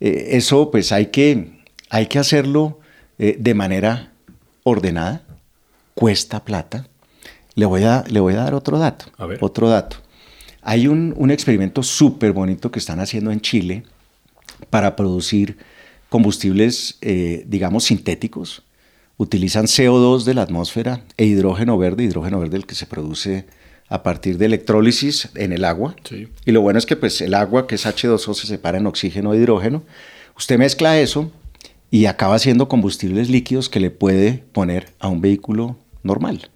eh, 0.00 0.28
eso 0.32 0.70
pues 0.70 0.92
hay 0.92 1.06
que, 1.06 1.60
hay 1.88 2.06
que 2.06 2.18
hacerlo 2.18 2.80
eh, 3.18 3.36
de 3.38 3.54
manera 3.54 4.12
ordenada, 4.62 5.22
cuesta 5.94 6.44
plata. 6.44 6.88
Le 7.54 7.66
voy 7.66 7.84
a, 7.84 8.04
le 8.08 8.20
voy 8.20 8.34
a 8.34 8.38
dar 8.38 8.54
otro 8.54 8.78
dato. 8.78 9.06
Otro 9.40 9.68
dato. 9.68 9.98
Hay 10.62 10.86
un, 10.86 11.14
un 11.16 11.30
experimento 11.30 11.82
súper 11.82 12.32
bonito 12.32 12.70
que 12.70 12.78
están 12.78 13.00
haciendo 13.00 13.30
en 13.30 13.40
Chile 13.40 13.84
para 14.68 14.96
producir 14.96 15.56
combustibles, 16.10 16.98
eh, 17.00 17.44
digamos, 17.46 17.84
sintéticos. 17.84 18.62
Utilizan 19.16 19.66
CO2 19.66 20.24
de 20.24 20.34
la 20.34 20.42
atmósfera 20.42 21.02
e 21.16 21.24
hidrógeno 21.24 21.78
verde, 21.78 22.04
hidrógeno 22.04 22.40
verde 22.40 22.58
el 22.58 22.66
que 22.66 22.74
se 22.74 22.86
produce 22.86 23.46
a 23.88 24.02
partir 24.02 24.38
de 24.38 24.46
electrólisis 24.46 25.30
en 25.34 25.52
el 25.52 25.64
agua. 25.64 25.96
Y 26.44 26.52
lo 26.52 26.60
bueno 26.60 26.78
es 26.78 26.86
que 26.86 26.96
pues, 26.96 27.20
el 27.20 27.34
agua, 27.34 27.66
que 27.66 27.76
es 27.76 27.86
H2O, 27.86 28.34
se 28.34 28.46
separa 28.46 28.78
en 28.78 28.86
oxígeno 28.86 29.32
e 29.32 29.38
hidrógeno. 29.38 29.82
Usted 30.36 30.58
mezcla 30.58 30.98
eso 31.00 31.30
y 31.90 32.06
acaba 32.06 32.38
siendo 32.38 32.68
combustibles 32.68 33.28
líquidos 33.28 33.68
que 33.68 33.80
le 33.80 33.90
puede 33.90 34.44
poner 34.52 34.92
a 35.00 35.08
un 35.08 35.20
vehículo 35.20 35.76
normal. 36.02 36.48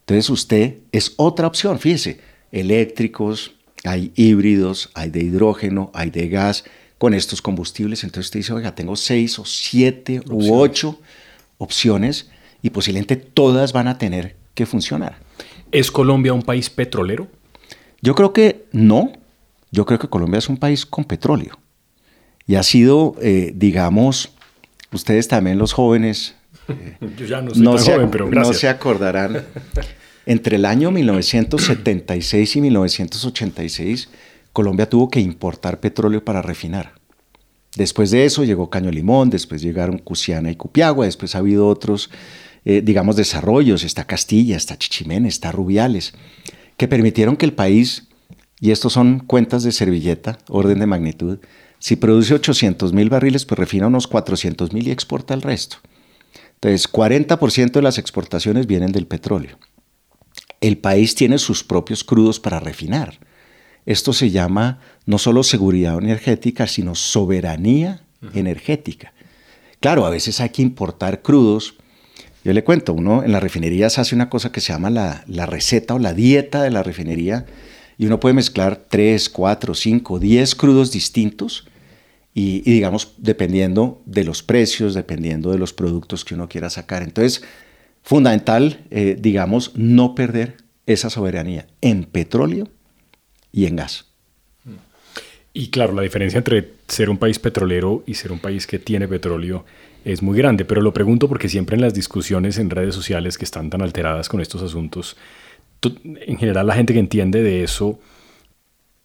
Entonces 0.00 0.28
usted 0.30 0.74
es 0.92 1.14
otra 1.16 1.46
opción, 1.46 1.78
fíjese, 1.78 2.20
eléctricos, 2.52 3.54
hay 3.84 4.12
híbridos, 4.16 4.90
hay 4.94 5.10
de 5.10 5.20
hidrógeno, 5.20 5.90
hay 5.94 6.10
de 6.10 6.28
gas 6.28 6.64
con 6.98 7.14
estos 7.14 7.42
combustibles. 7.42 8.04
Entonces 8.04 8.26
usted 8.26 8.40
dice, 8.40 8.52
oiga, 8.52 8.74
tengo 8.74 8.96
seis 8.96 9.38
o 9.38 9.44
siete 9.44 10.22
u 10.28 10.54
ocho 10.54 10.98
opciones 11.58 12.30
y 12.62 12.70
posiblemente 12.70 13.16
todas 13.16 13.72
van 13.72 13.88
a 13.88 13.98
tener 13.98 14.36
que 14.54 14.66
funcionar. 14.66 15.18
¿Es 15.72 15.90
Colombia 15.90 16.32
un 16.32 16.42
país 16.42 16.70
petrolero? 16.70 17.28
Yo 18.00 18.14
creo 18.14 18.32
que 18.32 18.66
no. 18.72 19.12
Yo 19.70 19.84
creo 19.84 19.98
que 19.98 20.08
Colombia 20.08 20.38
es 20.38 20.48
un 20.48 20.56
país 20.56 20.86
con 20.86 21.04
petróleo. 21.04 21.58
Y 22.46 22.54
ha 22.54 22.62
sido, 22.62 23.16
eh, 23.20 23.52
digamos, 23.54 24.30
ustedes 24.92 25.28
también 25.28 25.58
los 25.58 25.72
jóvenes. 25.72 26.34
Yo 27.18 27.26
ya 27.26 27.42
no 27.42 27.54
soy 27.54 27.64
tan 27.64 27.78
joven, 27.78 28.10
pero 28.10 28.28
gracias. 28.28 28.54
No 28.54 28.58
se 28.58 28.68
acordarán. 28.68 29.44
Entre 30.26 30.56
el 30.56 30.64
año 30.64 30.90
1976 30.90 32.56
y 32.56 32.60
1986, 32.60 34.08
Colombia 34.52 34.88
tuvo 34.88 35.08
que 35.08 35.20
importar 35.20 35.80
petróleo 35.80 36.24
para 36.24 36.42
refinar. 36.42 36.92
Después 37.76 38.10
de 38.10 38.24
eso 38.24 38.44
llegó 38.44 38.68
Caño 38.68 38.90
Limón, 38.90 39.30
después 39.30 39.62
llegaron 39.62 39.98
Cusiana 39.98 40.50
y 40.50 40.56
Cupiagua, 40.56 41.06
después 41.06 41.34
ha 41.34 41.38
habido 41.38 41.68
otros 41.68 42.10
eh, 42.68 42.82
digamos, 42.82 43.14
desarrollos, 43.14 43.84
está 43.84 44.08
Castilla, 44.08 44.56
está 44.56 44.76
Chichimén, 44.76 45.24
está 45.24 45.52
Rubiales, 45.52 46.14
que 46.76 46.88
permitieron 46.88 47.36
que 47.36 47.46
el 47.46 47.52
país, 47.52 48.08
y 48.60 48.72
estos 48.72 48.92
son 48.92 49.20
cuentas 49.20 49.62
de 49.62 49.70
servilleta, 49.70 50.38
orden 50.48 50.80
de 50.80 50.86
magnitud, 50.86 51.38
si 51.78 51.94
produce 51.94 52.34
800 52.34 52.92
mil 52.92 53.08
barriles, 53.08 53.44
pues 53.44 53.56
refina 53.56 53.86
unos 53.86 54.08
400 54.08 54.72
mil 54.72 54.88
y 54.88 54.90
exporta 54.90 55.32
el 55.32 55.42
resto. 55.42 55.76
Entonces, 56.54 56.90
40% 56.90 57.70
de 57.70 57.82
las 57.82 57.98
exportaciones 57.98 58.66
vienen 58.66 58.90
del 58.90 59.06
petróleo. 59.06 59.58
El 60.66 60.78
país 60.78 61.14
tiene 61.14 61.38
sus 61.38 61.64
propios 61.64 62.04
crudos 62.04 62.40
para 62.40 62.60
refinar. 62.60 63.18
Esto 63.84 64.12
se 64.12 64.30
llama 64.30 64.80
no 65.04 65.18
solo 65.18 65.42
seguridad 65.42 65.98
energética, 65.98 66.66
sino 66.66 66.94
soberanía 66.94 68.02
energética. 68.34 69.12
Claro, 69.80 70.06
a 70.06 70.10
veces 70.10 70.40
hay 70.40 70.48
que 70.50 70.62
importar 70.62 71.22
crudos 71.22 71.74
yo 72.46 72.52
le 72.52 72.62
cuento, 72.62 72.92
uno 72.92 73.24
en 73.24 73.32
las 73.32 73.42
refinerías 73.42 73.98
hace 73.98 74.14
una 74.14 74.30
cosa 74.30 74.52
que 74.52 74.60
se 74.60 74.72
llama 74.72 74.88
la, 74.88 75.46
receta 75.46 75.94
o 75.94 75.98
la 75.98 76.14
dieta 76.14 76.62
de 76.62 76.70
la 76.70 76.84
refinería 76.84 77.44
y 77.98 78.06
uno 78.06 78.20
puede 78.20 78.34
mezclar 78.36 78.84
3, 78.88 79.28
4, 79.30 79.74
5, 79.74 80.20
10 80.20 80.54
crudos 80.54 80.92
distintos 80.92 81.66
y, 82.34 82.60
digamos, 82.60 83.14
dependiendo 83.16 84.00
de 84.06 84.22
los 84.22 84.44
precios, 84.44 84.94
dependiendo 84.94 85.50
de 85.50 85.58
los 85.58 85.72
productos 85.72 86.24
que 86.24 86.36
uno 86.36 86.48
quiera 86.48 86.70
sacar. 86.70 87.02
Entonces, 87.02 87.42
fundamental, 88.06 88.84
eh, 88.92 89.16
digamos, 89.18 89.72
no 89.74 90.14
perder 90.14 90.58
esa 90.86 91.10
soberanía 91.10 91.66
en 91.80 92.04
petróleo 92.04 92.68
y 93.50 93.66
en 93.66 93.74
gas. 93.74 94.06
Y 95.52 95.70
claro, 95.70 95.92
la 95.92 96.02
diferencia 96.02 96.38
entre 96.38 96.74
ser 96.86 97.10
un 97.10 97.18
país 97.18 97.40
petrolero 97.40 98.04
y 98.06 98.14
ser 98.14 98.30
un 98.30 98.38
país 98.38 98.68
que 98.68 98.78
tiene 98.78 99.08
petróleo 99.08 99.64
es 100.04 100.22
muy 100.22 100.38
grande, 100.38 100.64
pero 100.64 100.82
lo 100.82 100.92
pregunto 100.92 101.28
porque 101.28 101.48
siempre 101.48 101.74
en 101.74 101.80
las 101.80 101.94
discusiones 101.94 102.58
en 102.58 102.70
redes 102.70 102.94
sociales 102.94 103.38
que 103.38 103.44
están 103.44 103.70
tan 103.70 103.82
alteradas 103.82 104.28
con 104.28 104.40
estos 104.40 104.62
asuntos, 104.62 105.16
en 106.04 106.38
general 106.38 106.68
la 106.68 106.76
gente 106.76 106.92
que 106.92 107.00
entiende 107.00 107.42
de 107.42 107.64
eso 107.64 107.98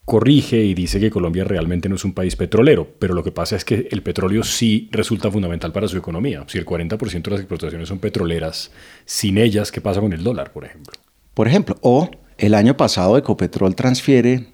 corrige 0.04 0.64
y 0.64 0.74
dice 0.74 0.98
que 0.98 1.10
Colombia 1.10 1.44
realmente 1.44 1.88
no 1.88 1.94
es 1.94 2.04
un 2.04 2.12
país 2.12 2.36
petrolero, 2.36 2.88
pero 2.98 3.14
lo 3.14 3.22
que 3.22 3.30
pasa 3.30 3.56
es 3.56 3.64
que 3.64 3.88
el 3.90 4.02
petróleo 4.02 4.42
sí 4.42 4.88
resulta 4.90 5.30
fundamental 5.30 5.72
para 5.72 5.88
su 5.88 5.96
economía. 5.96 6.44
Si 6.48 6.58
el 6.58 6.66
40% 6.66 7.22
de 7.22 7.30
las 7.30 7.40
exportaciones 7.40 7.88
son 7.88 7.98
petroleras, 7.98 8.72
sin 9.04 9.38
ellas, 9.38 9.70
¿qué 9.70 9.80
pasa 9.80 10.00
con 10.00 10.12
el 10.12 10.24
dólar, 10.24 10.52
por 10.52 10.64
ejemplo? 10.64 10.94
Por 11.34 11.46
ejemplo, 11.46 11.76
o 11.82 12.10
el 12.36 12.54
año 12.54 12.76
pasado 12.76 13.16
Ecopetrol 13.16 13.74
transfiere 13.74 14.48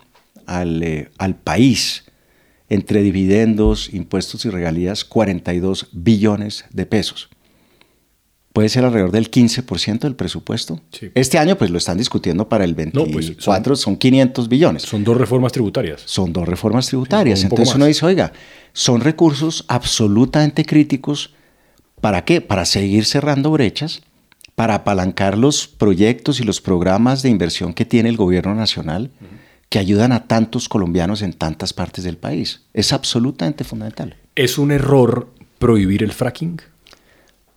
al, 0.47 0.83
eh, 0.83 1.11
al 1.19 1.37
país 1.37 2.05
entre 2.69 3.03
dividendos, 3.03 3.93
impuestos 3.95 4.45
y 4.45 4.51
regalías 4.51 5.05
42 5.05 5.89
billones 5.93 6.67
de 6.71 6.85
pesos. 6.87 7.31
Puede 8.53 8.69
ser 8.69 8.85
alrededor 8.85 9.13
del 9.13 9.31
15% 9.31 10.01
del 10.01 10.17
presupuesto. 10.17 10.81
Este 11.15 11.39
año 11.39 11.57
pues 11.57 11.71
lo 11.71 11.79
están 11.79 11.99
discutiendo 11.99 12.49
para 12.49 12.65
el 12.65 12.75
24, 12.75 13.13
pues, 13.13 13.81
son, 13.81 13.97
500 13.97 14.49
billones. 14.49 14.83
Son 14.83 15.05
dos 15.05 15.17
reformas 15.17 15.53
tributarias. 15.53 16.03
Son 16.05 16.33
dos 16.33 16.49
reformas 16.49 16.87
tributarias. 16.87 17.45
Entonces 17.45 17.75
uno 17.75 17.87
dice, 17.87 18.05
oiga, 18.07 18.33
son 18.73 19.01
recursos 19.01 19.65
absolutamente 19.69 20.65
críticos. 20.65 21.35
¿Para 22.01 22.25
qué? 22.25 22.41
Para 22.41 22.65
seguir 22.65 23.05
cerrando 23.05 23.51
brechas, 23.51 24.03
para 24.55 24.77
apalancar 24.77 25.37
los 25.37 25.69
proyectos 25.69 26.41
y 26.41 26.45
los 26.45 26.61
programas 26.61 27.23
de 27.23 27.29
inversión 27.29 27.75
que 27.75 27.85
tiene 27.85 28.09
el 28.09 28.17
gobierno 28.17 28.55
nacional 28.55 29.11
que 29.69 29.79
ayudan 29.79 30.13
a 30.13 30.27
tantos 30.27 30.69
colombianos 30.69 31.23
en 31.23 31.33
tantas 31.33 31.73
partes 31.73 32.05
del 32.05 32.17
país. 32.17 32.63
Es 32.73 32.93
absolutamente 32.93 33.65
fundamental. 33.65 34.17
¿Es 34.35 34.59
un 34.59 34.71
error 34.71 35.29
prohibir 35.59 36.03
el 36.03 36.13
fracking? 36.13 36.61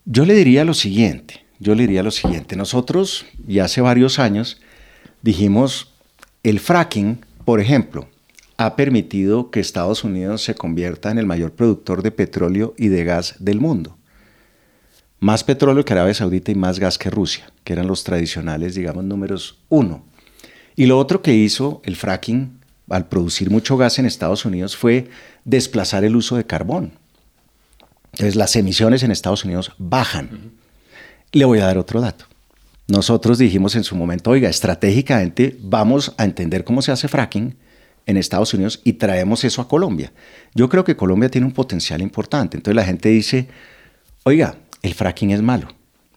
Yo 0.06 0.26
le 0.26 0.34
diría 0.34 0.66
lo 0.66 0.74
siguiente, 0.74 1.45
yo 1.60 1.76
le 1.76 1.84
diría 1.84 2.02
lo 2.02 2.12
siguiente. 2.12 2.56
Nosotros, 2.56 3.26
ya 3.45 3.66
hace 3.66 3.82
varios 3.82 4.18
años, 4.18 4.60
dijimos, 5.22 5.93
el 6.41 6.60
fracking, 6.60 7.24
por 7.45 7.60
ejemplo, 7.60 8.08
ha 8.58 8.76
permitido 8.76 9.52
que 9.52 9.60
Estados 9.60 10.04
Unidos 10.04 10.43
se 10.43 10.56
convierta 10.56 11.12
en 11.12 11.20
el 11.20 11.28
mayor 11.28 11.52
productor 11.52 12.02
de 12.02 12.12
petróleo 12.12 12.74
y 12.78 12.88
de 12.88 13.04
gas 13.04 13.36
del 13.39 13.60
mundo. 13.60 13.97
Más 15.20 15.43
petróleo 15.43 15.86
que 15.86 15.93
Arabia 15.93 16.16
Saudita 16.16 16.52
y 16.52 16.56
más 16.56 16.80
gas 16.80 16.97
que 16.97 17.12
Rusia, 17.12 17.52
que 17.64 17.74
eran 17.74 17.86
los 17.86 18.04
tradicionales, 18.04 18.74
digamos, 18.74 19.04
números 19.04 19.60
uno. 19.70 20.04
Y 20.76 20.88
lo 20.88 20.97
otro 20.97 21.22
que 21.22 21.36
hizo 21.36 21.82
el 21.86 21.95
fracking 21.95 22.60
al 22.89 23.08
producir 23.08 23.52
mucho 23.52 23.78
gas 23.78 23.99
en 23.99 24.08
Estados 24.08 24.45
Unidos 24.45 24.76
fue 24.76 25.10
desplazar 25.45 26.04
el 26.04 26.16
uso 26.16 26.38
de 26.38 26.45
carbón. 26.45 26.93
Entonces 28.22 28.36
las 28.36 28.55
emisiones 28.55 29.01
en 29.01 29.09
Estados 29.09 29.45
Unidos 29.45 29.72
bajan. 29.80 30.51
Le 31.32 31.43
voy 31.43 31.57
a 31.57 31.65
dar 31.65 31.80
otro 31.80 32.01
dato. 32.01 32.26
Nosotros 32.88 33.39
dijimos 33.39 33.76
en 33.76 33.84
su 33.84 33.95
momento, 33.95 34.30
oiga, 34.30 34.47
estratégicamente 34.47 35.57
vamos 35.59 36.13
a 36.19 36.26
entender 36.26 36.63
cómo 36.63 36.84
se 36.84 36.91
hace 36.91 37.07
fracking 37.07 37.55
en 38.05 38.17
Estados 38.17 38.53
Unidos 38.53 38.80
y 38.84 38.93
traemos 38.93 39.43
eso 39.43 39.59
a 39.59 39.67
Colombia. 39.67 40.13
Yo 40.53 40.69
creo 40.69 40.84
que 40.84 40.95
Colombia 40.95 41.30
tiene 41.30 41.47
un 41.47 41.53
potencial 41.53 41.99
importante. 41.99 42.57
Entonces 42.57 42.76
la 42.76 42.86
gente 42.86 43.09
dice, 43.09 43.47
oiga, 44.22 44.55
el 44.84 44.93
fracking 44.93 45.32
es 45.32 45.41
malo. 45.41 45.69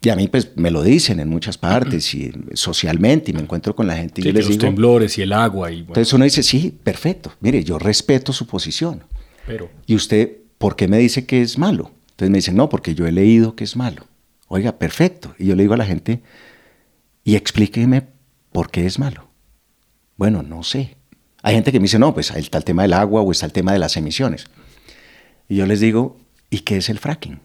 Y 0.02 0.11
a 0.11 0.16
mí 0.16 0.28
pues 0.28 0.50
me 0.57 0.70
lo 0.70 0.82
dicen 0.82 1.20
en 1.20 1.30
muchas 1.30 1.57
partes 1.57 2.14
y 2.14 2.30
socialmente 2.52 3.30
y 3.30 3.34
me 3.34 3.40
encuentro 3.40 3.74
con 3.74 3.86
la 3.86 3.96
gente 3.96 4.20
y 4.20 4.30
les 4.30 4.46
los 4.46 4.59
temblores 4.59 5.16
y 5.16 5.22
el 5.22 5.32
agua. 5.32 5.72
Y, 5.72 5.78
Entonces 5.78 6.12
uno 6.12 6.24
dice, 6.24 6.42
sí, 6.42 6.78
perfecto, 6.84 7.32
mire, 7.40 7.64
yo 7.64 7.78
respeto 7.78 8.34
su 8.34 8.46
posición. 8.46 9.05
Pero... 9.46 9.70
¿Y 9.86 9.94
usted 9.94 10.43
por 10.64 10.76
qué 10.76 10.88
me 10.88 10.96
dice 10.96 11.26
que 11.26 11.42
es 11.42 11.58
malo? 11.58 11.90
Entonces 12.12 12.30
me 12.30 12.38
dicen, 12.38 12.56
no, 12.56 12.70
porque 12.70 12.94
yo 12.94 13.06
he 13.06 13.12
leído 13.12 13.54
que 13.54 13.64
es 13.64 13.76
malo. 13.76 14.06
Oiga, 14.48 14.78
perfecto. 14.78 15.34
Y 15.38 15.44
yo 15.44 15.56
le 15.56 15.64
digo 15.64 15.74
a 15.74 15.76
la 15.76 15.84
gente, 15.84 16.22
y 17.22 17.36
explíqueme 17.36 18.06
por 18.50 18.70
qué 18.70 18.86
es 18.86 18.98
malo. 18.98 19.28
Bueno, 20.16 20.42
no 20.42 20.62
sé. 20.62 20.96
Hay 21.42 21.54
gente 21.54 21.70
que 21.70 21.80
me 21.80 21.82
dice, 21.82 21.98
no, 21.98 22.14
pues 22.14 22.30
está 22.30 22.56
el 22.56 22.64
tema 22.64 22.80
del 22.80 22.94
agua 22.94 23.20
o 23.20 23.30
está 23.30 23.44
el 23.44 23.52
tema 23.52 23.74
de 23.74 23.78
las 23.78 23.98
emisiones. 23.98 24.46
Y 25.50 25.56
yo 25.56 25.66
les 25.66 25.80
digo, 25.80 26.16
¿y 26.48 26.60
qué 26.60 26.78
es 26.78 26.88
el 26.88 26.98
fracking? 26.98 27.40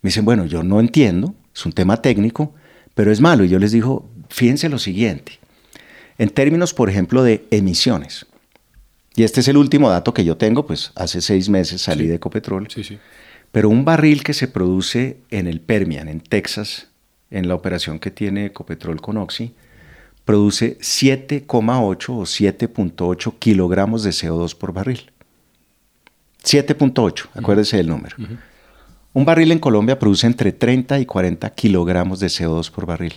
Me 0.00 0.10
dicen, 0.10 0.24
bueno, 0.24 0.46
yo 0.46 0.62
no 0.62 0.78
entiendo, 0.78 1.34
es 1.52 1.66
un 1.66 1.72
tema 1.72 2.00
técnico, 2.00 2.54
pero 2.94 3.10
es 3.10 3.20
malo. 3.20 3.42
Y 3.42 3.48
yo 3.48 3.58
les 3.58 3.72
digo, 3.72 4.08
fíjense 4.28 4.68
lo 4.68 4.78
siguiente, 4.78 5.40
en 6.16 6.30
términos, 6.30 6.74
por 6.74 6.88
ejemplo, 6.88 7.24
de 7.24 7.44
emisiones, 7.50 8.26
y 9.14 9.24
este 9.24 9.40
es 9.40 9.48
el 9.48 9.56
último 9.56 9.90
dato 9.90 10.14
que 10.14 10.24
yo 10.24 10.36
tengo, 10.36 10.66
pues 10.66 10.92
hace 10.94 11.20
seis 11.20 11.48
meses 11.48 11.82
salí 11.82 12.06
de 12.06 12.16
Ecopetrol, 12.16 12.68
sí, 12.70 12.82
sí. 12.84 12.98
pero 13.50 13.68
un 13.68 13.84
barril 13.84 14.22
que 14.22 14.32
se 14.32 14.48
produce 14.48 15.18
en 15.30 15.46
el 15.46 15.60
Permian, 15.60 16.08
en 16.08 16.20
Texas, 16.20 16.88
en 17.30 17.48
la 17.48 17.54
operación 17.54 17.98
que 17.98 18.10
tiene 18.10 18.46
Ecopetrol 18.46 19.00
con 19.00 19.16
Oxy, 19.16 19.54
produce 20.24 20.78
7,8 20.78 22.08
o 22.10 22.22
7,8 22.22 23.34
kilogramos 23.38 24.02
de 24.04 24.10
CO2 24.10 24.56
por 24.56 24.72
barril. 24.72 25.10
7.8, 26.44 27.28
acuérdese 27.34 27.76
del 27.76 27.88
número. 27.88 28.16
Un 29.12 29.24
barril 29.24 29.52
en 29.52 29.58
Colombia 29.58 29.98
produce 29.98 30.26
entre 30.26 30.52
30 30.52 31.00
y 31.00 31.06
40 31.06 31.50
kilogramos 31.50 32.20
de 32.20 32.28
CO2 32.28 32.70
por 32.70 32.86
barril. 32.86 33.14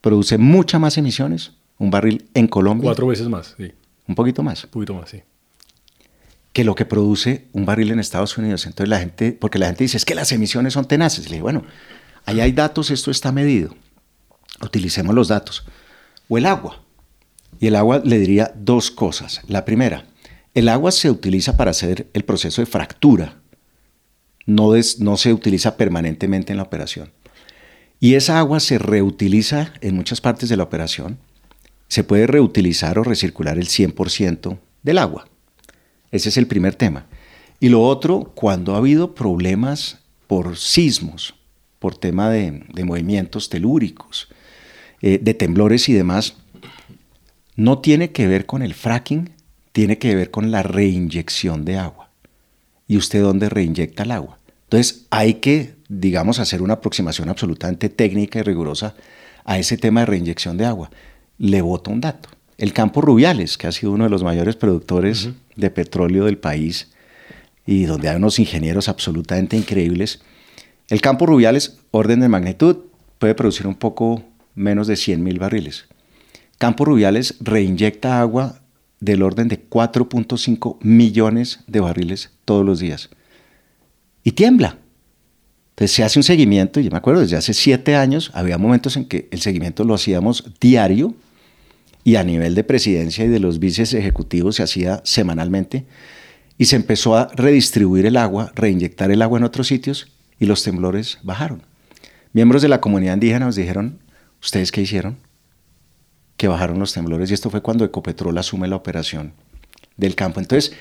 Produce 0.00 0.38
muchas 0.38 0.80
más 0.80 0.98
emisiones. 0.98 1.52
Un 1.78 1.90
barril 1.90 2.26
en 2.34 2.46
Colombia. 2.46 2.84
Cuatro 2.84 3.08
veces 3.08 3.28
más, 3.28 3.54
sí. 3.56 3.72
Un 4.06 4.14
poquito 4.14 4.42
más. 4.42 4.64
Un 4.64 4.70
poquito 4.70 4.94
más, 4.94 5.10
sí. 5.10 5.22
Que 6.52 6.64
lo 6.64 6.74
que 6.74 6.84
produce 6.84 7.46
un 7.52 7.64
barril 7.64 7.90
en 7.90 8.00
Estados 8.00 8.36
Unidos. 8.38 8.66
Entonces 8.66 8.88
la 8.88 8.98
gente, 8.98 9.32
porque 9.32 9.58
la 9.58 9.66
gente 9.66 9.84
dice, 9.84 9.96
es 9.96 10.04
que 10.04 10.14
las 10.14 10.32
emisiones 10.32 10.72
son 10.72 10.86
tenaces. 10.86 11.24
le 11.26 11.32
dije, 11.32 11.42
bueno, 11.42 11.64
ahí 12.26 12.40
hay 12.40 12.52
datos, 12.52 12.90
esto 12.90 13.10
está 13.10 13.32
medido. 13.32 13.74
Utilicemos 14.60 15.14
los 15.14 15.28
datos. 15.28 15.66
O 16.28 16.38
el 16.38 16.46
agua. 16.46 16.82
Y 17.60 17.66
el 17.66 17.76
agua 17.76 18.00
le 18.04 18.18
diría 18.18 18.52
dos 18.54 18.90
cosas. 18.90 19.40
La 19.48 19.64
primera, 19.64 20.06
el 20.54 20.68
agua 20.68 20.92
se 20.92 21.10
utiliza 21.10 21.56
para 21.56 21.72
hacer 21.72 22.08
el 22.12 22.24
proceso 22.24 22.62
de 22.62 22.66
fractura, 22.66 23.40
no, 24.46 24.72
no 24.98 25.16
se 25.16 25.32
utiliza 25.32 25.76
permanentemente 25.76 26.52
en 26.52 26.58
la 26.58 26.62
operación. 26.62 27.12
Y 28.00 28.14
esa 28.14 28.38
agua 28.38 28.60
se 28.60 28.78
reutiliza 28.78 29.72
en 29.80 29.96
muchas 29.96 30.20
partes 30.20 30.48
de 30.48 30.56
la 30.56 30.62
operación. 30.62 31.18
Se 31.88 32.04
puede 32.04 32.26
reutilizar 32.26 32.98
o 32.98 33.04
recircular 33.04 33.58
el 33.58 33.66
100% 33.66 34.58
del 34.82 34.98
agua. 34.98 35.28
Ese 36.10 36.28
es 36.28 36.36
el 36.36 36.46
primer 36.46 36.74
tema. 36.74 37.06
Y 37.60 37.68
lo 37.68 37.82
otro, 37.82 38.32
cuando 38.34 38.74
ha 38.74 38.78
habido 38.78 39.14
problemas 39.14 39.98
por 40.26 40.56
sismos, 40.56 41.34
por 41.78 41.96
tema 41.96 42.30
de, 42.30 42.64
movimientos 42.84 43.48
telúricos, 43.48 44.28
eh, 45.02 45.18
de 45.20 45.34
temblores 45.34 45.88
y 45.88 45.92
demás, 45.92 46.36
no 47.56 47.78
tiene 47.78 48.10
que 48.10 48.26
ver 48.26 48.46
con 48.46 48.62
el 48.62 48.74
fracking, 48.74 49.30
tiene 49.72 49.98
que 49.98 50.14
ver 50.14 50.30
con 50.30 50.50
la 50.50 50.62
reinyección 50.62 51.64
de 51.64 51.78
agua. 51.78 52.10
¿Y 52.86 52.96
usted 52.96 53.22
dónde 53.22 53.48
reinyecta 53.48 54.02
el 54.02 54.10
agua? 54.10 54.38
Entonces 54.64 55.06
hay 55.10 55.34
que, 55.34 55.76
digamos, 55.88 56.38
hacer 56.38 56.62
una 56.62 56.74
aproximación 56.74 57.28
absolutamente 57.28 57.88
técnica 57.88 58.38
y 58.38 58.42
rigurosa 58.42 58.94
a 59.44 59.58
ese 59.58 59.76
tema 59.76 60.00
de 60.00 60.06
reinyección 60.06 60.56
de 60.56 60.66
agua. 60.66 60.90
Le 61.38 61.62
voto 61.62 61.90
un 61.90 62.00
dato. 62.00 62.28
El 62.58 62.72
campo 62.72 63.00
Rubiales, 63.00 63.58
que 63.58 63.66
ha 63.66 63.72
sido 63.72 63.92
uno 63.92 64.04
de 64.04 64.10
los 64.10 64.22
mayores 64.22 64.54
productores 64.54 65.30
de 65.56 65.70
petróleo 65.70 66.26
del 66.26 66.38
país 66.38 66.92
y 67.66 67.84
donde 67.84 68.08
hay 68.08 68.16
unos 68.16 68.38
ingenieros 68.38 68.88
absolutamente 68.88 69.56
increíbles, 69.56 70.22
el 70.88 71.00
campo 71.00 71.26
Rubiales, 71.26 71.78
orden 71.90 72.20
de 72.20 72.28
magnitud, 72.28 72.76
puede 73.18 73.34
producir 73.34 73.66
un 73.66 73.74
poco 73.74 74.22
menos 74.54 74.86
de 74.86 74.96
100 74.96 75.22
mil 75.22 75.38
barriles. 75.38 75.86
Campo 76.58 76.84
Rubiales 76.84 77.36
reinyecta 77.40 78.20
agua 78.20 78.60
del 79.00 79.22
orden 79.22 79.48
de 79.48 79.68
4.5 79.68 80.78
millones 80.82 81.60
de 81.66 81.80
barriles 81.80 82.30
todos 82.44 82.64
los 82.64 82.78
días. 82.78 83.10
Y 84.22 84.32
tiembla. 84.32 84.78
Entonces 85.70 85.96
se 85.96 86.04
hace 86.04 86.18
un 86.18 86.22
seguimiento, 86.22 86.78
y 86.78 86.84
yo 86.84 86.90
me 86.90 86.98
acuerdo, 86.98 87.20
desde 87.22 87.36
hace 87.36 87.52
siete 87.52 87.96
años 87.96 88.30
había 88.32 88.58
momentos 88.58 88.96
en 88.96 89.06
que 89.06 89.28
el 89.32 89.40
seguimiento 89.40 89.82
lo 89.82 89.94
hacíamos 89.94 90.44
diario 90.60 91.14
y 92.04 92.16
a 92.16 92.24
nivel 92.24 92.54
de 92.54 92.64
presidencia 92.64 93.24
y 93.24 93.28
de 93.28 93.40
los 93.40 93.58
vices 93.58 93.94
ejecutivos 93.94 94.56
se 94.56 94.62
hacía 94.62 95.00
semanalmente 95.04 95.86
y 96.58 96.66
se 96.66 96.76
empezó 96.76 97.16
a 97.16 97.28
redistribuir 97.34 98.06
el 98.06 98.16
agua, 98.16 98.52
reinyectar 98.54 99.10
el 99.10 99.22
agua 99.22 99.38
en 99.38 99.44
otros 99.44 99.66
sitios 99.66 100.12
y 100.38 100.46
los 100.46 100.62
temblores 100.62 101.18
bajaron. 101.22 101.62
Miembros 102.32 102.62
de 102.62 102.68
la 102.68 102.80
comunidad 102.80 103.14
indígena 103.14 103.46
nos 103.46 103.56
dijeron, 103.56 103.98
¿ustedes 104.40 104.70
qué 104.70 104.82
hicieron? 104.82 105.16
que 106.36 106.48
bajaron 106.48 106.78
los 106.78 106.92
temblores 106.92 107.30
y 107.30 107.34
esto 107.34 107.50
fue 107.50 107.62
cuando 107.62 107.84
Ecopetrol 107.84 108.36
asume 108.38 108.68
la 108.68 108.76
operación 108.76 109.32
del 109.96 110.14
campo. 110.14 110.40
Entonces, 110.40 110.72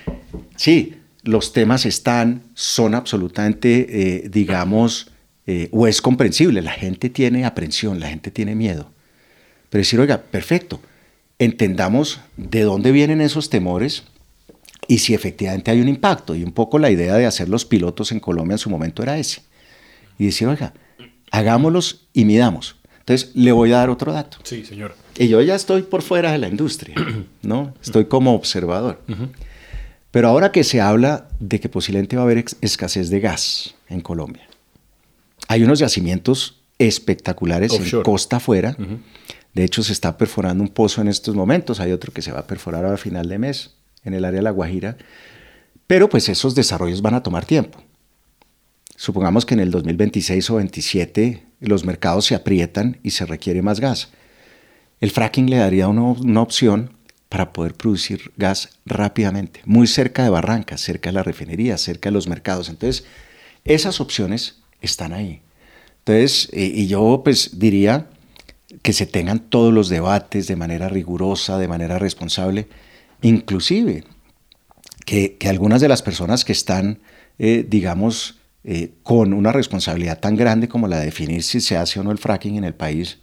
sí, 0.55 0.95
los 1.23 1.53
temas 1.53 1.85
están, 1.85 2.43
son 2.53 2.95
absolutamente, 2.95 4.25
eh, 4.25 4.29
digamos, 4.29 5.11
eh, 5.45 5.69
o 5.71 5.87
es 5.87 6.01
comprensible, 6.01 6.61
la 6.61 6.71
gente 6.71 7.09
tiene 7.09 7.45
aprensión, 7.45 7.99
la 7.99 8.09
gente 8.09 8.31
tiene 8.31 8.55
miedo. 8.55 8.91
Pero 9.69 9.81
decir, 9.81 9.99
oiga, 9.99 10.21
perfecto, 10.21 10.81
entendamos 11.39 12.19
de 12.37 12.61
dónde 12.61 12.91
vienen 12.91 13.21
esos 13.21 13.49
temores 13.49 14.03
y 14.87 14.99
si 14.99 15.13
efectivamente 15.13 15.71
hay 15.71 15.81
un 15.81 15.87
impacto. 15.87 16.35
Y 16.35 16.43
un 16.43 16.51
poco 16.51 16.79
la 16.79 16.91
idea 16.91 17.15
de 17.15 17.25
hacer 17.25 17.49
los 17.49 17.65
pilotos 17.65 18.11
en 18.11 18.19
Colombia 18.19 18.55
en 18.55 18.59
su 18.59 18.69
momento 18.69 19.03
era 19.03 19.17
ese. 19.17 19.41
Y 20.17 20.25
decir, 20.25 20.47
oiga, 20.47 20.73
hagámoslos 21.31 22.07
y 22.13 22.25
midamos. 22.25 22.75
Entonces, 22.99 23.31
le 23.35 23.51
voy 23.51 23.71
a 23.73 23.77
dar 23.77 23.89
otro 23.89 24.13
dato. 24.13 24.37
Sí, 24.43 24.63
señor. 24.63 24.95
Y 25.17 25.27
yo 25.27 25.41
ya 25.41 25.55
estoy 25.55 25.81
por 25.81 26.01
fuera 26.01 26.31
de 26.31 26.37
la 26.37 26.47
industria, 26.47 26.95
¿no? 27.41 27.73
Estoy 27.81 28.05
como 28.05 28.33
observador. 28.33 29.01
Pero 30.11 30.29
ahora 30.29 30.51
que 30.51 30.63
se 30.63 30.79
habla 30.79 31.27
de 31.39 31.59
que 31.59 31.69
posiblemente 31.69 32.15
va 32.15 32.21
a 32.21 32.25
haber 32.25 32.45
escasez 32.61 33.09
de 33.09 33.19
gas 33.19 33.75
en 33.89 33.99
Colombia, 33.99 34.47
hay 35.47 35.63
unos 35.63 35.79
yacimientos 35.79 36.61
espectaculares 36.77 37.73
en 37.73 38.03
costa 38.03 38.37
afuera. 38.37 38.77
De 39.53 39.63
hecho, 39.63 39.83
se 39.83 39.93
está 39.93 40.17
perforando 40.17 40.63
un 40.63 40.69
pozo 40.69 41.01
en 41.01 41.07
estos 41.07 41.35
momentos. 41.35 41.79
Hay 41.79 41.91
otro 41.91 42.11
que 42.11 42.21
se 42.21 42.31
va 42.31 42.39
a 42.39 42.47
perforar 42.47 42.85
a 42.85 42.97
final 42.97 43.29
de 43.29 43.37
mes 43.37 43.75
en 44.03 44.13
el 44.13 44.25
área 44.25 44.39
de 44.39 44.43
La 44.43 44.51
Guajira. 44.51 44.97
Pero 45.87 46.09
pues 46.09 46.29
esos 46.29 46.55
desarrollos 46.55 47.01
van 47.01 47.13
a 47.13 47.23
tomar 47.23 47.45
tiempo. 47.45 47.79
Supongamos 48.95 49.45
que 49.45 49.53
en 49.53 49.59
el 49.59 49.71
2026 49.71 50.49
o 50.49 50.53
2027 50.53 51.43
los 51.59 51.85
mercados 51.85 52.25
se 52.25 52.35
aprietan 52.35 52.99
y 53.03 53.11
se 53.11 53.25
requiere 53.25 53.61
más 53.61 53.79
gas. 53.79 54.09
El 54.99 55.11
fracking 55.11 55.49
le 55.49 55.57
daría 55.57 55.87
una, 55.87 56.41
opción 56.41 56.91
para 57.27 57.51
poder 57.51 57.73
producir 57.73 58.31
gas 58.37 58.69
rápidamente, 58.85 59.61
muy 59.65 59.87
cerca 59.87 60.23
de 60.23 60.29
Barrancas, 60.29 60.81
cerca 60.81 61.09
de 61.09 61.15
la 61.15 61.23
refinería, 61.23 61.77
cerca 61.77 62.09
de 62.09 62.13
los 62.13 62.27
mercados. 62.27 62.69
Entonces, 62.69 63.05
esas 63.65 63.99
opciones 63.99 64.59
están 64.81 65.13
ahí. 65.13 65.41
Entonces, 65.99 66.49
eh, 66.53 66.71
y 66.73 66.87
yo 66.87 67.21
pues 67.23 67.59
diría 67.59 68.07
que 68.81 68.93
se 68.93 69.05
tengan 69.05 69.39
todos 69.39 69.73
los 69.73 69.89
debates 69.89 70.47
de 70.47 70.55
manera 70.55 70.89
rigurosa, 70.89 71.57
de 71.57 71.67
manera 71.67 71.99
responsable, 71.99 72.67
inclusive 73.21 74.03
que, 75.05 75.37
algunas 75.47 75.81
de 75.81 75.87
las 75.87 76.01
personas 76.01 76.45
que 76.45 76.51
están, 76.53 76.99
eh, 77.37 77.65
digamos, 77.67 78.39
eh, 78.63 78.93
con 79.03 79.33
una 79.33 79.51
responsabilidad 79.51 80.19
tan 80.19 80.35
grande 80.35 80.67
como 80.67 80.87
la 80.87 80.99
de 80.99 81.05
definir 81.05 81.43
si 81.43 81.59
se 81.59 81.77
hace 81.77 81.99
o 81.99 82.03
no 82.03 82.11
el 82.11 82.17
fracking 82.17 82.55
en 82.55 82.63
el 82.63 82.73
país, 82.73 83.19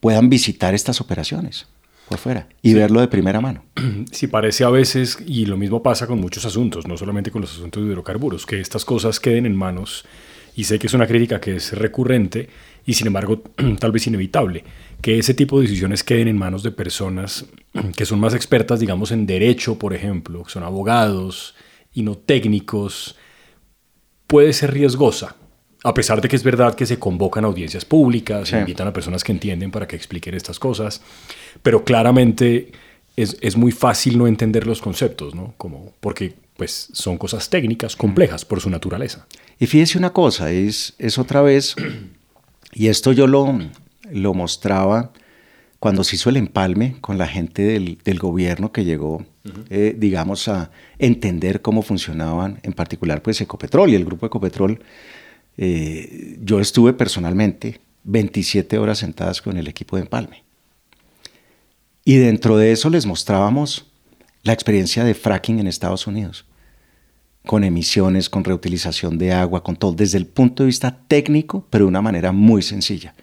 puedan 0.00 0.28
visitar 0.28 0.74
estas 0.74 1.00
operaciones 1.00 1.66
por 2.08 2.18
fuera 2.18 2.48
y 2.62 2.74
verlo 2.74 3.00
de 3.00 3.08
primera 3.08 3.40
mano. 3.40 3.64
Sí, 4.12 4.26
parece 4.26 4.64
a 4.64 4.70
veces, 4.70 5.18
y 5.26 5.46
lo 5.46 5.56
mismo 5.56 5.82
pasa 5.82 6.06
con 6.06 6.20
muchos 6.20 6.44
asuntos, 6.44 6.86
no 6.86 6.96
solamente 6.96 7.30
con 7.30 7.42
los 7.42 7.52
asuntos 7.52 7.82
de 7.82 7.90
hidrocarburos, 7.90 8.46
que 8.46 8.60
estas 8.60 8.84
cosas 8.84 9.20
queden 9.20 9.46
en 9.46 9.56
manos, 9.56 10.04
y 10.56 10.64
sé 10.64 10.78
que 10.78 10.86
es 10.88 10.94
una 10.94 11.06
crítica 11.06 11.40
que 11.40 11.56
es 11.56 11.72
recurrente 11.72 12.48
y 12.88 12.94
sin 12.94 13.06
embargo 13.06 13.42
tal 13.78 13.92
vez 13.92 14.06
inevitable, 14.06 14.64
que 15.02 15.18
ese 15.18 15.34
tipo 15.34 15.58
de 15.58 15.66
decisiones 15.66 16.02
queden 16.02 16.26
en 16.26 16.38
manos 16.38 16.62
de 16.62 16.72
personas 16.72 17.44
que 17.96 18.06
son 18.06 18.18
más 18.18 18.32
expertas, 18.32 18.80
digamos, 18.80 19.12
en 19.12 19.26
derecho, 19.26 19.78
por 19.78 19.92
ejemplo, 19.92 20.42
que 20.42 20.50
son 20.50 20.62
abogados 20.62 21.54
y 21.92 22.02
no 22.02 22.16
técnicos, 22.16 23.16
puede 24.26 24.54
ser 24.54 24.72
riesgosa 24.72 25.36
a 25.84 25.94
pesar 25.94 26.20
de 26.20 26.28
que 26.28 26.36
es 26.36 26.42
verdad 26.42 26.74
que 26.74 26.86
se 26.86 26.98
convocan 26.98 27.44
audiencias 27.44 27.84
públicas, 27.84 28.48
se 28.48 28.58
invitan 28.58 28.88
a 28.88 28.92
personas 28.92 29.22
que 29.22 29.32
entienden 29.32 29.70
para 29.70 29.86
que 29.86 29.94
expliquen 29.94 30.34
estas 30.34 30.58
cosas, 30.58 31.00
pero 31.62 31.84
claramente 31.84 32.72
es, 33.16 33.56
muy 33.56 33.70
fácil 33.70 34.18
no 34.18 34.26
entender 34.26 34.66
los 34.66 34.80
conceptos, 34.80 35.34
¿no? 35.34 35.54
Como, 35.56 35.92
porque 36.00 36.34
pues 36.56 36.88
son 36.92 37.16
cosas 37.16 37.48
técnicas 37.48 37.94
complejas 37.94 38.44
por 38.44 38.60
su 38.60 38.70
naturaleza. 38.70 39.26
Y 39.60 39.66
fíjese 39.66 39.98
una 39.98 40.12
cosa, 40.12 40.50
es, 40.50 40.94
es 40.98 41.16
otra 41.18 41.42
vez, 41.42 41.76
y 42.72 42.88
esto 42.88 43.12
yo 43.12 43.26
lo, 43.26 43.58
lo 44.10 44.34
mostraba 44.34 45.12
cuando 45.78 46.02
se 46.02 46.16
hizo 46.16 46.30
el 46.30 46.36
empalme 46.36 46.96
con 47.00 47.18
la 47.18 47.26
gente 47.26 47.62
del, 47.62 48.18
gobierno 48.18 48.72
que 48.72 48.84
llegó, 48.84 49.24
eh, 49.70 49.94
digamos, 49.96 50.48
a 50.48 50.70
entender 50.98 51.62
cómo 51.62 51.82
funcionaban, 51.82 52.58
en 52.62 52.72
particular, 52.72 53.22
pues 53.22 53.40
Ecopetrol 53.40 53.90
y 53.90 53.94
el 53.94 54.04
grupo 54.04 54.26
Ecopetrol 54.26 54.80
eh, 55.56 56.36
yo 56.42 56.60
estuve 56.60 56.92
personalmente 56.92 57.80
27 58.04 58.78
horas 58.78 58.98
sentadas 58.98 59.40
con 59.40 59.56
el 59.56 59.68
equipo 59.68 59.96
de 59.96 60.02
Empalme. 60.02 60.44
Y 62.04 62.16
dentro 62.16 62.56
de 62.56 62.72
eso 62.72 62.90
les 62.90 63.06
mostrábamos 63.06 63.86
la 64.42 64.52
experiencia 64.52 65.04
de 65.04 65.14
fracking 65.14 65.58
en 65.60 65.66
Estados 65.66 66.06
Unidos. 66.06 66.46
Con 67.48 67.64
emisiones, 67.64 68.28
con 68.28 68.44
reutilización 68.44 69.16
de 69.16 69.32
agua, 69.32 69.64
con 69.64 69.74
todo, 69.74 69.92
desde 69.92 70.18
el 70.18 70.26
punto 70.26 70.62
de 70.62 70.66
vista 70.66 70.98
técnico, 71.08 71.66
pero 71.70 71.86
de 71.86 71.88
una 71.88 72.02
manera 72.02 72.30
muy 72.30 72.60
sencilla. 72.60 73.14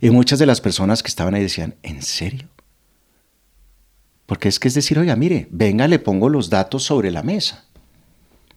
Y 0.00 0.08
muchas 0.08 0.38
de 0.38 0.46
las 0.46 0.62
personas 0.62 1.02
que 1.02 1.08
estaban 1.08 1.34
ahí 1.34 1.42
decían, 1.42 1.74
¿en 1.82 2.00
serio? 2.00 2.48
Porque 4.24 4.48
es 4.48 4.58
que 4.58 4.68
es 4.68 4.72
decir, 4.72 4.98
oiga, 4.98 5.14
mire, 5.14 5.46
venga, 5.50 5.86
le 5.88 5.98
pongo 5.98 6.30
los 6.30 6.48
datos 6.48 6.84
sobre 6.84 7.10
la 7.10 7.22
mesa 7.22 7.66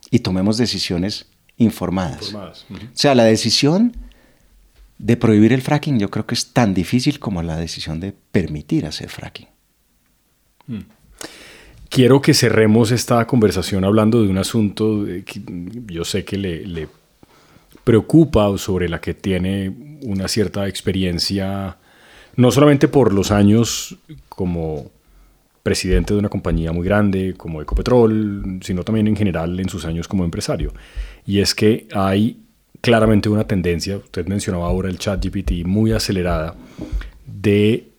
y 0.10 0.20
tomemos 0.20 0.58
decisiones 0.58 1.26
informadas. 1.58 2.34
O 2.34 2.54
sea, 2.94 3.14
la 3.14 3.26
decisión 3.26 3.98
de 5.00 5.18
prohibir 5.18 5.52
el 5.52 5.62
fracking 5.62 6.00
yo 6.00 6.10
creo 6.10 6.26
que 6.26 6.36
es 6.36 6.54
tan 6.54 6.74
difícil 6.74 7.20
como 7.20 7.44
la 7.44 7.58
decisión 7.58 8.00
de 8.00 8.14
permitir 8.14 8.86
hacer 8.86 9.10
fracking. 9.10 9.50
Mm. 10.68 10.80
Quiero 11.94 12.24
que 12.24 12.34
cerremos 12.34 12.90
esta 12.90 13.28
conversación 13.28 13.84
hablando 13.86 14.24
de 14.24 14.28
un 14.28 14.40
asunto 14.40 15.06
que 15.06 15.42
yo 15.86 16.04
sé 16.04 16.26
que 16.26 16.38
le, 16.38 16.88
preocupa 17.84 18.48
o 18.48 18.58
sobre 18.58 18.90
la 18.90 19.00
que 19.00 19.14
tiene 19.14 20.00
una 20.02 20.28
cierta 20.28 20.68
experiencia, 20.68 21.78
no 22.36 22.50
solamente 22.50 22.88
por 22.88 23.14
los 23.14 23.30
años 23.30 23.96
como 24.28 24.90
presidente 25.62 26.16
de 26.16 26.20
una 26.20 26.30
compañía 26.30 26.72
muy 26.72 26.84
grande 26.84 27.36
como 27.38 27.62
Ecopetrol, 27.62 28.58
sino 28.64 28.84
también 28.84 29.08
en 29.08 29.16
general 29.16 29.60
en 29.60 29.70
sus 29.70 29.86
años 29.86 30.08
como 30.08 30.26
empresario. 30.26 30.74
Y 31.28 31.42
es 31.42 31.54
que 31.54 31.88
hay 31.94 32.40
claramente 32.82 33.30
una 33.30 33.44
tendencia, 33.44 33.98
usted 33.98 34.26
mencionaba 34.26 34.66
ahora 34.66 34.90
el 34.90 34.98
chat 34.98 35.24
GPT, 35.24 35.64
muy 35.64 35.92
acelerada 35.92 36.56
de 37.28 37.93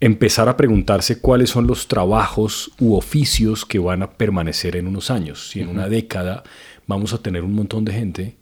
empezar 0.00 0.48
a 0.48 0.56
preguntarse 0.56 1.20
cuáles 1.20 1.50
son 1.50 1.66
los 1.66 1.88
trabajos 1.88 2.70
u 2.78 2.94
oficios 2.94 3.64
que 3.64 3.78
van 3.78 4.02
a 4.02 4.10
permanecer 4.12 4.76
en 4.76 4.86
unos 4.86 5.10
años. 5.10 5.50
Si 5.50 5.60
en 5.60 5.68
una 5.68 5.88
década 5.88 6.42
vamos 6.86 7.12
a 7.12 7.18
tener 7.18 7.44
un 7.44 7.54
montón 7.54 7.84
de 7.84 7.92
gente 7.92 8.36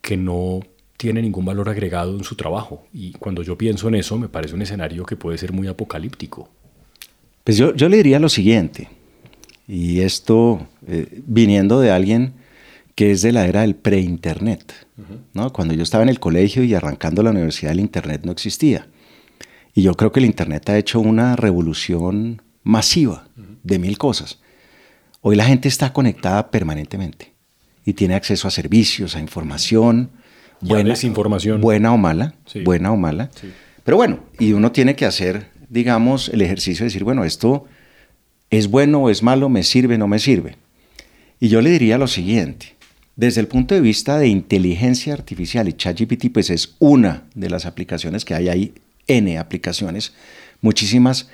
que 0.00 0.16
no 0.16 0.60
tiene 0.96 1.22
ningún 1.22 1.44
valor 1.44 1.68
agregado 1.68 2.16
en 2.16 2.24
su 2.24 2.34
trabajo. 2.34 2.86
Y 2.92 3.12
cuando 3.12 3.42
yo 3.42 3.58
pienso 3.58 3.88
en 3.88 3.96
eso, 3.96 4.18
me 4.18 4.28
parece 4.28 4.54
un 4.54 4.62
escenario 4.62 5.04
que 5.04 5.16
puede 5.16 5.38
ser 5.38 5.52
muy 5.52 5.68
apocalíptico. 5.68 6.48
Pues 7.44 7.56
yo, 7.56 7.74
yo 7.74 7.88
le 7.88 7.98
diría 7.98 8.18
lo 8.18 8.28
siguiente, 8.28 8.88
y 9.66 10.00
esto 10.00 10.66
eh, 10.86 11.22
viniendo 11.26 11.80
de 11.80 11.90
alguien 11.90 12.34
que 12.94 13.10
es 13.10 13.22
de 13.22 13.32
la 13.32 13.46
era 13.46 13.62
del 13.62 13.74
pre-internet. 13.74 14.86
¿no? 15.32 15.52
Cuando 15.52 15.74
yo 15.74 15.82
estaba 15.82 16.04
en 16.04 16.10
el 16.10 16.20
colegio 16.20 16.62
y 16.62 16.74
arrancando 16.74 17.22
la 17.22 17.30
universidad, 17.30 17.72
el 17.72 17.80
internet 17.80 18.22
no 18.24 18.32
existía. 18.32 18.86
Y 19.74 19.82
yo 19.82 19.94
creo 19.94 20.12
que 20.12 20.20
el 20.20 20.26
Internet 20.26 20.68
ha 20.70 20.78
hecho 20.78 21.00
una 21.00 21.34
revolución 21.34 22.42
masiva 22.62 23.26
de 23.64 23.78
mil 23.80 23.98
cosas. 23.98 24.38
Hoy 25.20 25.34
la 25.34 25.44
gente 25.44 25.68
está 25.68 25.92
conectada 25.92 26.50
permanentemente 26.50 27.32
y 27.84 27.94
tiene 27.94 28.14
acceso 28.14 28.46
a 28.46 28.52
servicios, 28.52 29.16
a 29.16 29.20
información, 29.20 30.10
buena, 30.60 30.94
información. 31.02 31.60
buena 31.60 31.92
o 31.92 31.98
mala, 31.98 32.34
buena 32.64 32.92
o 32.92 32.96
mala. 32.96 33.30
Pero 33.82 33.96
bueno, 33.96 34.20
y 34.38 34.52
uno 34.52 34.70
tiene 34.70 34.94
que 34.94 35.06
hacer, 35.06 35.48
digamos, 35.68 36.28
el 36.28 36.42
ejercicio 36.42 36.84
de 36.84 36.88
decir, 36.88 37.04
bueno, 37.04 37.24
esto 37.24 37.66
es 38.50 38.68
bueno 38.68 39.02
o 39.02 39.10
es 39.10 39.22
malo, 39.22 39.48
me 39.48 39.64
sirve 39.64 39.96
o 39.96 39.98
no 39.98 40.06
me 40.06 40.20
sirve. 40.20 40.56
Y 41.40 41.48
yo 41.48 41.60
le 41.60 41.70
diría 41.70 41.98
lo 41.98 42.06
siguiente, 42.06 42.76
desde 43.16 43.40
el 43.40 43.48
punto 43.48 43.74
de 43.74 43.80
vista 43.80 44.18
de 44.18 44.28
inteligencia 44.28 45.12
artificial, 45.12 45.68
y 45.68 45.72
ChatGPT 45.72 46.32
pues 46.32 46.48
es 46.50 46.76
una 46.78 47.24
de 47.34 47.50
las 47.50 47.66
aplicaciones 47.66 48.24
que 48.24 48.34
hay 48.34 48.48
ahí 48.48 48.74
N 49.06 49.38
aplicaciones, 49.38 50.14
muchísimas, 50.60 51.28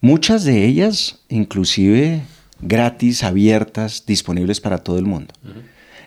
muchas 0.00 0.44
de 0.44 0.64
ellas 0.64 1.20
inclusive 1.28 2.22
gratis, 2.60 3.22
abiertas, 3.22 4.04
disponibles 4.06 4.60
para 4.60 4.78
todo 4.78 4.98
el 4.98 5.04
mundo. 5.04 5.34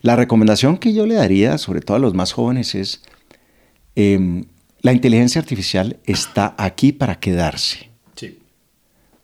La 0.01 0.15
recomendación 0.15 0.77
que 0.77 0.93
yo 0.93 1.05
le 1.05 1.15
daría, 1.15 1.57
sobre 1.57 1.81
todo 1.81 1.97
a 1.97 1.99
los 1.99 2.13
más 2.13 2.31
jóvenes, 2.31 2.73
es 2.75 3.01
em, 3.95 4.45
la 4.81 4.93
inteligencia 4.93 5.41
artificial 5.41 5.97
está 6.05 6.55
aquí 6.57 6.91
para 6.91 7.19
quedarse. 7.19 7.89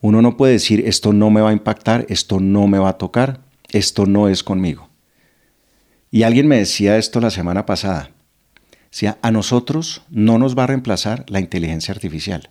Uno 0.02 0.22
no 0.22 0.38
puede 0.38 0.54
decir 0.54 0.84
esto 0.86 1.14
no 1.14 1.32
me 1.32 1.42
va 1.42 1.50
a 1.50 1.54
impactar, 1.54 2.06
esto 2.10 2.40
no 2.40 2.68
me 2.68 2.78
va 2.78 2.90
a 2.90 2.98
tocar, 2.98 3.40
esto 3.70 4.06
no 4.06 4.30
es 4.30 4.44
conmigo. 4.44 4.90
Y 6.12 6.24
alguien 6.24 6.48
me 6.48 6.58
decía 6.58 6.98
esto 6.98 7.20
la 7.20 7.32
semana 7.32 7.66
pasada 7.66 8.12
a 9.22 9.32
nosotros 9.32 10.02
no 10.10 10.38
nos 10.38 10.58
va 10.58 10.64
a 10.64 10.68
reemplazar 10.68 11.26
la 11.28 11.40
inteligencia 11.40 11.94
artificial. 11.94 12.50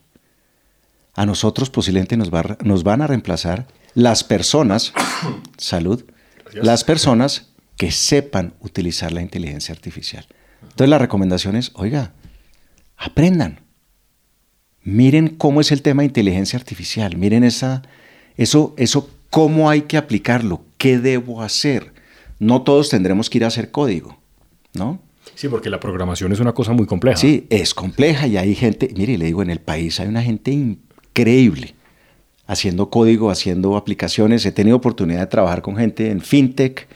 A 1.14 1.26
nosotros 1.26 1.70
posiblemente 1.70 2.16
nos, 2.16 2.30
nos 2.62 2.82
van 2.82 3.02
a 3.02 3.06
reemplazar 3.06 3.66
las 3.94 4.24
personas, 4.24 4.92
salud, 5.56 6.04
las 6.52 6.84
personas 6.84 7.48
que 7.76 7.90
sepan 7.90 8.54
utilizar 8.60 9.12
la 9.12 9.22
inteligencia 9.22 9.74
artificial. 9.74 10.26
Entonces 10.62 10.88
la 10.88 10.98
recomendación 10.98 11.56
es, 11.56 11.72
oiga, 11.74 12.12
aprendan. 12.96 13.60
Miren 14.82 15.28
cómo 15.28 15.60
es 15.60 15.72
el 15.72 15.82
tema 15.82 16.02
de 16.02 16.08
inteligencia 16.08 16.58
artificial, 16.58 17.16
miren 17.16 17.42
esa, 17.42 17.82
eso, 18.36 18.74
eso, 18.76 19.08
cómo 19.30 19.70
hay 19.70 19.82
que 19.82 19.96
aplicarlo, 19.96 20.62
qué 20.76 20.98
debo 20.98 21.42
hacer. 21.42 21.94
No 22.38 22.62
todos 22.62 22.90
tendremos 22.90 23.30
que 23.30 23.38
ir 23.38 23.44
a 23.44 23.48
hacer 23.48 23.70
código, 23.70 24.18
¿no? 24.74 25.00
Sí, 25.34 25.48
porque 25.48 25.70
la 25.70 25.80
programación 25.80 26.32
es 26.32 26.40
una 26.40 26.52
cosa 26.52 26.72
muy 26.72 26.86
compleja. 26.86 27.16
Sí, 27.16 27.46
es 27.50 27.74
compleja 27.74 28.26
y 28.26 28.36
hay 28.36 28.54
gente, 28.54 28.90
mire, 28.96 29.18
le 29.18 29.26
digo, 29.26 29.42
en 29.42 29.50
el 29.50 29.60
país 29.60 29.98
hay 30.00 30.08
una 30.08 30.22
gente 30.22 30.50
increíble 30.50 31.74
haciendo 32.46 32.90
código, 32.90 33.30
haciendo 33.30 33.76
aplicaciones. 33.76 34.44
He 34.46 34.52
tenido 34.52 34.76
oportunidad 34.76 35.20
de 35.20 35.26
trabajar 35.26 35.62
con 35.62 35.76
gente 35.76 36.10
en 36.10 36.20
fintech, 36.20 36.88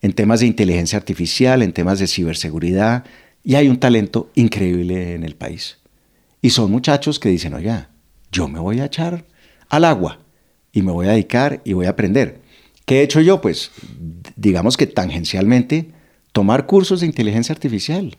en 0.00 0.12
temas 0.12 0.40
de 0.40 0.46
inteligencia 0.46 0.98
artificial, 0.98 1.62
en 1.62 1.72
temas 1.72 1.98
de 1.98 2.06
ciberseguridad, 2.06 3.04
y 3.44 3.54
hay 3.54 3.68
un 3.68 3.78
talento 3.78 4.30
increíble 4.34 5.14
en 5.14 5.24
el 5.24 5.36
país. 5.36 5.78
Y 6.42 6.50
son 6.50 6.70
muchachos 6.70 7.18
que 7.18 7.28
dicen, 7.28 7.54
oiga, 7.54 7.90
yo 8.32 8.48
me 8.48 8.58
voy 8.58 8.80
a 8.80 8.86
echar 8.86 9.26
al 9.68 9.84
agua 9.84 10.20
y 10.72 10.82
me 10.82 10.92
voy 10.92 11.06
a 11.06 11.12
dedicar 11.12 11.60
y 11.64 11.74
voy 11.74 11.86
a 11.86 11.90
aprender. 11.90 12.40
¿Qué 12.86 13.00
he 13.00 13.02
hecho 13.02 13.20
yo? 13.20 13.40
Pues 13.40 13.70
digamos 14.36 14.76
que 14.76 14.86
tangencialmente 14.86 15.90
tomar 16.32 16.66
cursos 16.66 17.00
de 17.00 17.06
inteligencia 17.06 17.52
artificial. 17.52 18.16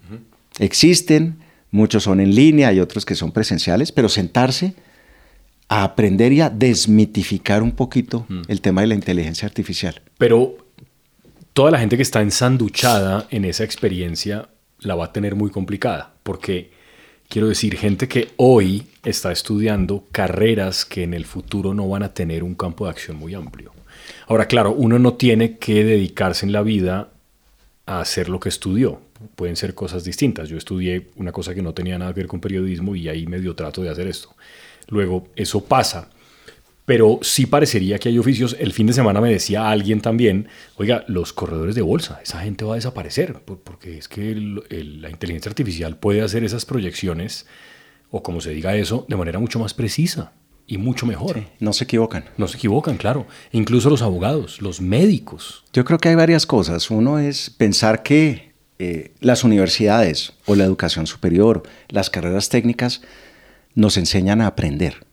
Existen, 0.59 1.37
muchos 1.71 2.03
son 2.03 2.19
en 2.19 2.35
línea, 2.35 2.69
hay 2.69 2.79
otros 2.79 3.05
que 3.05 3.15
son 3.15 3.31
presenciales, 3.31 3.91
pero 3.91 4.09
sentarse 4.09 4.73
a 5.69 5.83
aprender 5.83 6.33
y 6.33 6.41
a 6.41 6.49
desmitificar 6.49 7.63
un 7.63 7.71
poquito 7.71 8.25
el 8.47 8.59
tema 8.61 8.81
de 8.81 8.87
la 8.87 8.95
inteligencia 8.95 9.47
artificial. 9.47 10.01
Pero 10.17 10.57
toda 11.53 11.71
la 11.71 11.79
gente 11.79 11.95
que 11.95 12.03
está 12.03 12.21
ensanduchada 12.21 13.27
en 13.29 13.45
esa 13.45 13.63
experiencia 13.63 14.49
la 14.79 14.95
va 14.95 15.05
a 15.05 15.13
tener 15.13 15.35
muy 15.35 15.49
complicada, 15.49 16.13
porque 16.23 16.71
quiero 17.29 17.47
decir, 17.47 17.77
gente 17.77 18.07
que 18.09 18.29
hoy 18.35 18.83
está 19.05 19.31
estudiando 19.31 20.05
carreras 20.11 20.83
que 20.83 21.03
en 21.03 21.13
el 21.13 21.25
futuro 21.25 21.73
no 21.73 21.87
van 21.87 22.03
a 22.03 22.13
tener 22.13 22.43
un 22.43 22.55
campo 22.55 22.85
de 22.85 22.91
acción 22.91 23.15
muy 23.15 23.33
amplio. 23.33 23.71
Ahora, 24.27 24.47
claro, 24.47 24.73
uno 24.73 24.99
no 24.99 25.13
tiene 25.13 25.57
que 25.57 25.83
dedicarse 25.85 26.45
en 26.45 26.51
la 26.51 26.63
vida 26.63 27.10
a 27.85 28.01
hacer 28.01 28.29
lo 28.29 28.39
que 28.39 28.49
estudió. 28.49 29.01
Pueden 29.35 29.55
ser 29.55 29.73
cosas 29.73 30.03
distintas. 30.03 30.49
Yo 30.49 30.57
estudié 30.57 31.09
una 31.15 31.31
cosa 31.31 31.53
que 31.53 31.61
no 31.61 31.73
tenía 31.73 31.97
nada 31.97 32.13
que 32.13 32.21
ver 32.21 32.27
con 32.27 32.39
periodismo 32.39 32.95
y 32.95 33.09
ahí 33.09 33.27
medio 33.27 33.55
trato 33.55 33.81
de 33.81 33.89
hacer 33.89 34.07
esto. 34.07 34.35
Luego, 34.87 35.27
eso 35.35 35.63
pasa. 35.63 36.09
Pero 36.85 37.19
sí 37.21 37.45
parecería 37.45 37.99
que 37.99 38.09
hay 38.09 38.17
oficios. 38.17 38.55
El 38.59 38.73
fin 38.73 38.87
de 38.87 38.93
semana 38.93 39.21
me 39.21 39.31
decía 39.31 39.69
alguien 39.69 40.01
también, 40.01 40.47
oiga, 40.75 41.05
los 41.07 41.31
corredores 41.31 41.75
de 41.75 41.81
bolsa, 41.81 42.19
esa 42.23 42.39
gente 42.39 42.65
va 42.65 42.73
a 42.73 42.75
desaparecer, 42.75 43.33
porque 43.63 43.97
es 43.97 44.07
que 44.07 44.35
la 44.35 45.09
inteligencia 45.09 45.49
artificial 45.49 45.97
puede 45.97 46.21
hacer 46.21 46.43
esas 46.43 46.65
proyecciones, 46.65 47.45
o 48.09 48.23
como 48.23 48.41
se 48.41 48.49
diga 48.49 48.75
eso, 48.75 49.05
de 49.07 49.15
manera 49.15 49.39
mucho 49.39 49.59
más 49.59 49.73
precisa 49.73 50.33
y 50.71 50.77
mucho 50.77 51.05
mejor. 51.05 51.43
no 51.59 51.73
se 51.73 51.83
equivocan. 51.83 52.23
No 52.37 52.47
se 52.47 52.55
equivocan, 52.55 52.95
claro. 52.95 53.27
Incluso 53.51 53.89
los 53.89 54.01
abogados, 54.01 54.61
los 54.61 54.79
médicos. 54.79 55.65
Yo 55.73 55.83
creo 55.83 55.99
que 55.99 56.07
hay 56.07 56.15
varias 56.15 56.45
cosas. 56.45 56.89
Uno 56.89 57.19
es 57.19 57.49
pensar 57.49 58.03
que 58.03 58.53
eh, 58.79 59.11
las 59.19 59.43
universidades 59.43 60.31
o 60.45 60.55
la 60.55 60.63
educación 60.63 61.07
superior, 61.07 61.63
las 61.89 62.09
carreras 62.09 62.47
técnicas, 62.47 63.01
nos 63.75 63.97
enseñan 63.97 64.39
a 64.39 64.47
aprender 64.47 65.05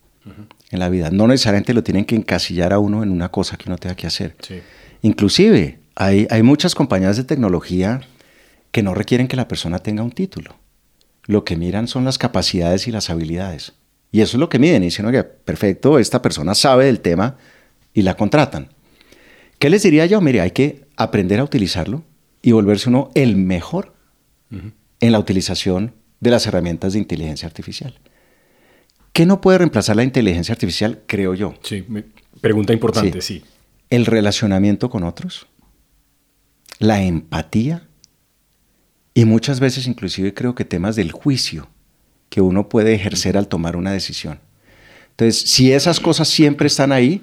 en 0.71 0.79
la 0.79 0.87
vida. 0.87 1.09
No 1.11 1.27
necesariamente 1.27 1.73
lo 1.73 1.83
tienen 1.83 2.05
que 2.05 2.15
encasillar 2.15 2.71
a 2.71 2.79
uno 2.79 3.03
en 3.03 3.11
una 3.11 3.27
cosa 3.27 3.57
que 3.57 3.67
uno 3.67 3.77
tenga 3.77 3.95
que 3.95 4.07
hacer. 4.07 4.37
Inclusive, 5.01 5.79
hay, 5.93 6.25
hay 6.29 6.41
muchas 6.41 6.73
compañías 6.73 7.17
de 7.17 7.25
tecnología 7.25 7.99
que 8.71 8.81
no 8.81 8.93
requieren 8.93 9.27
que 9.27 9.35
la 9.35 9.49
persona 9.49 9.79
tenga 9.79 10.03
un 10.03 10.11
título. 10.11 10.55
Lo 11.25 11.43
que 11.43 11.57
miran 11.57 11.89
son 11.89 12.05
las 12.05 12.17
capacidades 12.17 12.87
y 12.87 12.91
las 12.91 13.09
habilidades. 13.09 13.73
Y 14.11 14.21
eso 14.21 14.37
es 14.37 14.39
lo 14.39 14.49
que 14.49 14.59
miden. 14.59 14.83
Y 14.83 14.87
dicen, 14.87 15.05
oye, 15.05 15.23
perfecto, 15.23 15.99
esta 15.99 16.21
persona 16.21 16.55
sabe 16.55 16.85
del 16.85 16.99
tema 16.99 17.37
y 17.93 18.01
la 18.01 18.15
contratan. 18.15 18.69
¿Qué 19.59 19.69
les 19.69 19.83
diría 19.83 20.05
yo? 20.05 20.21
Mire, 20.21 20.41
hay 20.41 20.51
que 20.51 20.85
aprender 20.95 21.39
a 21.39 21.43
utilizarlo 21.43 22.03
y 22.41 22.51
volverse 22.53 22.89
uno 22.89 23.11
el 23.13 23.35
mejor 23.35 23.93
en 24.51 25.11
la 25.11 25.19
utilización 25.19 25.93
de 26.19 26.31
las 26.31 26.47
herramientas 26.47 26.93
de 26.93 26.99
inteligencia 26.99 27.47
artificial. 27.47 27.99
¿Qué 29.13 29.25
no 29.25 29.41
puede 29.41 29.57
reemplazar 29.59 29.95
la 29.95 30.03
inteligencia 30.03 30.53
artificial, 30.53 31.01
creo 31.05 31.33
yo? 31.33 31.53
Sí, 31.61 31.85
pregunta 32.41 32.73
importante, 32.73 33.21
sí. 33.21 33.43
el 33.89 34.05
relacionamiento 34.05 34.89
con 34.89 35.03
otros, 35.03 35.47
la 36.79 37.01
empatía 37.03 37.87
y 39.13 39.25
muchas 39.25 39.59
veces 39.59 39.87
inclusive 39.87 40.33
creo 40.33 40.55
que 40.55 40.63
temas 40.63 40.95
del 40.95 41.11
juicio 41.11 41.67
que 42.29 42.41
uno 42.41 42.69
puede 42.69 42.93
ejercer 42.93 43.37
al 43.37 43.47
tomar 43.47 43.75
una 43.75 43.91
decisión. 43.91 44.39
Entonces, 45.11 45.49
si 45.49 45.71
esas 45.71 45.99
cosas 45.99 46.27
siempre 46.27 46.67
están 46.67 46.91
ahí, 46.91 47.21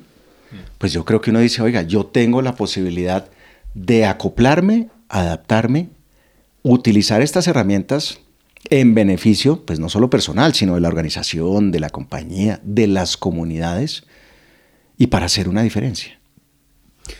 pues 0.79 0.93
yo 0.93 1.05
creo 1.05 1.21
que 1.21 1.31
uno 1.31 1.41
dice, 1.41 1.63
oiga, 1.63 1.83
yo 1.83 2.07
tengo 2.07 2.43
la 2.43 2.55
posibilidad 2.55 3.29
de 3.75 4.05
acoplarme, 4.05 4.89
adaptarme, 5.09 5.89
utilizar 6.63 7.23
estas 7.23 7.47
herramientas 7.47 8.21
en 8.69 8.95
beneficio, 8.95 9.65
pues 9.65 9.79
no 9.79 9.89
solo 9.89 10.11
personal, 10.11 10.55
sino 10.55 10.75
de 10.75 10.81
la 10.81 10.89
organización, 10.89 11.71
de 11.71 11.81
la 11.81 11.91
compañía, 11.91 12.61
de 12.65 12.87
las 12.87 13.17
comunidades, 13.17 14.05
y 14.99 15.07
para 15.09 15.27
hacer 15.27 15.49
una 15.49 15.63
diferencia. 15.63 16.19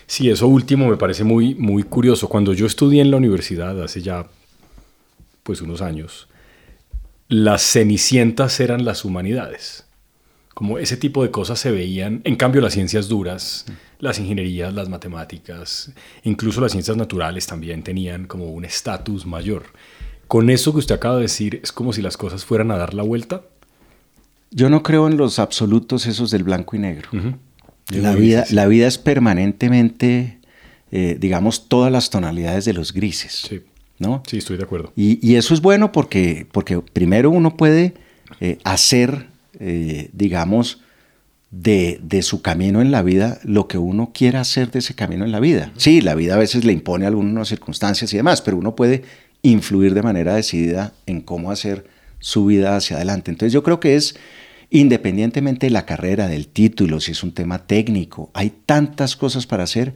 Sí, 0.07 0.31
eso 0.31 0.49
último 0.49 0.89
me 0.89 0.97
parece 0.97 1.25
muy, 1.25 1.55
muy 1.55 1.83
curioso. 1.85 2.29
Cuando 2.29 2.53
yo 2.53 2.67
estudié 2.67 3.03
en 3.03 3.11
la 3.11 3.19
universidad 3.19 3.81
hace 3.83 4.03
ya 4.03 4.27
pues 5.43 5.61
unos 5.61 5.81
años, 5.81 6.29
las 7.29 7.63
cenicientas 7.63 8.61
eran 8.61 8.85
las 8.85 9.05
humanidades. 9.05 9.85
Como 10.55 10.79
ese 10.79 10.97
tipo 10.97 11.23
de 11.23 11.31
cosas 11.31 11.59
se 11.59 11.71
veían, 11.71 12.23
en 12.25 12.37
cambio 12.37 12.63
las 12.63 12.73
ciencias 12.73 13.09
duras, 13.09 13.67
las 13.99 14.19
ingenierías, 14.19 14.73
las 14.73 14.89
matemáticas, 14.89 15.93
incluso 16.23 16.61
las 16.61 16.73
ciencias 16.73 16.97
naturales 16.97 17.47
también 17.47 17.83
tenían 17.83 18.27
como 18.27 18.47
un 18.53 18.65
estatus 18.65 19.27
mayor. 19.27 19.65
Con 20.29 20.49
eso 20.49 20.73
que 20.73 20.79
usted 20.79 20.95
acaba 20.95 21.17
de 21.17 21.23
decir, 21.23 21.61
es 21.63 21.73
como 21.73 21.93
si 21.93 22.01
las 22.01 22.17
cosas 22.17 22.45
fueran 22.45 22.71
a 22.71 22.79
dar 22.79 22.95
la 22.95 23.03
vuelta. 23.03 23.43
Yo 24.51 24.71
no 24.71 24.83
creo 24.83 25.07
en 25.09 25.19
los 25.19 25.39
absolutos 25.39 26.07
esos 26.07 26.31
del 26.31 26.45
blanco 26.45 26.75
y 26.75 26.79
negro. 26.79 27.11
la, 27.91 28.15
vida, 28.15 28.45
la 28.51 28.67
vida 28.67 28.87
es 28.87 28.97
permanentemente, 28.97 30.41
eh, 30.91 31.17
digamos, 31.21 31.69
todas 31.69 31.93
las 31.93 32.09
tonalidades 32.09 32.65
de 32.65 32.73
los 32.73 32.95
grises. 32.95 33.43
Sí. 33.47 33.63
¿No? 33.99 34.23
Sí, 34.27 34.39
estoy 34.39 34.57
de 34.57 34.65
acuerdo. 34.65 34.93
Y, 34.97 35.35
eso 35.35 35.55
es 35.55 35.61
bueno 35.61 35.93
porque, 35.93 36.47
porque 36.53 36.81
primero 36.81 37.31
uno 37.31 37.57
puede 37.57 37.95
eh, 38.41 38.59
hacer, 38.65 39.27
eh, 39.59 40.11
digamos, 40.13 40.81
de, 41.51 42.01
de, 42.03 42.23
su 42.23 42.43
camino 42.43 42.83
en 42.83 42.91
la 42.91 43.03
vida 43.03 43.39
lo 43.45 43.69
que 43.69 43.79
uno 43.79 44.11
quiera 44.13 44.41
hacer 44.41 44.71
de 44.71 44.81
ese 44.81 44.95
camino 44.95 45.25
en 45.25 45.33
la 45.33 45.41
vida. 45.41 45.73
Sí, 45.77 46.01
la 46.01 46.15
vida 46.15 46.35
a 46.35 46.39
veces 46.39 46.65
le 46.65 46.73
impone 46.73 47.07
algunas 47.07 47.49
circunstancias 47.49 48.13
y 48.13 48.17
demás, 48.17 48.43
pero 48.43 48.57
uno 48.57 48.77
puede 48.77 49.05
influir 49.43 49.95
de 49.95 50.03
manera 50.03 50.35
decidida 50.35 50.93
en 51.07 51.21
cómo 51.21 51.51
hacer 51.51 51.87
su 52.19 52.47
vida 52.47 52.77
hacia 52.77 52.97
adelante. 52.97 53.31
Entonces 53.31 53.53
yo 53.53 53.63
creo 53.63 53.81
que 53.81 53.95
es, 53.95 54.17
independientemente 54.71 55.67
de 55.67 55.71
la 55.71 55.87
carrera, 55.87 56.29
del 56.29 56.49
título, 56.49 57.01
si 57.01 57.13
es 57.13 57.23
un 57.23 57.33
tema 57.33 57.67
técnico, 57.67 58.31
hay 58.35 58.51
tantas 58.67 59.17
cosas 59.17 59.47
para 59.47 59.65
hacer 59.65 59.95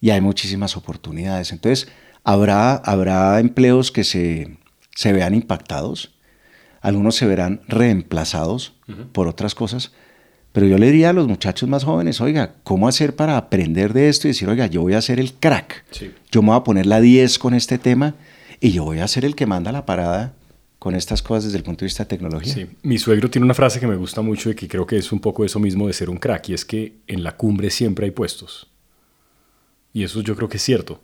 y 0.00 0.10
hay 0.10 0.20
muchísimas 0.20 0.76
oportunidades. 0.76 1.52
Entonces, 1.52 1.88
Habrá, 2.24 2.74
habrá 2.74 3.40
empleos 3.40 3.90
que 3.90 4.04
se, 4.04 4.58
se 4.94 5.12
vean 5.12 5.34
impactados, 5.34 6.14
algunos 6.80 7.16
se 7.16 7.26
verán 7.26 7.62
reemplazados 7.68 8.74
por 9.12 9.28
otras 9.28 9.54
cosas, 9.54 9.92
pero 10.52 10.66
yo 10.66 10.78
le 10.78 10.86
diría 10.86 11.10
a 11.10 11.12
los 11.12 11.28
muchachos 11.28 11.68
más 11.68 11.84
jóvenes, 11.84 12.20
oiga, 12.20 12.56
¿cómo 12.64 12.88
hacer 12.88 13.14
para 13.14 13.36
aprender 13.36 13.92
de 13.92 14.08
esto 14.08 14.26
y 14.26 14.30
decir, 14.30 14.48
oiga, 14.48 14.66
yo 14.66 14.82
voy 14.82 14.94
a 14.94 15.02
ser 15.02 15.20
el 15.20 15.34
crack? 15.34 15.84
Yo 16.30 16.42
me 16.42 16.48
voy 16.48 16.56
a 16.56 16.64
poner 16.64 16.86
la 16.86 17.00
10 17.00 17.38
con 17.38 17.54
este 17.54 17.78
tema 17.78 18.14
y 18.60 18.72
yo 18.72 18.84
voy 18.84 18.98
a 18.98 19.08
ser 19.08 19.24
el 19.24 19.36
que 19.36 19.46
manda 19.46 19.70
la 19.72 19.86
parada 19.86 20.34
con 20.80 20.96
estas 20.96 21.22
cosas 21.22 21.44
desde 21.44 21.58
el 21.58 21.62
punto 21.62 21.80
de 21.80 21.86
vista 21.86 22.04
de 22.04 22.08
tecnología. 22.08 22.52
Sí. 22.52 22.66
Mi 22.82 22.98
suegro 22.98 23.30
tiene 23.30 23.44
una 23.44 23.54
frase 23.54 23.78
que 23.78 23.86
me 23.86 23.96
gusta 23.96 24.22
mucho 24.22 24.50
y 24.50 24.54
que 24.54 24.66
creo 24.66 24.86
que 24.86 24.96
es 24.96 25.12
un 25.12 25.20
poco 25.20 25.44
eso 25.44 25.60
mismo 25.60 25.86
de 25.86 25.92
ser 25.92 26.08
un 26.10 26.16
crack, 26.16 26.48
y 26.48 26.54
es 26.54 26.64
que 26.64 26.96
en 27.06 27.22
la 27.22 27.36
cumbre 27.36 27.70
siempre 27.70 28.06
hay 28.06 28.10
puestos. 28.10 28.70
Y 29.92 30.04
eso 30.04 30.22
yo 30.22 30.34
creo 30.34 30.48
que 30.48 30.56
es 30.56 30.62
cierto. 30.62 31.00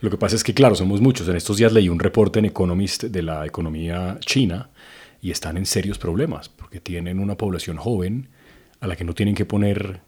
Lo 0.00 0.10
que 0.10 0.16
pasa 0.16 0.36
es 0.36 0.44
que, 0.44 0.54
claro, 0.54 0.74
somos 0.74 1.00
muchos. 1.00 1.28
En 1.28 1.36
estos 1.36 1.56
días 1.56 1.72
leí 1.72 1.88
un 1.88 1.98
reporte 1.98 2.38
en 2.38 2.46
Economist 2.46 3.04
de 3.04 3.22
la 3.22 3.46
economía 3.46 4.18
china 4.20 4.70
y 5.20 5.30
están 5.30 5.56
en 5.56 5.66
serios 5.66 5.98
problemas 5.98 6.48
porque 6.48 6.80
tienen 6.80 7.18
una 7.18 7.36
población 7.36 7.76
joven 7.76 8.28
a 8.80 8.86
la 8.86 8.96
que 8.96 9.04
no 9.04 9.14
tienen 9.14 9.34
que 9.34 9.44
poner, 9.44 10.00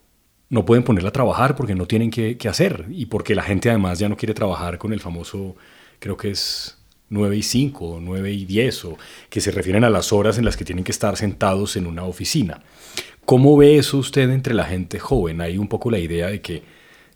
no 0.49 0.65
pueden 0.65 0.83
ponerla 0.83 1.09
a 1.09 1.13
trabajar 1.13 1.55
porque 1.55 1.75
no 1.75 1.85
tienen 1.85 2.09
que, 2.09 2.37
hacer 2.47 2.85
y 2.89 3.07
porque 3.07 3.35
la 3.35 3.43
gente 3.43 3.69
además 3.69 3.99
ya 3.99 4.09
no 4.09 4.17
quiere 4.17 4.33
trabajar 4.33 4.77
con 4.77 4.93
el 4.93 4.99
famoso, 4.99 5.55
creo 5.99 6.15
que 6.15 6.31
es 6.31 6.77
9 7.09 7.35
y 7.35 7.43
5, 7.43 7.99
9 8.01 8.31
y 8.31 8.45
10, 8.45 8.85
o 8.85 8.97
que 9.29 9.41
se 9.41 9.51
refieren 9.51 9.83
a 9.83 9.89
las 9.89 10.13
horas 10.13 10.37
en 10.37 10.45
las 10.45 10.55
que 10.55 10.63
tienen 10.63 10.85
que 10.85 10.93
estar 10.93 11.17
sentados 11.17 11.75
en 11.75 11.87
una 11.87 12.05
oficina. 12.05 12.61
¿Cómo 13.25 13.57
ve 13.57 13.77
eso 13.77 13.97
usted 13.97 14.29
entre 14.29 14.53
la 14.53 14.63
gente 14.63 14.99
joven? 14.99 15.41
Hay 15.41 15.57
un 15.57 15.67
poco 15.67 15.91
la 15.91 15.99
idea 15.99 16.27
de 16.27 16.41
que 16.41 16.63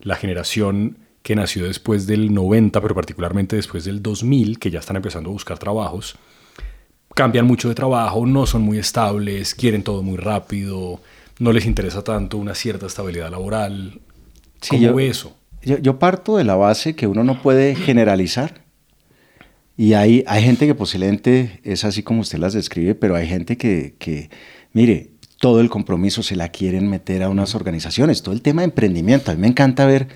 la 0.00 0.16
generación 0.16 0.98
que 1.26 1.34
nació 1.34 1.64
después 1.64 2.06
del 2.06 2.32
90, 2.32 2.80
pero 2.80 2.94
particularmente 2.94 3.56
después 3.56 3.84
del 3.84 4.00
2000, 4.00 4.60
que 4.60 4.70
ya 4.70 4.78
están 4.78 4.94
empezando 4.94 5.28
a 5.28 5.32
buscar 5.32 5.58
trabajos, 5.58 6.14
cambian 7.16 7.44
mucho 7.44 7.68
de 7.68 7.74
trabajo, 7.74 8.24
no 8.26 8.46
son 8.46 8.62
muy 8.62 8.78
estables, 8.78 9.52
quieren 9.56 9.82
todo 9.82 10.04
muy 10.04 10.18
rápido, 10.18 11.00
no 11.40 11.50
les 11.50 11.66
interesa 11.66 12.04
tanto 12.04 12.38
una 12.38 12.54
cierta 12.54 12.86
estabilidad 12.86 13.28
laboral. 13.28 14.00
¿Cómo 14.68 14.80
yo, 14.80 14.94
ve 14.94 15.08
eso? 15.08 15.36
Yo, 15.64 15.98
parto 15.98 16.36
de 16.36 16.44
la 16.44 16.54
base 16.54 16.94
que 16.94 17.08
uno 17.08 17.24
no 17.24 17.42
puede 17.42 17.74
generalizar. 17.74 18.62
Y 19.76 19.94
hay, 19.94 20.22
hay 20.28 20.44
gente 20.44 20.68
que 20.68 20.76
posiblemente 20.76 21.58
es 21.64 21.84
así 21.84 22.04
como 22.04 22.20
usted 22.20 22.38
las 22.38 22.52
describe, 22.52 22.94
pero 22.94 23.16
hay 23.16 23.26
gente 23.26 23.56
que, 23.56 23.96
que, 23.98 24.30
mire, 24.72 25.10
todo 25.40 25.60
el 25.60 25.70
compromiso 25.70 26.22
se 26.22 26.36
la 26.36 26.50
quieren 26.50 26.88
meter 26.88 27.24
a 27.24 27.30
unas 27.30 27.56
organizaciones, 27.56 28.22
todo 28.22 28.32
el 28.32 28.42
tema 28.42 28.62
de 28.62 28.66
emprendimiento. 28.66 29.32
A 29.32 29.34
mí 29.34 29.40
me 29.40 29.48
encanta 29.48 29.86
ver 29.86 30.06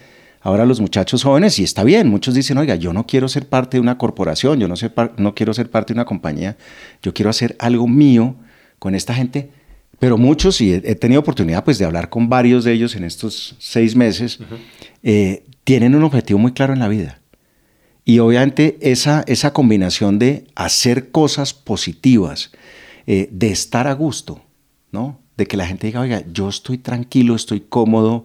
ahora 0.41 0.65
los 0.67 0.81
muchachos 0.81 1.23
jóvenes, 1.23 1.59
y 1.59 1.65
está 1.65 1.85
bien, 1.85 2.09
muchos 2.09 2.35
dicen, 2.35 2.59
oiga, 2.59 2.75
yo 2.75 2.93
no 2.93 3.07
quiero 3.07 3.29
ser 3.29 3.47
parte 3.47 3.77
de 3.77 3.81
una 3.81 3.99
corporación, 3.99 4.59
yo 4.59 4.69
no, 4.69 4.77
sé, 4.77 4.91
no 5.17 5.35
quiero 5.35 5.55
ser 5.55 5.71
parte 5.71 5.93
de 5.93 5.99
una 5.99 6.05
compañía, 6.05 6.57
yo 7.03 7.13
quiero 7.13 7.31
hacer 7.31 7.57
algo 7.59 7.87
mío 7.87 8.37
con 8.79 8.95
esta 8.95 9.15
gente, 9.15 9.51
pero 9.99 10.17
muchos, 10.17 10.61
y 10.63 10.73
he, 10.73 10.95
tenido 10.95 11.21
oportunidad 11.21 11.63
pues 11.63 11.79
de 11.79 11.85
hablar 11.85 12.09
con 12.09 12.29
varios 12.29 12.65
de 12.65 12.73
ellos 12.73 12.97
en 12.97 13.05
estos 13.05 13.55
seis 13.59 13.95
meses, 13.95 14.39
eh, 15.03 15.45
tienen 15.65 15.95
un 15.95 16.05
objetivo 16.05 16.39
muy 16.39 16.53
claro 16.53 16.73
en 16.73 16.79
la 16.79 16.89
vida. 16.89 17.21
Y 18.07 18.19
obviamente 18.19 18.79
esa, 18.81 19.23
esa 19.27 19.53
combinación 19.53 20.19
de 20.19 20.47
hacer 20.55 21.11
cosas 21.11 21.53
positivas, 21.53 22.51
eh, 23.07 23.29
de 23.31 23.51
estar 23.51 23.87
a 23.87 23.93
gusto, 23.93 24.43
¿no? 24.91 25.21
De 25.37 25.47
que 25.47 25.59
la 25.59 25.67
gente 25.67 25.87
diga, 25.87 26.01
oiga, 26.01 26.25
yo 26.33 26.49
estoy 26.49 26.79
tranquilo, 26.79 27.35
estoy 27.35 27.61
cómodo, 27.61 28.25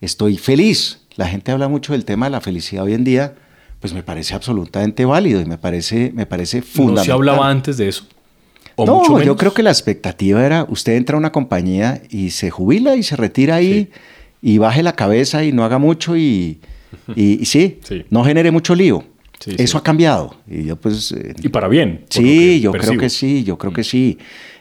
estoy 0.00 0.36
feliz, 0.36 1.05
la 1.16 1.26
gente 1.26 1.52
habla 1.52 1.68
mucho 1.68 1.92
del 1.92 2.04
tema 2.04 2.26
de 2.26 2.30
la 2.30 2.40
felicidad 2.40 2.84
hoy 2.84 2.94
en 2.94 3.04
día, 3.04 3.34
pues 3.80 3.92
me 3.92 4.02
parece 4.02 4.34
absolutamente 4.34 5.04
válido 5.04 5.40
y 5.40 5.44
me 5.44 5.58
parece, 5.58 6.12
me 6.14 6.26
parece 6.26 6.62
fundamental. 6.62 6.96
¿No 6.96 7.04
se 7.04 7.12
hablaba 7.12 7.50
antes 7.50 7.76
de 7.76 7.88
eso? 7.88 8.04
no, 8.78 9.22
yo 9.22 9.36
creo 9.36 9.54
que 9.54 9.62
la 9.62 9.70
expectativa 9.70 10.44
era, 10.44 10.66
usted 10.68 10.94
entra 10.94 11.16
a 11.16 11.18
una 11.18 11.32
compañía 11.32 12.02
y 12.10 12.30
se 12.30 12.50
jubila 12.50 12.96
y 12.96 13.02
se 13.02 13.16
retira 13.16 13.56
ahí 13.56 13.90
y 14.42 14.58
baje 14.58 14.82
la 14.82 14.92
cabeza 14.94 15.44
y 15.44 15.52
no 15.52 15.64
haga 15.64 15.78
mucho 15.78 16.16
y, 16.16 16.60
y, 17.14 17.44
sí, 17.46 17.80
no 18.10 18.24
genere 18.24 18.50
mucho 18.50 18.74
lío. 18.74 19.04
Eso 19.46 19.78
ha 19.78 19.82
cambiado. 19.82 20.36
Y, 20.48 20.64
yo 20.64 20.76
pues, 20.76 21.12
eh, 21.12 21.34
y 21.42 21.48
para 21.48 21.68
bien. 21.68 22.04
Sí, 22.10 22.60
yo 22.60 22.72
creo 22.72 22.98
que 22.98 23.08
sí, 23.08 23.44
yo 23.44 23.56
creo 23.58 23.72
que 23.72 23.84
sí. 23.84 24.18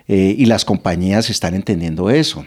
Eh, 0.07 0.35
y 0.37 0.45
las 0.45 0.63
compañías 0.63 1.29
están 1.29 1.55
entendiendo 1.55 2.09
eso. 2.09 2.45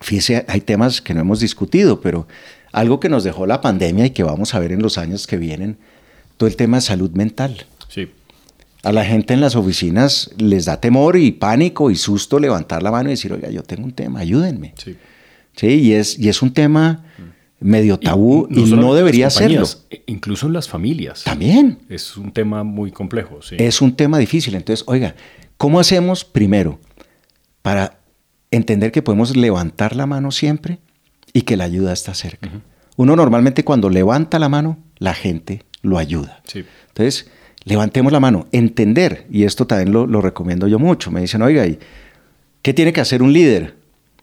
Fíjese, 0.00 0.44
hay 0.48 0.60
temas 0.60 1.02
que 1.02 1.12
no 1.12 1.20
hemos 1.20 1.40
discutido, 1.40 2.00
pero 2.00 2.26
algo 2.72 3.00
que 3.00 3.08
nos 3.08 3.24
dejó 3.24 3.46
la 3.46 3.60
pandemia 3.60 4.06
y 4.06 4.10
que 4.10 4.22
vamos 4.22 4.54
a 4.54 4.58
ver 4.58 4.72
en 4.72 4.82
los 4.82 4.98
años 4.98 5.26
que 5.26 5.36
vienen, 5.36 5.78
todo 6.36 6.48
el 6.48 6.56
tema 6.56 6.78
de 6.78 6.82
salud 6.82 7.10
mental. 7.12 7.66
Sí. 7.88 8.10
A 8.82 8.92
la 8.92 9.04
gente 9.04 9.34
en 9.34 9.40
las 9.40 9.56
oficinas 9.56 10.30
les 10.38 10.66
da 10.66 10.80
temor 10.80 11.16
y 11.16 11.32
pánico 11.32 11.90
y 11.90 11.96
susto 11.96 12.38
levantar 12.38 12.82
la 12.82 12.90
mano 12.90 13.08
y 13.08 13.12
decir, 13.12 13.32
oiga, 13.32 13.50
yo 13.50 13.62
tengo 13.62 13.84
un 13.84 13.92
tema, 13.92 14.20
ayúdenme. 14.20 14.74
Sí. 14.76 14.96
Sí, 15.56 15.66
y 15.66 15.92
es, 15.92 16.16
y 16.18 16.28
es 16.28 16.40
un 16.40 16.52
tema 16.52 17.04
medio 17.60 17.98
tabú 17.98 18.46
y, 18.50 18.62
no, 18.74 18.94
debería 18.94 19.30
serlo. 19.30 19.64
E 19.90 20.04
incluso 20.06 20.46
en 20.46 20.52
las 20.52 20.68
familias. 20.68 21.24
También. 21.24 21.80
Es 21.88 22.16
un 22.16 22.30
tema 22.30 22.62
muy 22.62 22.92
complejo. 22.92 23.42
Sí. 23.42 23.56
Es 23.58 23.82
un 23.82 23.96
tema 23.96 24.18
difícil. 24.18 24.54
Entonces, 24.54 24.84
oiga, 24.86 25.16
¿cómo 25.56 25.80
hacemos 25.80 26.24
primero 26.24 26.78
para 27.62 27.98
entender 28.52 28.92
que 28.92 29.02
podemos 29.02 29.36
levantar 29.36 29.96
la 29.96 30.06
mano 30.06 30.30
siempre? 30.30 30.78
Y 31.32 31.42
que 31.42 31.56
la 31.56 31.64
ayuda 31.64 31.92
está 31.92 32.14
cerca. 32.14 32.50
Uno 32.96 33.16
normalmente 33.16 33.64
cuando 33.64 33.90
levanta 33.90 34.38
la 34.38 34.48
mano, 34.48 34.78
la 34.98 35.14
gente 35.14 35.62
lo 35.82 35.98
ayuda. 35.98 36.42
Entonces, 36.88 37.30
levantemos 37.64 38.12
la 38.12 38.20
mano, 38.20 38.48
entender, 38.52 39.26
y 39.30 39.44
esto 39.44 39.66
también 39.66 39.92
lo, 39.92 40.20
recomiendo 40.20 40.66
yo 40.66 40.78
mucho, 40.78 41.10
me 41.10 41.20
dicen, 41.20 41.42
oiga, 41.42 41.66
¿qué 42.62 42.74
tiene 42.74 42.92
que 42.92 43.00
hacer 43.00 43.22
un 43.22 43.32
líder? 43.32 43.76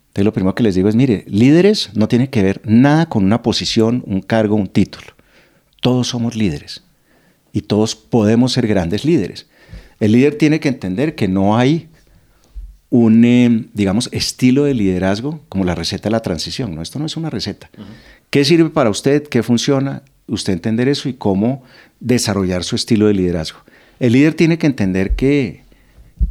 Entonces 0.08 0.26
lo 0.26 0.34
primero 0.34 0.56
que 0.56 0.64
les 0.64 0.76
digo 0.76 0.88
es, 0.90 0.96
mire, 0.96 1.26
líderes 1.28 1.92
no 1.94 2.08
tiene 2.08 2.30
que 2.30 2.42
ver 2.42 2.62
nada 2.64 3.08
con 3.08 3.26
una 3.26 3.42
posición, 3.42 4.04
un 4.08 4.22
cargo, 4.22 4.56
un 4.56 4.68
título. 4.68 5.08
Todos 5.82 6.08
somos 6.08 6.36
líderes 6.36 6.84
y 7.52 7.62
todos 7.62 7.96
podemos 7.96 8.54
ser 8.54 8.66
grandes 8.68 9.04
líderes. 9.04 9.48
El 10.00 10.14
líder 10.14 10.36
tiene 10.36 10.60
que 10.60 10.70
entender 10.70 11.16
que 11.16 11.28
no 11.28 11.58
hay 11.58 11.90
un, 12.90 13.26
eh, 13.26 13.66
digamos, 13.74 14.10
estilo 14.12 14.66
de 14.66 14.74
liderazgo 14.74 15.42
como 15.50 15.64
la 15.64 15.76
receta 15.76 16.10
de 16.10 16.12
la 16.12 16.22
transición. 16.22 16.76
¿no? 16.76 16.82
Esto 16.82 17.00
no 17.00 17.06
es 17.06 17.18
una 17.18 17.30
receta. 17.30 17.70
¿Qué 18.30 18.46
sirve 18.46 18.70
para 18.70 18.90
usted? 18.90 19.24
¿Qué 19.28 19.44
funciona? 19.44 20.04
Usted 20.28 20.54
entender 20.54 20.88
eso 20.88 21.10
y 21.10 21.14
cómo 21.14 21.64
desarrollar 22.00 22.64
su 22.64 22.76
estilo 22.76 23.08
de 23.08 23.14
liderazgo. 23.14 23.60
El 24.00 24.14
líder 24.14 24.34
tiene 24.34 24.58
que 24.58 24.68
entender 24.68 25.16
que, 25.16 25.64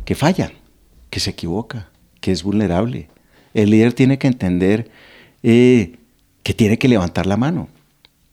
que 0.04 0.14
falla, 0.14 0.52
que 1.10 1.20
se 1.20 1.30
equivoca, 1.30 1.88
que 2.20 2.32
es 2.32 2.42
vulnerable. 2.42 3.08
El 3.54 3.70
líder 3.70 3.92
tiene 3.92 4.18
que 4.18 4.26
entender 4.26 4.90
eh, 5.42 5.96
que 6.42 6.54
tiene 6.54 6.78
que 6.78 6.88
levantar 6.88 7.26
la 7.26 7.36
mano. 7.36 7.68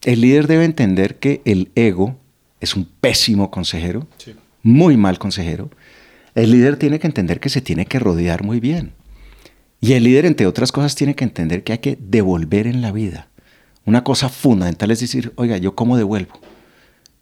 El 0.04 0.22
líder 0.22 0.48
debe 0.48 0.66
entender 0.66 1.20
que 1.20 1.42
el 1.46 1.72
ego 1.76 2.18
es 2.60 2.76
un 2.76 2.86
pésimo 2.86 3.52
consejero, 3.52 4.08
muy 4.64 4.98
mal 4.98 5.20
consejero. 5.20 5.70
El 6.36 6.52
líder 6.52 6.78
tiene 6.78 7.00
que 7.00 7.08
entender 7.08 7.40
que 7.40 7.50
se 7.50 7.62
tiene 7.62 7.86
que 7.86 8.00
rodear 8.00 8.44
muy 8.44 8.60
bien. 8.60 8.94
Y 9.80 9.94
el 9.94 10.04
líder, 10.04 10.26
entre 10.26 10.46
otras 10.46 10.72
cosas, 10.72 10.96
tiene 10.96 11.16
que 11.16 11.24
entender 11.24 11.64
que 11.64 11.74
hay 11.74 11.80
que 11.80 11.98
devolver 12.00 12.68
en 12.68 12.82
la 12.82 12.92
vida. 12.92 13.28
Una 13.86 14.04
cosa 14.04 14.30
fundamental 14.30 14.92
es 14.92 15.00
decir, 15.00 15.34
oiga, 15.36 15.58
¿yo 15.58 15.76
cómo 15.76 15.98
devuelvo? 15.98 16.40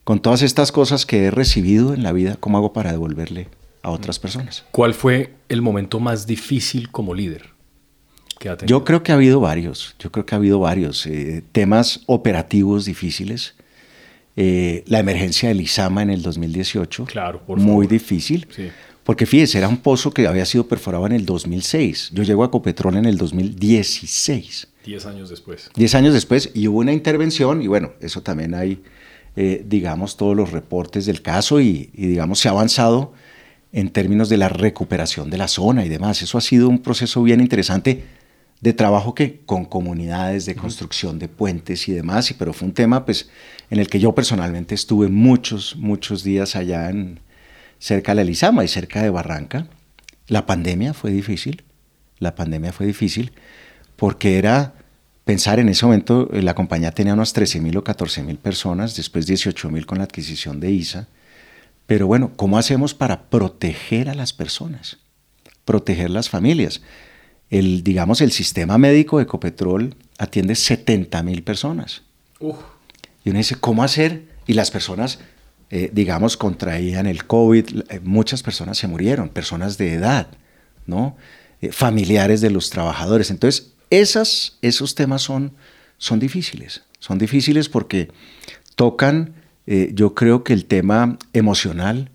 Con 0.03 0.19
todas 0.19 0.41
estas 0.41 0.71
cosas 0.71 1.05
que 1.05 1.25
he 1.25 1.31
recibido 1.31 1.93
en 1.93 2.03
la 2.03 2.11
vida, 2.11 2.35
¿cómo 2.39 2.57
hago 2.57 2.73
para 2.73 2.91
devolverle 2.91 3.47
a 3.81 3.91
otras 3.91 4.19
personas? 4.19 4.65
¿Cuál 4.71 4.93
fue 4.93 5.35
el 5.47 5.61
momento 5.61 5.99
más 5.99 6.27
difícil 6.27 6.91
como 6.91 7.13
líder? 7.13 7.51
Yo 8.65 8.85
creo 8.85 9.03
que 9.03 9.11
ha 9.11 9.15
habido 9.15 9.39
varios, 9.39 9.95
yo 9.99 10.11
creo 10.11 10.25
que 10.25 10.33
ha 10.33 10.37
habido 10.37 10.59
varios 10.59 11.05
eh, 11.05 11.43
temas 11.51 12.01
operativos 12.05 12.85
difíciles. 12.85 13.55
Eh, 14.37 14.83
la 14.87 14.99
emergencia 14.99 15.49
del 15.49 15.59
ISAMA 15.59 16.03
en 16.03 16.09
el 16.09 16.21
2018, 16.21 17.05
claro, 17.05 17.41
muy 17.47 17.87
difícil, 17.87 18.47
porque 19.09 19.25
fíjese, 19.25 19.57
era 19.57 19.67
un 19.67 19.77
pozo 19.77 20.11
que 20.11 20.27
había 20.27 20.45
sido 20.45 20.67
perforado 20.67 21.07
en 21.07 21.13
el 21.13 21.25
2006. 21.25 22.11
Yo 22.13 22.21
llego 22.21 22.43
a 22.43 22.51
Copetrol 22.51 22.95
en 22.95 23.05
el 23.05 23.17
2016. 23.17 24.67
Diez 24.85 25.07
años 25.07 25.31
después. 25.31 25.71
Diez 25.73 25.95
años 25.95 26.13
después, 26.13 26.51
y 26.53 26.67
hubo 26.67 26.77
una 26.77 26.93
intervención, 26.93 27.63
y 27.63 27.65
bueno, 27.65 27.93
eso 28.01 28.21
también 28.21 28.53
hay, 28.53 28.83
eh, 29.35 29.65
digamos, 29.67 30.15
todos 30.15 30.37
los 30.37 30.51
reportes 30.51 31.07
del 31.07 31.23
caso, 31.23 31.59
y, 31.59 31.89
y 31.95 32.05
digamos, 32.05 32.37
se 32.37 32.49
ha 32.49 32.51
avanzado 32.51 33.13
en 33.73 33.89
términos 33.89 34.29
de 34.29 34.37
la 34.37 34.47
recuperación 34.47 35.31
de 35.31 35.39
la 35.39 35.47
zona 35.47 35.83
y 35.83 35.89
demás. 35.89 36.21
Eso 36.21 36.37
ha 36.37 36.41
sido 36.41 36.69
un 36.69 36.77
proceso 36.77 37.23
bien 37.23 37.41
interesante 37.41 38.03
de 38.61 38.73
trabajo 38.73 39.15
que 39.15 39.39
con 39.43 39.65
comunidades, 39.65 40.45
de 40.45 40.53
construcción 40.53 41.17
de 41.17 41.29
puentes 41.29 41.87
y 41.87 41.93
demás, 41.93 42.29
y, 42.29 42.35
pero 42.35 42.53
fue 42.53 42.67
un 42.67 42.75
tema 42.75 43.05
pues, 43.05 43.27
en 43.71 43.79
el 43.79 43.89
que 43.89 43.99
yo 43.99 44.13
personalmente 44.13 44.75
estuve 44.75 45.07
muchos, 45.07 45.77
muchos 45.77 46.23
días 46.23 46.55
allá 46.55 46.91
en, 46.91 47.21
cerca 47.79 48.11
de 48.11 48.17
la 48.17 48.21
Elizama 48.21 48.63
y 48.63 48.67
cerca 48.67 49.01
de 49.01 49.09
Barranca. 49.09 49.67
La 50.27 50.45
pandemia 50.45 50.93
fue 50.93 51.11
difícil, 51.11 51.63
la 52.19 52.35
pandemia 52.35 52.71
fue 52.71 52.85
difícil 52.85 53.31
porque 53.95 54.37
era 54.37 54.75
pensar 55.25 55.59
en 55.59 55.69
ese 55.69 55.85
momento, 55.85 56.29
eh, 56.33 56.41
la 56.41 56.55
compañía 56.55 56.91
tenía 56.91 57.13
unas 57.13 57.33
13 57.33 57.61
mil 57.61 57.77
o 57.77 57.83
14 57.83 58.23
mil 58.23 58.37
personas, 58.37 58.95
después 58.95 59.25
18 59.25 59.69
mil 59.69 59.85
con 59.85 59.97
la 59.97 60.03
adquisición 60.03 60.59
de 60.59 60.71
ISA, 60.71 61.07
pero 61.87 62.05
bueno, 62.05 62.31
¿cómo 62.35 62.57
hacemos 62.57 62.93
para 62.93 63.29
proteger 63.29 64.09
a 64.09 64.13
las 64.13 64.33
personas? 64.33 64.97
Proteger 65.65 66.09
las 66.09 66.29
familias 66.29 66.81
el, 67.49 67.83
digamos, 67.83 68.21
el 68.21 68.31
sistema 68.31 68.77
médico 68.77 69.17
de 69.17 69.23
Ecopetrol 69.23 69.95
atiende 70.17 70.55
70 70.55 71.23
mil 71.23 71.43
personas. 71.43 72.03
Y 73.23 73.29
uno 73.29 73.39
dice, 73.39 73.55
¿cómo 73.55 73.83
hacer? 73.83 74.25
Y 74.47 74.53
las 74.53 74.71
personas, 74.71 75.19
eh, 75.71 75.91
digamos, 75.93 76.35
contraían 76.35 77.05
el 77.05 77.25
COVID, 77.25 77.83
eh, 77.89 77.99
muchas 78.03 78.41
personas 78.41 78.79
se 78.79 78.87
murieron, 78.87 79.29
personas 79.29 79.77
de 79.77 79.93
edad, 79.93 80.27
¿no? 80.87 81.15
Eh, 81.61 81.71
familiares 81.71 82.41
de 82.41 82.49
los 82.49 82.71
trabajadores. 82.71 83.29
Entonces, 83.29 83.73
esos 83.91 84.95
temas 84.95 85.21
son, 85.21 85.53
son 85.99 86.19
difíciles, 86.19 86.83
son 86.97 87.19
difíciles 87.19 87.69
porque 87.69 88.09
tocan, 88.75 89.33
yo 89.65 90.15
creo 90.15 90.43
que 90.43 90.53
el 90.53 90.65
tema 90.65 91.17
emocional, 91.33 92.09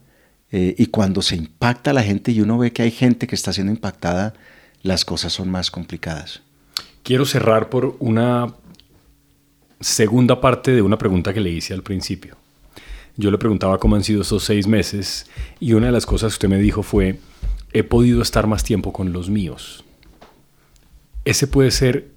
y 0.50 0.86
cuando 0.86 1.20
se 1.20 1.36
impacta 1.36 1.90
a 1.90 1.94
la 1.94 2.02
gente 2.02 2.30
y 2.32 2.40
uno 2.40 2.58
ve 2.58 2.72
que 2.72 2.82
hay 2.82 2.90
gente 2.90 3.26
que 3.26 3.34
está 3.34 3.52
siendo 3.52 3.72
impactada, 3.72 4.34
las 4.82 5.04
cosas 5.04 5.32
son 5.32 5.50
más 5.50 5.70
complicadas. 5.70 6.42
Quiero 7.02 7.26
cerrar 7.26 7.70
por 7.70 7.96
una 7.98 8.54
segunda 9.80 10.40
parte 10.40 10.70
de 10.70 10.82
una 10.82 10.96
pregunta 10.96 11.34
que 11.34 11.40
le 11.40 11.50
hice 11.50 11.74
al 11.74 11.82
principio. 11.82 12.36
Yo 13.16 13.30
le 13.30 13.38
preguntaba 13.38 13.78
cómo 13.78 13.94
han 13.96 14.04
sido 14.04 14.22
esos 14.22 14.44
seis 14.44 14.66
meses 14.66 15.26
y 15.60 15.74
una 15.74 15.86
de 15.86 15.92
las 15.92 16.06
cosas 16.06 16.32
que 16.32 16.34
usted 16.34 16.48
me 16.48 16.58
dijo 16.58 16.82
fue, 16.82 17.20
he 17.72 17.84
podido 17.84 18.22
estar 18.22 18.46
más 18.46 18.64
tiempo 18.64 18.92
con 18.92 19.12
los 19.12 19.30
míos. 19.30 19.84
Ese 21.24 21.46
puede 21.46 21.70
ser 21.70 22.08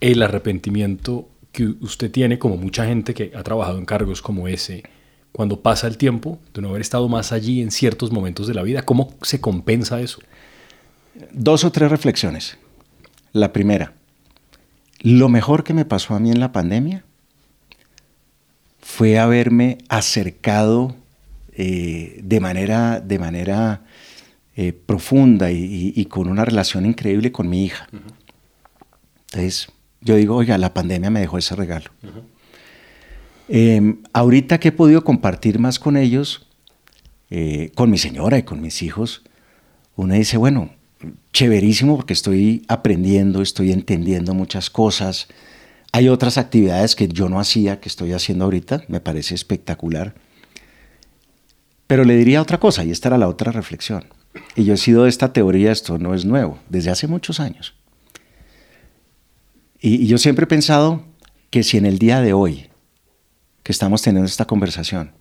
el 0.00 0.22
arrepentimiento 0.22 1.28
que 1.52 1.66
usted 1.80 2.10
tiene, 2.10 2.38
como 2.38 2.56
mucha 2.56 2.86
gente 2.86 3.14
que 3.14 3.32
ha 3.34 3.42
trabajado 3.42 3.78
en 3.78 3.84
cargos 3.84 4.22
como 4.22 4.48
ese, 4.48 4.82
cuando 5.32 5.60
pasa 5.60 5.86
el 5.86 5.98
tiempo 5.98 6.40
de 6.54 6.62
no 6.62 6.70
haber 6.70 6.80
estado 6.80 7.08
más 7.08 7.32
allí 7.32 7.60
en 7.60 7.70
ciertos 7.70 8.10
momentos 8.10 8.46
de 8.46 8.54
la 8.54 8.62
vida. 8.62 8.82
¿Cómo 8.82 9.14
se 9.22 9.40
compensa 9.40 10.00
eso? 10.00 10.20
Dos 11.30 11.64
o 11.64 11.72
tres 11.72 11.90
reflexiones. 11.90 12.58
La 13.32 13.52
primera, 13.52 13.94
lo 15.00 15.28
mejor 15.28 15.62
que 15.62 15.74
me 15.74 15.84
pasó 15.84 16.14
a 16.14 16.20
mí 16.20 16.30
en 16.30 16.40
la 16.40 16.52
pandemia 16.52 17.04
fue 18.94 19.18
haberme 19.18 19.78
acercado 19.88 20.94
eh, 21.54 22.20
de 22.22 22.40
manera, 22.40 23.00
de 23.00 23.18
manera 23.18 23.84
eh, 24.54 24.74
profunda 24.74 25.50
y, 25.50 26.04
con 26.10 26.28
una 26.28 26.44
relación 26.44 26.84
increíble 26.84 27.32
con 27.32 27.48
mi 27.48 27.64
hija. 27.64 27.88
Entonces, 29.30 29.68
yo 30.02 30.16
digo, 30.16 30.36
oiga, 30.36 30.58
la 30.58 30.74
pandemia 30.74 31.08
me 31.08 31.20
dejó 31.20 31.38
ese 31.38 31.56
regalo. 31.56 31.90
Em, 33.48 34.02
ahorita 34.12 34.60
que 34.60 34.68
he 34.68 34.72
podido 34.72 35.02
compartir 35.04 35.58
más 35.58 35.78
con 35.78 35.96
ellos, 35.96 36.46
eh, 37.30 37.72
con 37.74 37.88
mi 37.88 37.96
señora 37.96 38.36
y 38.36 38.42
con 38.42 38.60
mis 38.60 38.82
hijos, 38.82 39.22
uno 39.96 40.12
dice, 40.12 40.36
bueno, 40.36 40.68
chéverísimo 41.32 41.96
porque 41.96 42.12
estoy 42.12 42.62
aprendiendo, 42.68 43.40
estoy 43.40 43.72
entendiendo 43.72 44.34
muchas 44.34 44.68
cosas. 44.68 45.28
Hay 45.92 46.08
otras 46.08 46.38
actividades 46.38 46.96
que 46.96 47.06
yo 47.06 47.28
no 47.28 47.38
hacía, 47.38 47.78
que 47.78 47.88
estoy 47.88 48.12
haciendo 48.12 48.44
ahorita, 48.44 48.84
me 48.88 49.00
parece 49.00 49.34
espectacular. 49.34 50.14
Pero 51.86 52.04
le 52.04 52.16
diría 52.16 52.40
otra 52.40 52.58
cosa, 52.58 52.82
y 52.82 52.90
esta 52.90 53.08
era 53.08 53.18
la 53.18 53.28
otra 53.28 53.52
reflexión. 53.52 54.06
Y 54.56 54.64
yo 54.64 54.72
he 54.72 54.78
sido 54.78 55.02
de 55.02 55.10
esta 55.10 55.34
teoría, 55.34 55.70
esto 55.70 55.98
no 55.98 56.14
es 56.14 56.24
nuevo, 56.24 56.58
desde 56.70 56.90
hace 56.90 57.06
muchos 57.06 57.40
años. 57.40 57.74
Y, 59.80 60.06
yo 60.06 60.16
siempre 60.16 60.44
he 60.44 60.46
pensado 60.46 61.04
que 61.50 61.62
si 61.62 61.76
en 61.76 61.84
el 61.84 61.98
día 61.98 62.22
de 62.22 62.32
hoy, 62.32 62.70
que 63.62 63.72
estamos 63.72 64.00
teniendo 64.00 64.26
esta 64.26 64.46
conversación, 64.46 65.12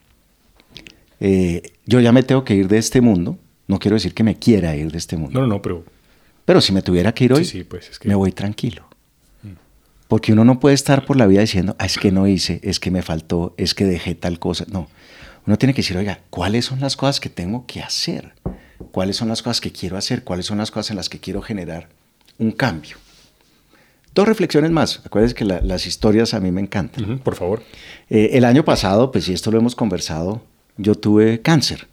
eh, 1.20 1.64
yo 1.86 2.00
ya 2.00 2.14
me 2.14 2.24
tengo 2.24 2.46
que 2.46 2.56
ir 2.56 2.70
de 2.70 2.78
este 2.78 3.02
mundo, 3.02 3.38
no 3.68 3.78
quiero 3.78 3.96
decir 3.96 4.14
que 4.14 4.24
me 4.24 4.38
quiera 4.40 4.74
ir 4.78 4.90
de 4.90 4.98
este 4.98 5.18
mundo. 5.18 5.38
No, 5.38 5.48
no, 5.48 5.62
pero... 5.62 5.84
Pero 6.46 6.62
si 6.62 6.72
me 6.72 6.82
tuviera 6.82 7.14
que 7.14 7.26
ir 7.26 7.34
hoy, 7.34 7.66
pues, 7.66 8.00
me 8.04 8.16
voy 8.16 8.32
tranquilo. 8.32 8.91
Porque 10.12 10.34
uno 10.34 10.44
no 10.44 10.60
puede 10.60 10.76
estar 10.76 11.06
por 11.06 11.16
la 11.16 11.26
vida 11.26 11.40
diciendo, 11.40 11.74
ah, 11.80 11.86
es 11.86 11.98
que 11.98 12.12
no 12.12 12.28
hice, 12.28 12.60
es 12.64 12.82
que 12.82 12.92
me 12.92 13.02
faltó, 13.02 13.56
es 13.56 13.74
que 13.74 13.86
dejé 13.86 14.14
tal 14.14 14.40
cosa. 14.40 14.66
No, 14.70 14.90
uno 15.48 15.58
tiene 15.58 15.74
que 15.74 15.84
decir, 15.84 15.96
oiga, 15.96 16.20
¿cuáles 16.30 16.66
son 16.66 16.82
las 16.82 16.98
cosas 16.98 17.22
que 17.22 17.30
tengo 17.30 17.66
que 17.66 17.82
hacer? 17.82 18.34
¿Cuáles 18.92 19.16
son 19.16 19.30
las 19.30 19.42
cosas 19.42 19.62
que 19.62 19.72
quiero 19.72 19.96
hacer? 19.96 20.26
¿Cuáles 20.26 20.48
son 20.48 20.58
las 20.58 20.70
cosas 20.70 20.90
en 20.90 20.98
las 20.98 21.08
que 21.08 21.20
quiero 21.20 21.42
generar 21.42 21.88
un 22.40 22.52
cambio? 22.52 22.98
Dos 24.14 24.28
reflexiones 24.28 24.70
más. 24.72 25.00
Acuérdense 25.06 25.34
que 25.34 25.46
las 25.46 25.88
historias 25.88 26.34
a 26.34 26.42
mí 26.42 26.52
me 26.52 26.60
encantan. 26.60 27.20
por 27.20 27.36
favor. 27.36 27.64
Eh, 28.10 28.32
el 28.34 28.44
año 28.44 28.66
pasado, 28.66 29.14
pues 29.14 29.24
si 29.24 29.32
esto 29.32 29.50
lo 29.50 29.60
hemos 29.60 29.76
conversado, 29.76 30.44
yo 30.76 30.96
tuve 30.96 31.40
cáncer. 31.40 31.88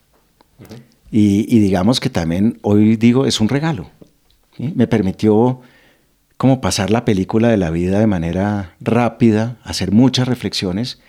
Y, 1.13 1.61
digamos 1.61 2.01
que 2.01 2.11
también 2.11 2.59
hoy 2.63 2.97
digo, 2.97 3.27
es 3.27 3.41
un 3.41 3.49
regalo. 3.49 3.89
Me 4.57 4.89
permitió 4.89 5.61
como 6.39 6.61
pasar 6.61 6.91
la 6.91 7.05
película 7.05 7.49
de 7.49 7.57
la 7.57 7.71
vida 7.71 7.99
de 7.99 8.07
manera 8.07 8.77
rápida, 8.81 9.59
hacer 9.65 9.91
muchas 9.91 10.29
reflexiones. 10.29 11.01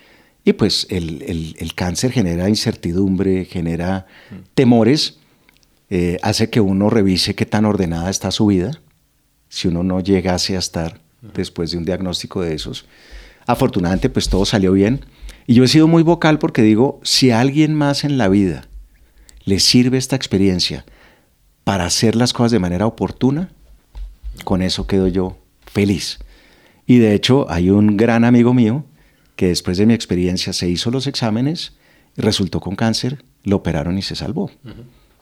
Y 0.43 0.53
pues 0.53 0.87
el, 0.89 1.71
cáncer 1.75 2.11
genera 2.11 2.49
incertidumbre, 2.49 3.45
genera 3.45 4.07
temores, 4.55 5.19
eh, 5.91 6.17
hace 6.23 6.49
que 6.49 6.61
uno 6.61 6.89
revise 6.89 7.35
qué 7.35 7.45
tan 7.45 7.65
ordenada 7.65 8.09
está 8.09 8.31
su 8.31 8.47
vida, 8.47 8.71
si 9.49 9.67
uno 9.67 9.83
no 9.83 9.99
llegase 9.99 10.55
a 10.55 10.59
estar 10.59 10.99
después 11.21 11.71
de 11.71 11.77
un 11.77 11.85
diagnóstico 11.85 12.41
de 12.41 12.55
esos. 12.55 12.87
Afortunadamente, 13.45 14.09
pues 14.09 14.29
todo 14.29 14.45
salió 14.45 14.71
bien. 14.73 15.05
Y 15.45 15.53
yo 15.53 15.63
he 15.63 15.67
sido 15.67 15.87
muy 15.87 16.01
vocal 16.01 16.39
porque 16.39 16.63
digo, 16.63 16.99
si 17.03 17.29
alguien 17.29 17.75
más 17.75 18.03
en 18.03 18.17
la 18.17 18.29
vida 18.29 18.67
le 19.45 19.59
sirve 19.59 19.99
esta 19.99 20.15
experiencia 20.15 20.85
para 21.63 21.85
hacer 21.85 22.15
las 22.15 22.33
cosas 22.33 22.51
de 22.51 22.59
manera 22.59 22.87
oportuna, 22.87 23.51
con 24.43 24.61
eso 24.61 24.87
quedo 24.87 25.07
yo 25.07 25.37
feliz. 25.65 26.19
Y 26.85 26.97
de 26.97 27.13
hecho 27.13 27.49
hay 27.49 27.69
un 27.69 27.97
gran 27.97 28.25
amigo 28.25 28.53
mío 28.53 28.85
que 29.35 29.47
después 29.47 29.77
de 29.77 29.85
mi 29.85 29.93
experiencia 29.93 30.53
se 30.53 30.67
hizo 30.67 30.91
los 30.91 31.07
exámenes, 31.07 31.73
resultó 32.17 32.59
con 32.59 32.75
cáncer, 32.75 33.23
lo 33.43 33.57
operaron 33.57 33.97
y 33.97 34.01
se 34.01 34.15
salvó. 34.15 34.51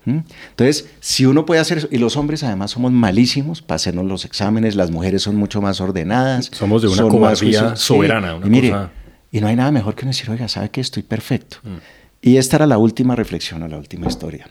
¿Mm? 0.05 0.19
Entonces, 0.49 0.89
si 1.01 1.25
uno 1.25 1.45
puede 1.45 1.59
hacer 1.59 1.79
eso, 1.79 1.87
y 1.91 1.97
los 1.97 2.15
hombres 2.15 2.41
además 2.43 2.71
somos 2.71 2.91
malísimos 2.91 3.61
para 3.61 3.75
hacernos 3.75 4.05
los 4.05 4.25
exámenes, 4.25 4.75
las 4.75 4.89
mujeres 4.89 5.21
son 5.21 5.35
mucho 5.35 5.61
más 5.61 5.81
ordenadas. 5.81 6.49
Somos 6.53 6.81
de 6.81 6.87
una 6.87 7.03
cobardía 7.03 7.75
soberana. 7.75 8.39
y 8.43 8.49
mire, 8.49 8.73
y 9.31 9.41
no 9.41 9.47
hay 9.47 9.55
nada 9.55 9.71
mejor 9.71 9.95
que 9.95 10.05
decir, 10.05 10.29
oiga, 10.29 10.47
¿sabe 10.47 10.69
que 10.69 10.81
estoy 10.81 11.03
perfecto? 11.03 11.57
Mm. 11.63 11.77
Y 12.21 12.37
esta 12.37 12.55
era 12.55 12.65
la 12.65 12.77
última 12.77 13.15
reflexión 13.15 13.61
o 13.63 13.67
la 13.67 13.77
última 13.77 14.07
historia. 14.07 14.49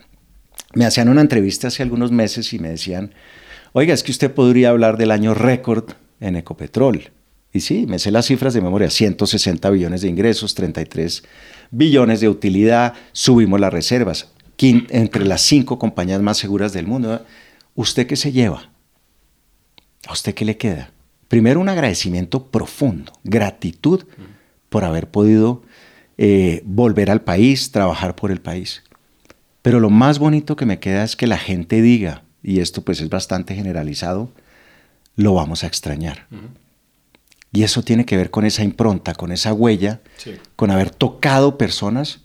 Me 0.73 0.85
hacían 0.85 1.09
una 1.09 1.21
entrevista 1.21 1.67
hace 1.67 1.83
algunos 1.83 2.11
meses 2.11 2.53
y 2.53 2.59
me 2.59 2.69
decían, 2.69 3.13
oiga, 3.77 3.93
es 3.93 4.01
que 4.01 4.11
usted 4.11 4.33
podría 4.33 4.69
hablar 4.69 4.97
del 4.97 5.11
año 5.11 5.35
récord 5.35 5.91
en 6.19 6.35
Ecopetrol. 6.35 7.11
Y 7.53 7.59
sí, 7.59 7.85
me 7.85 7.99
sé 7.99 8.09
las 8.09 8.25
cifras 8.25 8.55
de 8.55 8.61
memoria, 8.61 8.89
160 8.89 9.69
billones 9.69 10.01
de 10.01 10.07
ingresos, 10.07 10.55
33 10.55 11.21
billones 11.69 12.19
de 12.19 12.27
utilidad, 12.27 12.95
subimos 13.11 13.59
las 13.59 13.71
reservas, 13.71 14.31
entre 14.57 15.25
las 15.25 15.41
cinco 15.41 15.77
compañías 15.77 16.23
más 16.23 16.39
seguras 16.39 16.73
del 16.73 16.87
mundo. 16.87 17.23
¿Usted 17.75 18.07
qué 18.07 18.15
se 18.15 18.31
lleva? 18.31 18.71
¿A 20.07 20.13
usted 20.13 20.33
qué 20.33 20.43
le 20.43 20.57
queda? 20.57 20.89
Primero 21.27 21.59
un 21.59 21.69
agradecimiento 21.69 22.47
profundo, 22.47 23.13
gratitud 23.23 24.05
por 24.69 24.85
haber 24.85 25.07
podido 25.07 25.61
eh, 26.17 26.63
volver 26.65 27.11
al 27.11 27.21
país, 27.21 27.71
trabajar 27.71 28.15
por 28.15 28.31
el 28.31 28.41
país. 28.41 28.81
Pero 29.61 29.79
lo 29.79 29.91
más 29.91 30.17
bonito 30.17 30.55
que 30.55 30.65
me 30.65 30.79
queda 30.79 31.03
es 31.03 31.15
que 31.15 31.27
la 31.27 31.37
gente 31.37 31.83
diga, 31.83 32.23
y 32.47 32.61
esto 32.61 32.81
pues 32.81 33.01
es 33.01 33.09
bastante 33.09 33.55
generalizado, 33.55 34.31
lo 35.17 35.33
vamos 35.33 35.65
a 35.65 35.67
extrañar. 35.67 36.27
Y 37.51 37.63
eso 37.63 37.83
tiene 37.83 38.05
que 38.05 38.15
ver 38.15 38.31
con 38.31 38.45
esa 38.45 38.63
impronta, 38.63 39.15
con 39.15 39.33
esa 39.33 39.51
huella, 39.51 39.99
con 40.55 40.71
haber 40.71 40.89
tocado 40.89 41.57
personas 41.57 42.21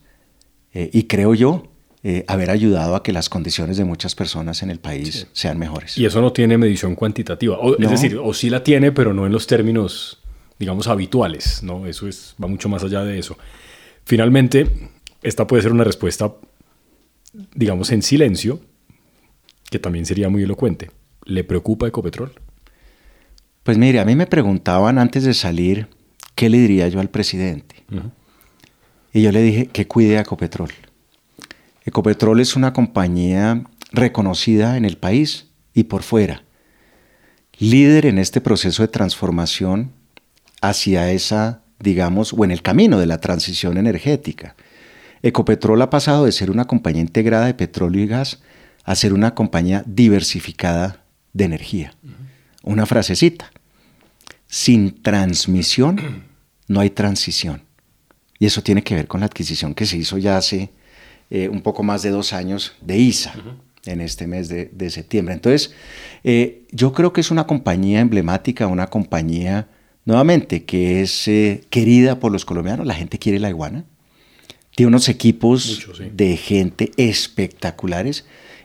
eh, 0.75 0.91
y 0.93 1.05
creo 1.05 1.35
yo 1.35 1.73
eh, 2.05 2.25
haber 2.29 2.51
ayudado 2.51 2.95
a 2.95 3.03
que 3.03 3.13
las 3.13 3.29
condiciones 3.29 3.77
de 3.79 3.85
muchas 3.85 4.15
personas 4.15 4.63
en 4.63 4.71
el 4.71 4.79
país 4.79 5.27
sean 5.33 5.59
mejores. 5.59 5.99
Y 5.99 6.07
eso 6.07 6.21
no 6.21 6.33
tiene 6.33 6.57
medición 6.57 6.95
cuantitativa, 6.95 7.59
es 7.77 7.91
decir, 7.91 8.17
o 8.23 8.33
sí 8.33 8.49
la 8.49 8.63
tiene, 8.63 8.93
pero 8.93 9.13
no 9.13 9.27
en 9.27 9.33
los 9.33 9.49
términos, 9.49 10.21
digamos, 10.57 10.87
habituales, 10.87 11.65
¿no? 11.65 11.85
Eso 11.85 12.07
es, 12.07 12.37
va 12.41 12.47
mucho 12.47 12.69
más 12.69 12.85
allá 12.85 13.03
de 13.03 13.19
eso. 13.19 13.37
Finalmente, 14.05 14.69
esta 15.25 15.49
puede 15.49 15.65
ser 15.65 15.73
una 15.73 15.83
respuesta, 15.83 16.33
digamos, 17.57 17.91
en 17.91 18.03
silencio, 18.03 18.61
que 19.73 19.81
también 19.81 20.07
sería 20.07 20.29
muy 20.29 20.45
elocuente. 20.45 20.91
¿Le 21.25 21.43
preocupa 21.43 21.89
Ecopetrol? 21.89 22.33
Pues 23.65 23.79
mire, 23.79 23.99
a 23.99 24.05
mí 24.05 24.15
me 24.15 24.27
preguntaban 24.27 24.99
antes 24.99 25.25
de 25.25 25.35
salir 25.35 25.89
qué 26.37 26.51
le 26.51 26.59
diría 26.59 26.87
yo 26.89 27.01
al 27.01 27.09
presidente. 27.09 27.77
Y 29.13 29.23
yo 29.23 29.33
le 29.33 29.43
dije 29.43 29.67
que 29.67 29.89
cuide 29.89 30.19
a 30.19 30.21
Ecopetrol. 30.21 30.71
Ecopetrol 31.85 32.41
es 32.41 32.55
una 32.55 32.73
compañía 32.73 33.65
reconocida 33.93 34.77
en 34.77 34.85
el 34.85 34.99
país 34.99 35.49
y 35.75 35.85
por 35.85 36.03
fuera, 36.03 36.45
líder 37.59 38.07
en 38.07 38.19
este 38.19 38.41
proceso 38.41 38.83
de 38.83 38.89
transformación 38.89 39.93
hacia 40.61 41.11
esa, 41.11 41.63
digamos, 41.81 42.35
o 42.35 42.45
en 42.45 42.51
el 42.51 42.63
camino 42.63 42.99
de 42.99 43.07
la 43.07 43.19
transición 43.19 43.79
energética. 43.79 44.55
Ecopetrol 45.23 45.81
ha 45.81 45.89
pasado 45.89 46.27
de 46.27 46.33
ser 46.33 46.51
una 46.51 46.67
compañía 46.67 47.01
integrada 47.01 47.47
de 47.47 47.55
petróleo 47.55 48.03
y 48.03 48.07
gas 48.07 48.43
a 48.85 48.95
ser 48.95 49.13
una 49.13 49.35
compañía 49.35 49.83
diversificada 49.87 51.05
de 51.33 51.45
energía 51.45 51.95
una 52.63 52.87
frasecita. 52.87 53.51
Sin 54.47 55.03
transmisión 55.03 56.25
no 56.69 56.81
hay 56.81 56.91
transición. 56.91 57.63
Y 58.39 58.47
eso 58.47 58.63
tiene 58.63 58.83
que 58.83 58.95
ver 58.95 59.07
con 59.07 59.21
la 59.21 59.27
adquisición 59.27 59.75
que 59.75 59.87
se 59.87 59.97
hizo 59.97 60.19
ya 60.19 60.37
hace 60.37 60.71
eh, 61.31 61.49
un 61.49 61.63
poco 61.63 61.83
más 61.83 62.03
de 62.03 62.11
dos 62.11 62.33
años 62.33 62.75
de 62.81 62.99
ISA. 62.99 63.35
en 63.85 64.01
este 64.01 64.29
mes 64.29 64.49
de, 64.49 64.91
septiembre. 64.91 65.35
Entonces, 65.35 65.75
eh, 66.23 66.63
yo 66.71 66.93
creo 66.93 67.13
que 67.13 67.21
es 67.21 67.33
una 67.33 67.49
compañía 67.49 67.99
emblemática, 67.99 68.69
una 68.69 68.87
compañía, 68.87 69.67
nuevamente, 70.05 70.65
que 70.65 71.03
es 71.03 71.27
eh, 71.27 71.65
querida 71.69 72.21
por 72.21 72.31
los 72.31 72.45
colombianos. 72.45 72.87
La 72.87 72.95
gente 72.95 73.19
quiere 73.19 73.41
la 73.41 73.49
iguana. 73.49 73.85
Tiene 74.77 74.87
unos 74.87 75.09
equipos 75.09 75.85
de 76.13 76.37
gente 76.37 76.93
espectaculares 76.97 78.25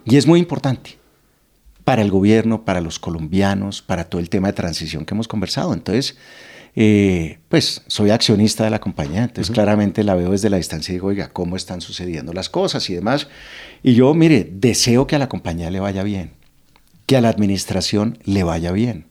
y 0.09 0.15
es 0.15 0.25
muy 0.25 0.39
importante 0.39 0.97
para 1.83 2.01
el 2.01 2.11
gobierno, 2.11 2.63
para 2.63 2.79
los 2.79 2.97
colombianos, 2.97 3.81
para 3.81 4.05
todo 4.05 4.21
el 4.21 4.29
tema 4.29 4.47
de 4.47 4.53
transición 4.53 5.05
que 5.05 5.13
hemos 5.13 5.27
conversado. 5.27 5.73
Entonces, 5.73 6.17
eh, 6.75 7.39
pues 7.49 7.83
soy 7.87 8.11
accionista 8.11 8.63
de 8.63 8.69
la 8.69 8.79
compañía, 8.79 9.23
entonces 9.23 9.53
claramente 9.53 10.03
la 10.03 10.15
veo 10.15 10.31
desde 10.31 10.49
la 10.49 10.57
distancia 10.57 10.91
y 10.91 10.95
digo, 10.95 11.07
oiga, 11.07 11.29
¿cómo 11.29 11.57
están 11.57 11.81
sucediendo 11.81 12.31
las 12.31 12.49
cosas 12.49 12.89
y 12.89 12.93
demás? 12.93 13.27
Y 13.83 13.95
yo, 13.95 14.13
mire, 14.13 14.49
deseo 14.49 15.07
que 15.07 15.15
a 15.15 15.19
la 15.19 15.27
compañía 15.27 15.71
le 15.71 15.81
vaya 15.81 16.03
bien, 16.03 16.31
que 17.05 17.17
a 17.17 17.21
la 17.21 17.29
administración 17.29 18.19
le 18.23 18.43
vaya 18.43 18.71
bien, 18.71 19.07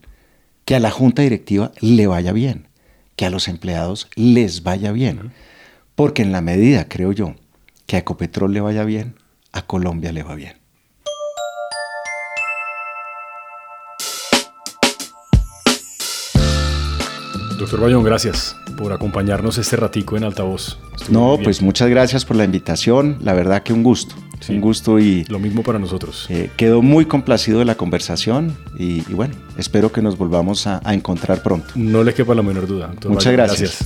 que 0.65 0.77
a 0.77 0.81
la 0.81 0.91
junta 0.91 1.23
directiva 1.23 1.73
le 1.81 2.07
vaya 2.07 2.33
bien, 2.33 2.69
que 3.17 3.27
a 3.27 3.31
los 3.31 3.49
empleados 3.49 4.09
les 4.15 4.63
vaya 4.63 4.93
bien. 4.93 5.33
Porque 5.95 6.23
en 6.23 6.33
la 6.33 6.41
medida, 6.41 6.89
creo 6.89 7.13
yo, 7.13 7.35
que 7.87 7.97
a 7.97 7.99
Ecopetrol 8.01 8.53
le 8.53 8.61
vaya 8.61 8.85
bien, 8.85 9.17
a 9.53 9.63
Colombia 9.63 10.13
le 10.13 10.23
va 10.23 10.35
bien. 10.35 10.66
Doctor 17.59 17.81
Bayón, 17.81 18.05
gracias 18.05 18.57
por 18.77 18.93
acompañarnos 18.93 19.57
este 19.57 19.77
ratico 19.77 20.17
en 20.17 20.25
altavoz. 20.25 20.79
no, 21.09 21.39
pues 21.43 21.63
muchas 21.63 21.89
gracias 21.89 22.25
por 22.25 22.37
la 22.37 22.45
invitación. 22.45 23.17
La 23.21 23.33
verdad 23.33 23.63
que 23.63 23.73
un 23.73 23.83
gusto. 23.83 24.15
un 24.49 24.61
gusto 24.61 24.99
y... 24.99 25.25
Lo 25.25 25.39
mismo 25.39 25.63
para 25.63 25.79
nosotros. 25.79 26.27
Eh, 26.29 26.51
quedó 26.57 26.83
muy 26.83 27.07
complacido 27.07 27.59
de 27.59 27.65
la 27.65 27.77
conversación 27.77 28.57
y, 28.79 29.01
bueno, 29.13 29.35
espero 29.57 29.91
que 29.91 30.03
nos 30.03 30.19
volvamos 30.19 30.67
a, 30.67 30.81
encontrar 30.93 31.43
pronto. 31.43 31.69
No 31.75 32.05
le 32.05 32.13
quepa 32.13 32.35
la 32.35 32.43
menor 32.43 32.67
duda. 32.67 32.93
muchas 33.09 33.33
gracias. 33.33 33.85